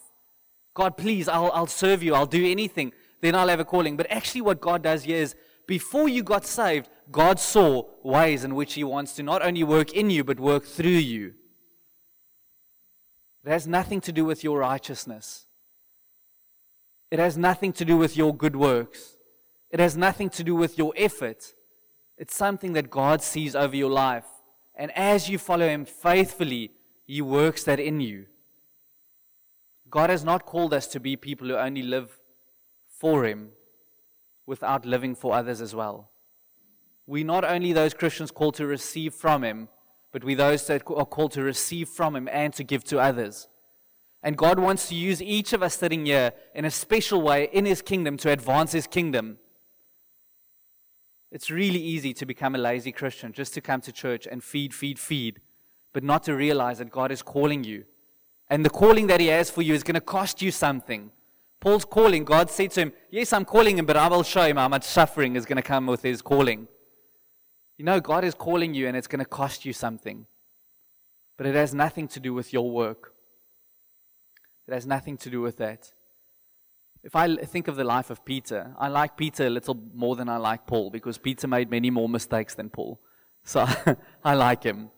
God, 0.73 0.97
please, 0.97 1.27
I'll, 1.27 1.51
I'll 1.51 1.67
serve 1.67 2.01
you. 2.01 2.15
I'll 2.15 2.25
do 2.25 2.45
anything. 2.45 2.93
Then 3.21 3.35
I'll 3.35 3.47
have 3.47 3.59
a 3.59 3.65
calling. 3.65 3.95
But 3.95 4.07
actually, 4.09 4.41
what 4.41 4.59
God 4.59 4.81
does 4.83 5.03
here 5.03 5.17
is 5.17 5.35
before 5.67 6.09
you 6.09 6.23
got 6.23 6.45
saved, 6.45 6.89
God 7.11 7.39
saw 7.39 7.83
ways 8.03 8.43
in 8.43 8.55
which 8.55 8.73
He 8.73 8.83
wants 8.83 9.13
to 9.13 9.23
not 9.23 9.45
only 9.45 9.63
work 9.63 9.93
in 9.93 10.09
you, 10.09 10.23
but 10.23 10.39
work 10.39 10.65
through 10.65 10.89
you. 10.89 11.35
It 13.45 13.49
has 13.49 13.67
nothing 13.67 14.01
to 14.01 14.11
do 14.11 14.25
with 14.25 14.43
your 14.43 14.59
righteousness. 14.59 15.45
It 17.11 17.19
has 17.19 17.37
nothing 17.37 17.73
to 17.73 17.85
do 17.85 17.97
with 17.97 18.17
your 18.17 18.35
good 18.35 18.55
works. 18.55 19.17
It 19.69 19.79
has 19.79 19.95
nothing 19.95 20.29
to 20.31 20.43
do 20.43 20.55
with 20.55 20.77
your 20.77 20.93
effort. 20.95 21.53
It's 22.17 22.35
something 22.35 22.73
that 22.73 22.89
God 22.89 23.21
sees 23.21 23.55
over 23.55 23.75
your 23.75 23.89
life. 23.89 24.25
And 24.75 24.91
as 24.97 25.29
you 25.29 25.37
follow 25.37 25.67
Him 25.67 25.85
faithfully, 25.85 26.71
He 27.05 27.21
works 27.21 27.63
that 27.63 27.79
in 27.79 27.99
you. 27.99 28.25
God 29.89 30.09
has 30.09 30.23
not 30.23 30.45
called 30.45 30.73
us 30.73 30.87
to 30.87 30.99
be 30.99 31.15
people 31.15 31.47
who 31.47 31.55
only 31.55 31.83
live 31.83 32.19
for 32.87 33.25
Him 33.25 33.49
without 34.45 34.85
living 34.85 35.13
for 35.13 35.35
others 35.35 35.61
as 35.61 35.75
well. 35.75 36.09
We're 37.05 37.25
not 37.25 37.43
only 37.43 37.73
those 37.73 37.93
Christians 37.93 38.31
called 38.31 38.55
to 38.55 38.65
receive 38.65 39.13
from 39.13 39.43
Him, 39.43 39.69
but 40.11 40.23
we're 40.23 40.37
those 40.37 40.65
that 40.67 40.83
are 40.87 41.05
called 41.05 41.33
to 41.33 41.43
receive 41.43 41.89
from 41.89 42.15
Him 42.15 42.29
and 42.31 42.53
to 42.53 42.63
give 42.63 42.83
to 42.85 42.99
others. 42.99 43.47
And 44.21 44.37
God 44.37 44.57
wants 44.57 44.87
to 44.87 44.95
use 44.95 45.21
each 45.21 45.51
of 45.51 45.61
us 45.61 45.75
sitting 45.75 46.05
here 46.05 46.31
in 46.55 46.63
a 46.63 46.71
special 46.71 47.21
way 47.21 47.49
in 47.51 47.65
His 47.65 47.81
kingdom 47.81 48.15
to 48.17 48.31
advance 48.31 48.71
His 48.71 48.87
kingdom. 48.87 49.37
It's 51.29 51.51
really 51.51 51.81
easy 51.81 52.13
to 52.13 52.25
become 52.25 52.55
a 52.55 52.59
lazy 52.59 52.91
Christian, 52.91 53.33
just 53.33 53.53
to 53.55 53.61
come 53.61 53.81
to 53.81 53.91
church 53.91 54.27
and 54.29 54.43
feed, 54.43 54.73
feed, 54.73 54.97
feed, 54.97 55.41
but 55.93 56.03
not 56.03 56.23
to 56.23 56.35
realize 56.35 56.79
that 56.79 56.91
God 56.91 57.11
is 57.11 57.21
calling 57.21 57.63
you. 57.63 57.85
And 58.49 58.65
the 58.65 58.69
calling 58.69 59.07
that 59.07 59.19
He 59.19 59.27
has 59.27 59.49
for 59.49 59.61
you 59.61 59.73
is 59.73 59.83
going 59.83 59.95
to 59.95 60.01
cost 60.01 60.41
you 60.41 60.51
something. 60.51 61.11
Paul's 61.63 61.85
calling, 61.85 62.25
God 62.25 62.51
said 62.51 62.71
to 62.71 62.81
him, 62.81 62.93
Yes, 63.09 63.31
I'm 63.31 63.45
calling 63.45 63.79
him, 63.79 63.85
but 63.85 63.95
I 63.95 64.09
will 64.09 64.23
show 64.23 64.41
him 64.41 64.57
how 64.57 64.67
much 64.67 64.83
suffering 64.83 65.37
is 65.37 65.45
going 65.45 65.55
to 65.55 65.61
come 65.61 65.87
with 65.87 66.01
his 66.01 66.21
calling. 66.21 66.67
You 67.77 67.85
know, 67.85 68.01
God 68.01 68.25
is 68.25 68.35
calling 68.35 68.73
you 68.73 68.85
and 68.89 68.97
it's 68.97 69.07
going 69.07 69.23
to 69.23 69.25
cost 69.25 69.63
you 69.63 69.71
something. 69.71 70.25
But 71.37 71.47
it 71.47 71.55
has 71.55 71.73
nothing 71.73 72.09
to 72.09 72.19
do 72.19 72.33
with 72.33 72.51
your 72.51 72.69
work, 72.69 73.13
it 74.67 74.73
has 74.73 74.85
nothing 74.85 75.15
to 75.19 75.29
do 75.29 75.39
with 75.39 75.55
that. 75.57 75.93
If 77.01 77.15
I 77.15 77.33
think 77.37 77.69
of 77.69 77.77
the 77.77 77.85
life 77.85 78.09
of 78.09 78.25
Peter, 78.25 78.75
I 78.77 78.89
like 78.89 79.15
Peter 79.15 79.47
a 79.47 79.49
little 79.49 79.77
more 79.93 80.17
than 80.17 80.27
I 80.27 80.37
like 80.37 80.67
Paul 80.67 80.89
because 80.89 81.17
Peter 81.17 81.47
made 81.47 81.69
many 81.71 81.89
more 81.89 82.09
mistakes 82.09 82.55
than 82.55 82.69
Paul. 82.69 82.99
So 83.45 83.65
I 84.23 84.33
like 84.35 84.63
him. 84.63 84.89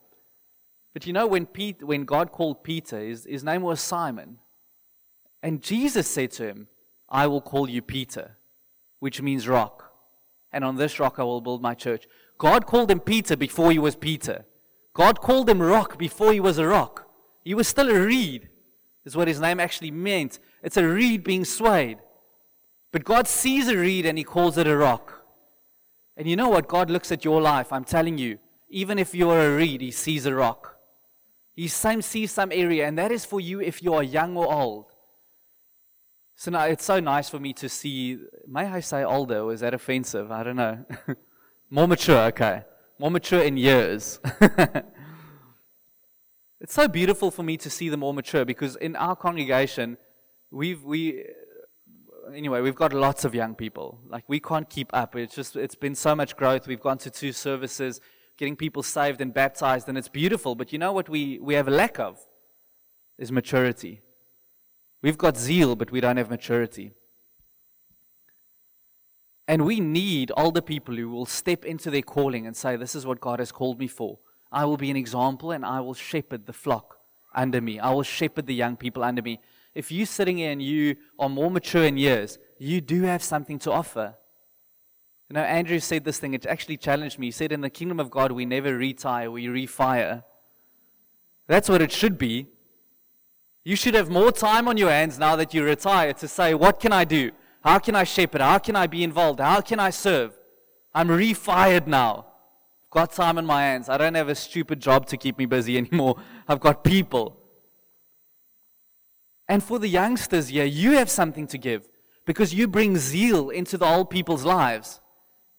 But 0.95 1.05
you 1.05 1.12
know, 1.12 1.27
when, 1.27 1.45
Pete, 1.45 1.84
when 1.84 2.05
God 2.05 2.31
called 2.31 2.63
Peter, 2.63 3.01
his, 3.01 3.25
his 3.25 3.43
name 3.43 3.63
was 3.63 3.81
Simon. 3.81 4.38
And 5.43 5.62
Jesus 5.62 6.08
said 6.08 6.31
to 6.31 6.47
him, 6.47 6.67
I 7.10 7.27
will 7.27 7.41
call 7.41 7.69
you 7.69 7.81
Peter, 7.81 8.38
which 8.99 9.21
means 9.21 9.45
rock. 9.45 9.91
And 10.53 10.63
on 10.63 10.77
this 10.77 10.97
rock 10.97 11.15
I 11.19 11.23
will 11.23 11.41
build 11.41 11.62
my 11.62 11.73
church. 11.73 12.08
God 12.38 12.65
called 12.65 12.89
him 12.89 13.01
Peter 13.01 13.36
before 13.36 13.73
he 13.73 13.77
was 13.77 13.97
Peter. 13.97 14.45
God 14.93 15.19
called 15.19 15.50
him 15.50 15.62
rock 15.62 16.00
before 16.00 16.31
he 16.31 16.39
was 16.39 16.58
a 16.58 16.65
rock. 16.65 17.10
He 17.43 17.54
was 17.54 17.67
still 17.67 17.89
a 17.89 18.00
reed, 18.00 18.48
is 19.04 19.17
what 19.17 19.27
his 19.27 19.41
name 19.41 19.60
actually 19.60 19.91
meant. 19.91 20.39
It's 20.63 20.77
a 20.77 20.87
reed 20.87 21.25
being 21.25 21.43
swayed. 21.43 21.98
But 22.93 23.04
God 23.04 23.27
sees 23.27 23.67
a 23.67 23.75
reed 23.75 24.06
and 24.06 24.17
he 24.17 24.23
calls 24.23 24.58
it 24.58 24.65
a 24.65 24.77
rock. 24.77 25.25
And 26.15 26.25
you 26.25 26.37
know 26.37 26.48
what? 26.48 26.69
God 26.69 26.89
looks 26.89 27.12
at 27.12 27.25
your 27.25 27.41
life. 27.41 27.73
I'm 27.73 27.83
telling 27.83 28.17
you, 28.17 28.39
even 28.69 28.98
if 28.98 29.13
you're 29.13 29.41
a 29.41 29.58
reed, 29.58 29.81
he 29.81 29.91
sees 29.91 30.25
a 30.25 30.33
rock. 30.33 30.75
He 31.56 31.67
same 31.69 32.01
sees 32.01 32.31
some 32.31 32.51
area, 32.51 32.85
and 32.85 32.97
that 32.97 33.12
is 33.12 33.25
for 33.25 33.39
you 33.39 33.62
if 33.62 33.81
you 33.81 33.93
are 33.93 34.03
young 34.03 34.35
or 34.35 34.51
old. 34.51 34.87
So 36.35 36.51
now 36.51 36.65
it's 36.65 36.83
so 36.83 36.99
nice 36.99 37.29
for 37.29 37.39
me 37.39 37.53
to 37.53 37.69
see. 37.69 38.17
May 38.45 38.65
I 38.65 38.81
say 38.81 39.03
older, 39.03 39.39
or 39.39 39.53
is 39.53 39.62
that 39.62 39.73
offensive? 39.73 40.31
I 40.31 40.43
don't 40.43 40.58
know. 40.58 40.85
More 41.69 41.87
mature, 41.87 42.25
okay. 42.25 42.63
More 42.99 43.10
mature 43.10 43.41
in 43.41 43.56
years. 43.58 44.19
it's 46.60 46.73
so 46.73 46.87
beautiful 46.87 47.31
for 47.31 47.43
me 47.43 47.58
to 47.58 47.69
see 47.69 47.89
them 47.89 48.03
all 48.03 48.13
mature 48.13 48.45
because 48.45 48.75
in 48.75 48.95
our 48.95 49.15
congregation, 49.15 49.97
we've, 50.51 50.83
we, 50.83 51.25
anyway, 52.33 52.62
we've 52.62 52.75
got 52.75 52.93
lots 52.93 53.25
of 53.25 53.33
young 53.33 53.56
people. 53.56 53.99
Like 54.08 54.25
we 54.27 54.39
can't 54.39 54.69
keep 54.69 54.89
up. 54.93 55.15
It's 55.15 55.35
just, 55.35 55.56
it's 55.56 55.75
been 55.75 55.95
so 55.95 56.15
much 56.15 56.37
growth. 56.37 56.67
We've 56.67 56.79
gone 56.79 56.97
to 56.99 57.10
two 57.10 57.31
services. 57.31 57.99
Getting 58.38 58.56
people 58.56 58.83
saved 58.83 59.21
and 59.21 59.33
baptized, 59.33 59.88
and 59.88 59.98
it's 59.98 60.08
beautiful. 60.08 60.56
But 60.56 60.73
you 60.73 60.79
know 60.79 60.92
what 60.92 61.10
we, 61.10 61.40
we 61.40 61.54
have 61.54 61.67
a 61.67 61.71
lack 61.71 62.00
of? 62.00 62.19
Is 63.17 63.31
maturity. 63.31 64.02
We've 65.02 65.17
got 65.17 65.38
zeal, 65.38 65.75
but 65.75 65.92
we 65.92 66.02
don't 66.02 66.17
have 66.17 66.29
maturity. 66.29 66.92
And 69.48 69.65
we 69.65 69.79
need 69.79 70.31
older 70.36 70.62
people 70.62 70.96
who 70.96 71.10
will 71.10 71.25
step 71.25 71.65
into 71.65 71.92
their 71.92 72.02
calling 72.02 72.48
and 72.48 72.58
say, 72.58 72.75
This 72.75 72.96
is 72.96 73.06
what 73.06 73.21
God 73.21 73.40
has 73.40 73.52
called 73.52 73.79
me 73.79 73.88
for. 73.88 74.19
I 74.52 74.65
will 74.65 74.77
be 74.77 74.90
an 74.90 74.98
example 74.98 75.52
and 75.52 75.65
I 75.65 75.79
will 75.81 75.94
shepherd 75.94 76.46
the 76.46 76.54
flock 76.54 76.98
under 77.33 77.62
me. 77.62 77.79
I 77.79 77.92
will 77.92 78.04
shepherd 78.04 78.48
the 78.48 78.56
young 78.56 78.77
people 78.77 79.04
under 79.04 79.21
me. 79.21 79.40
If 79.75 79.92
you're 79.92 80.06
sitting 80.06 80.38
here 80.38 80.52
and 80.52 80.62
you 80.62 80.96
are 81.19 81.29
more 81.29 81.52
mature 81.52 81.83
in 81.83 81.98
years, 81.98 82.40
you 82.58 82.79
do 82.79 83.04
have 83.04 83.21
something 83.21 83.60
to 83.60 83.71
offer. 83.71 84.15
You 85.30 85.34
know, 85.36 85.42
Andrew 85.42 85.80
said 85.80 86.04
this 86.04 86.19
thing, 86.19 86.34
it 86.34 86.46
actually 86.46 86.78
challenged 86.78 87.17
me. 87.17 87.28
He 87.28 87.32
said, 87.32 87.52
In 87.52 87.62
the 87.62 87.69
kingdom 87.69 88.00
of 88.00 88.12
God, 88.12 88.32
we 88.32 88.46
never 88.46 88.78
retire, 88.78 89.32
we 89.32 89.48
refire. 89.48 90.23
That's 91.48 91.67
what 91.67 91.82
it 91.82 91.92
should 91.92 92.17
be. 92.17 92.48
You 93.63 93.76
should 93.76 93.96
have 93.96 94.10
more 94.10 94.32
time 94.32 94.67
on 94.67 94.78
your 94.78 94.92
hands 94.92 95.17
now 95.17 95.36
that 95.36 95.54
you 95.54 95.63
retire 95.63 96.13
to 96.13 96.28
say, 96.28 96.54
What 96.54 96.80
can 96.80 96.92
I 96.92 97.06
do? 97.06 97.32
How 97.63 97.80
can 97.80 97.96
I 97.96 98.04
shape 98.04 98.36
it? 98.36 98.42
How 98.42 98.60
can 98.60 98.76
I 98.76 98.86
be 98.86 99.04
involved? 99.04 99.40
How 99.40 99.62
can 99.62 99.80
I 99.80 99.90
serve? 99.90 100.38
I'm 100.94 101.08
refired 101.08 101.88
now. 101.88 102.28
I've 102.84 102.92
got 102.92 103.12
time 103.12 103.40
on 103.40 103.46
my 103.48 103.63
hands. 103.63 103.90
I 103.90 103.98
don't 103.98 104.13
have 104.13 104.30
a 104.30 104.36
stupid 104.36 104.80
job 104.80 105.08
to 105.08 105.17
keep 105.17 105.40
me 105.40 105.48
busy 105.48 105.78
anymore. 105.80 106.17
I've 106.48 106.60
got 106.60 106.84
people. 106.84 107.42
And 109.48 109.63
for 109.63 109.80
the 109.80 109.88
youngsters 109.88 110.50
here, 110.50 110.65
you 110.65 110.92
have 110.92 111.10
something 111.10 111.48
to 111.48 111.58
give 111.58 111.90
because 112.26 112.54
you 112.54 112.67
bring 112.67 112.98
zeal 112.98 113.50
into 113.50 113.78
the 113.78 113.86
old 113.86 114.12
people's 114.12 114.44
lives. 114.44 115.02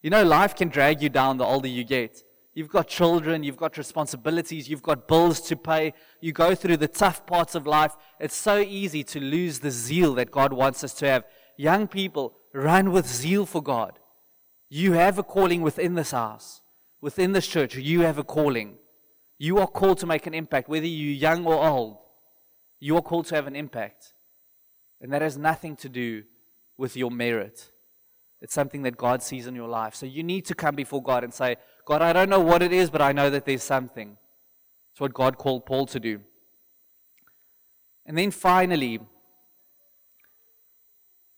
You 0.06 0.10
know, 0.10 0.22
life 0.22 0.54
can 0.54 0.68
drag 0.68 1.02
you 1.02 1.08
down 1.08 1.36
the 1.36 1.44
older 1.44 1.66
you 1.66 1.82
get. 1.82 2.22
You've 2.54 2.68
got 2.68 2.86
children, 2.86 3.42
you've 3.42 3.56
got 3.56 3.76
responsibilities, 3.76 4.68
you've 4.68 4.80
got 4.80 5.08
bills 5.08 5.40
to 5.48 5.56
pay, 5.56 5.94
you 6.20 6.30
go 6.32 6.54
through 6.54 6.76
the 6.76 6.86
tough 6.86 7.26
parts 7.26 7.56
of 7.56 7.66
life. 7.66 7.96
It's 8.20 8.36
so 8.36 8.58
easy 8.58 9.02
to 9.02 9.18
lose 9.18 9.58
the 9.58 9.72
zeal 9.72 10.14
that 10.14 10.30
God 10.30 10.52
wants 10.52 10.84
us 10.84 10.94
to 11.00 11.08
have. 11.08 11.24
Young 11.56 11.88
people, 11.88 12.36
run 12.54 12.92
with 12.92 13.04
zeal 13.04 13.46
for 13.46 13.60
God. 13.60 13.98
You 14.68 14.92
have 14.92 15.18
a 15.18 15.24
calling 15.24 15.60
within 15.60 15.96
this 15.96 16.12
house, 16.12 16.60
within 17.00 17.32
this 17.32 17.48
church. 17.48 17.74
You 17.74 18.02
have 18.02 18.16
a 18.16 18.22
calling. 18.22 18.76
You 19.38 19.58
are 19.58 19.66
called 19.66 19.98
to 19.98 20.06
make 20.06 20.28
an 20.28 20.34
impact, 20.34 20.68
whether 20.68 20.86
you're 20.86 21.16
young 21.16 21.44
or 21.46 21.66
old. 21.66 21.98
You 22.78 22.96
are 22.96 23.02
called 23.02 23.26
to 23.26 23.34
have 23.34 23.48
an 23.48 23.56
impact. 23.56 24.12
And 25.00 25.12
that 25.12 25.22
has 25.22 25.36
nothing 25.36 25.74
to 25.78 25.88
do 25.88 26.22
with 26.78 26.96
your 26.96 27.10
merit. 27.10 27.72
It's 28.40 28.54
something 28.54 28.82
that 28.82 28.96
God 28.96 29.22
sees 29.22 29.46
in 29.46 29.54
your 29.54 29.68
life. 29.68 29.94
So 29.94 30.06
you 30.06 30.22
need 30.22 30.44
to 30.46 30.54
come 30.54 30.74
before 30.74 31.02
God 31.02 31.24
and 31.24 31.32
say, 31.32 31.56
God, 31.84 32.02
I 32.02 32.12
don't 32.12 32.28
know 32.28 32.40
what 32.40 32.62
it 32.62 32.72
is, 32.72 32.90
but 32.90 33.00
I 33.00 33.12
know 33.12 33.30
that 33.30 33.44
there's 33.44 33.62
something. 33.62 34.16
It's 34.92 35.00
what 35.00 35.14
God 35.14 35.38
called 35.38 35.66
Paul 35.66 35.86
to 35.86 36.00
do. 36.00 36.20
And 38.04 38.16
then 38.16 38.30
finally, 38.30 39.00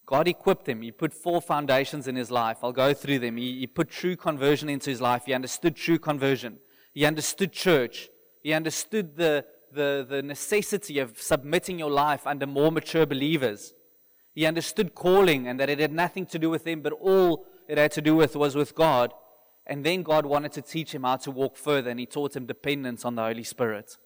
God 0.06 0.26
equipped 0.26 0.68
him. 0.68 0.82
He 0.82 0.90
put 0.90 1.12
four 1.12 1.40
foundations 1.40 2.08
in 2.08 2.16
his 2.16 2.30
life. 2.30 2.58
I'll 2.62 2.72
go 2.72 2.94
through 2.94 3.18
them. 3.18 3.36
He, 3.36 3.60
he, 3.60 3.66
put 3.66 3.90
true 3.90 4.16
conversion 4.16 4.68
into 4.68 4.90
his 4.90 5.00
life. 5.00 5.24
He 5.26 5.34
understood 5.34 5.76
true 5.76 5.98
conversion. 5.98 6.58
He 6.94 7.04
understood 7.04 7.52
church. 7.52 8.08
He 8.42 8.54
understood 8.54 9.16
the, 9.16 9.44
the, 9.72 10.06
the 10.08 10.22
necessity 10.22 10.98
of 10.98 11.20
submitting 11.20 11.78
your 11.78 11.90
life 11.90 12.26
under 12.26 12.46
more 12.46 12.72
mature 12.72 13.04
believers. 13.04 13.74
He 14.38 14.46
understood 14.46 14.94
calling 14.94 15.48
and 15.48 15.58
that 15.58 15.68
it 15.68 15.80
had 15.80 15.90
nothing 15.90 16.24
to 16.26 16.38
do 16.38 16.48
with 16.48 16.64
him, 16.64 16.80
but 16.80 16.92
all 16.92 17.44
it 17.66 17.76
had 17.76 17.90
to 17.90 18.00
do 18.00 18.14
with 18.14 18.36
was 18.36 18.54
with 18.54 18.72
God. 18.72 19.12
And 19.66 19.84
then 19.84 20.04
God 20.04 20.24
wanted 20.24 20.52
to 20.52 20.62
teach 20.62 20.94
him 20.94 21.02
how 21.02 21.16
to 21.16 21.32
walk 21.32 21.56
further, 21.56 21.90
and 21.90 21.98
he 21.98 22.06
taught 22.06 22.36
him 22.36 22.46
dependence 22.46 23.04
on 23.04 23.16
the 23.16 23.22
Holy 23.22 23.42
Spirit. 23.42 23.96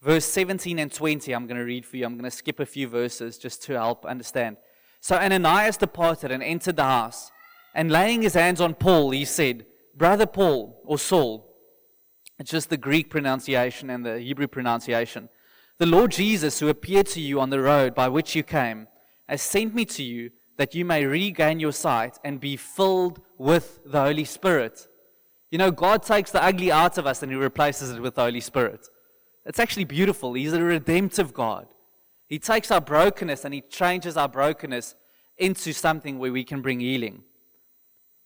Verse 0.00 0.24
17 0.24 0.80
and 0.80 0.92
20, 0.92 1.32
I'm 1.32 1.46
going 1.46 1.58
to 1.58 1.64
read 1.64 1.86
for 1.86 1.96
you. 1.96 2.04
I'm 2.04 2.14
going 2.14 2.28
to 2.28 2.36
skip 2.36 2.58
a 2.58 2.66
few 2.66 2.88
verses 2.88 3.38
just 3.38 3.62
to 3.66 3.74
help 3.74 4.04
understand. 4.04 4.56
So 5.00 5.14
Ananias 5.14 5.76
departed 5.76 6.32
and 6.32 6.42
entered 6.42 6.74
the 6.74 6.82
house, 6.82 7.30
and 7.76 7.88
laying 7.88 8.22
his 8.22 8.34
hands 8.34 8.60
on 8.60 8.74
Paul, 8.74 9.10
he 9.10 9.24
said, 9.24 9.64
Brother 9.94 10.26
Paul, 10.26 10.82
or 10.84 10.98
Saul, 10.98 11.54
it's 12.40 12.50
just 12.50 12.68
the 12.68 12.76
Greek 12.76 13.10
pronunciation 13.10 13.90
and 13.90 14.04
the 14.04 14.18
Hebrew 14.18 14.48
pronunciation. 14.48 15.28
The 15.78 15.86
Lord 15.86 16.12
Jesus, 16.12 16.60
who 16.60 16.68
appeared 16.68 17.06
to 17.08 17.20
you 17.20 17.40
on 17.40 17.50
the 17.50 17.60
road 17.60 17.94
by 17.94 18.08
which 18.08 18.36
you 18.36 18.42
came, 18.42 18.88
has 19.28 19.42
sent 19.42 19.74
me 19.74 19.84
to 19.86 20.02
you 20.02 20.30
that 20.56 20.74
you 20.74 20.84
may 20.84 21.04
regain 21.04 21.58
your 21.58 21.72
sight 21.72 22.18
and 22.24 22.38
be 22.38 22.56
filled 22.56 23.20
with 23.38 23.80
the 23.84 24.00
Holy 24.00 24.24
Spirit. 24.24 24.86
You 25.50 25.58
know, 25.58 25.70
God 25.70 26.02
takes 26.02 26.30
the 26.30 26.42
ugly 26.42 26.70
out 26.70 26.98
of 26.98 27.06
us 27.06 27.22
and 27.22 27.32
He 27.32 27.36
replaces 27.36 27.90
it 27.90 28.00
with 28.00 28.14
the 28.14 28.22
Holy 28.22 28.40
Spirit. 28.40 28.88
It's 29.44 29.58
actually 29.58 29.84
beautiful. 29.84 30.34
He's 30.34 30.52
a 30.52 30.62
redemptive 30.62 31.34
God. 31.34 31.66
He 32.28 32.38
takes 32.38 32.70
our 32.70 32.80
brokenness 32.80 33.44
and 33.44 33.52
He 33.52 33.60
changes 33.60 34.16
our 34.16 34.28
brokenness 34.28 34.94
into 35.36 35.72
something 35.72 36.18
where 36.18 36.32
we 36.32 36.44
can 36.44 36.62
bring 36.62 36.80
healing. 36.80 37.24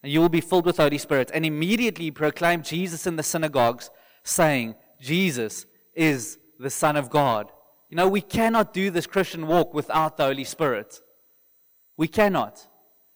And 0.03 0.13
you 0.13 0.21
will 0.21 0.29
be 0.29 0.41
filled 0.41 0.67
with 0.67 0.77
the 0.77 0.83
Holy 0.83 0.99
Spirit. 0.99 1.31
And 1.33 1.47
immediately 1.47 2.11
proclaim 2.11 2.63
Jesus 2.63 3.07
in 3.07 3.17
the 3.17 3.23
synagogues, 3.23 3.91
saying, 4.23 4.75
Jesus 5.01 5.67
is 5.95 6.39
the 6.59 6.71
Son 6.71 6.97
of 6.97 7.11
God. 7.11 7.51
You 7.89 7.97
know, 7.97 8.09
we 8.09 8.21
cannot 8.21 8.73
do 8.73 8.91
this 8.91 9.07
Christian 9.07 9.47
walk 9.47 9.73
without 9.73 10.17
the 10.17 10.25
Holy 10.25 10.45
Spirit. 10.45 11.01
We 11.97 12.09
cannot. 12.09 12.67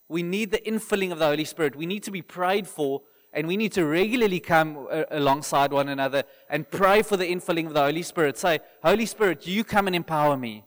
We 0.08 0.22
need 0.22 0.50
the 0.50 0.58
infilling 0.58 1.12
of 1.12 1.18
the 1.18 1.26
Holy 1.26 1.44
Spirit. 1.44 1.76
We 1.76 1.86
need 1.86 2.02
to 2.04 2.10
be 2.10 2.22
prayed 2.22 2.66
for, 2.66 3.02
and 3.32 3.46
we 3.46 3.56
need 3.56 3.72
to 3.72 3.84
regularly 3.84 4.40
come 4.40 4.86
uh, 4.90 5.04
alongside 5.10 5.72
one 5.72 5.88
another 5.88 6.24
and 6.48 6.70
pray 6.70 7.02
for 7.02 7.16
the 7.16 7.26
infilling 7.26 7.66
of 7.66 7.74
the 7.74 7.82
Holy 7.82 8.02
Spirit. 8.02 8.38
Say, 8.38 8.60
Holy 8.82 9.06
Spirit, 9.06 9.46
you 9.46 9.64
come 9.64 9.86
and 9.86 9.96
empower 9.96 10.36
me. 10.36 10.64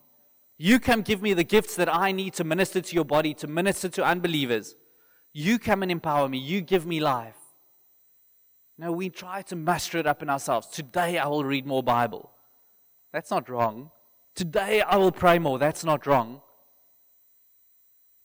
You 0.57 0.79
come 0.79 1.01
give 1.01 1.21
me 1.21 1.33
the 1.33 1.43
gifts 1.43 1.75
that 1.75 1.93
I 1.93 2.11
need 2.11 2.33
to 2.35 2.43
minister 2.43 2.79
to 2.79 2.95
your 2.95 3.05
body, 3.05 3.33
to 3.35 3.47
minister 3.47 3.89
to 3.89 4.05
unbelievers. 4.05 4.75
You 5.33 5.59
come 5.59 5.81
and 5.81 5.91
empower 5.91 6.29
me. 6.29 6.37
You 6.37 6.61
give 6.61 6.85
me 6.85 6.99
life. 6.99 7.35
No, 8.77 8.91
we 8.91 9.09
try 9.09 9.41
to 9.43 9.55
muster 9.55 9.97
it 9.97 10.07
up 10.07 10.21
in 10.21 10.29
ourselves. 10.29 10.67
Today 10.67 11.17
I 11.17 11.27
will 11.27 11.43
read 11.43 11.65
more 11.65 11.83
Bible. 11.83 12.32
That's 13.13 13.29
not 13.29 13.47
wrong. 13.47 13.91
Today 14.35 14.81
I 14.81 14.97
will 14.97 15.11
pray 15.11 15.37
more. 15.37 15.59
That's 15.59 15.85
not 15.85 16.07
wrong. 16.07 16.41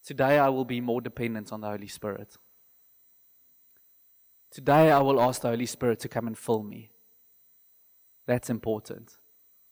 Today 0.02 0.38
I 0.38 0.48
will 0.48 0.64
be 0.64 0.80
more 0.80 1.02
dependent 1.02 1.52
on 1.52 1.60
the 1.60 1.68
Holy 1.68 1.86
Spirit. 1.86 2.38
Today 4.50 4.90
I 4.90 5.00
will 5.00 5.20
ask 5.20 5.42
the 5.42 5.50
Holy 5.50 5.66
Spirit 5.66 6.00
to 6.00 6.08
come 6.08 6.26
and 6.26 6.36
fill 6.36 6.62
me. 6.62 6.90
That's 8.26 8.48
important. 8.48 9.17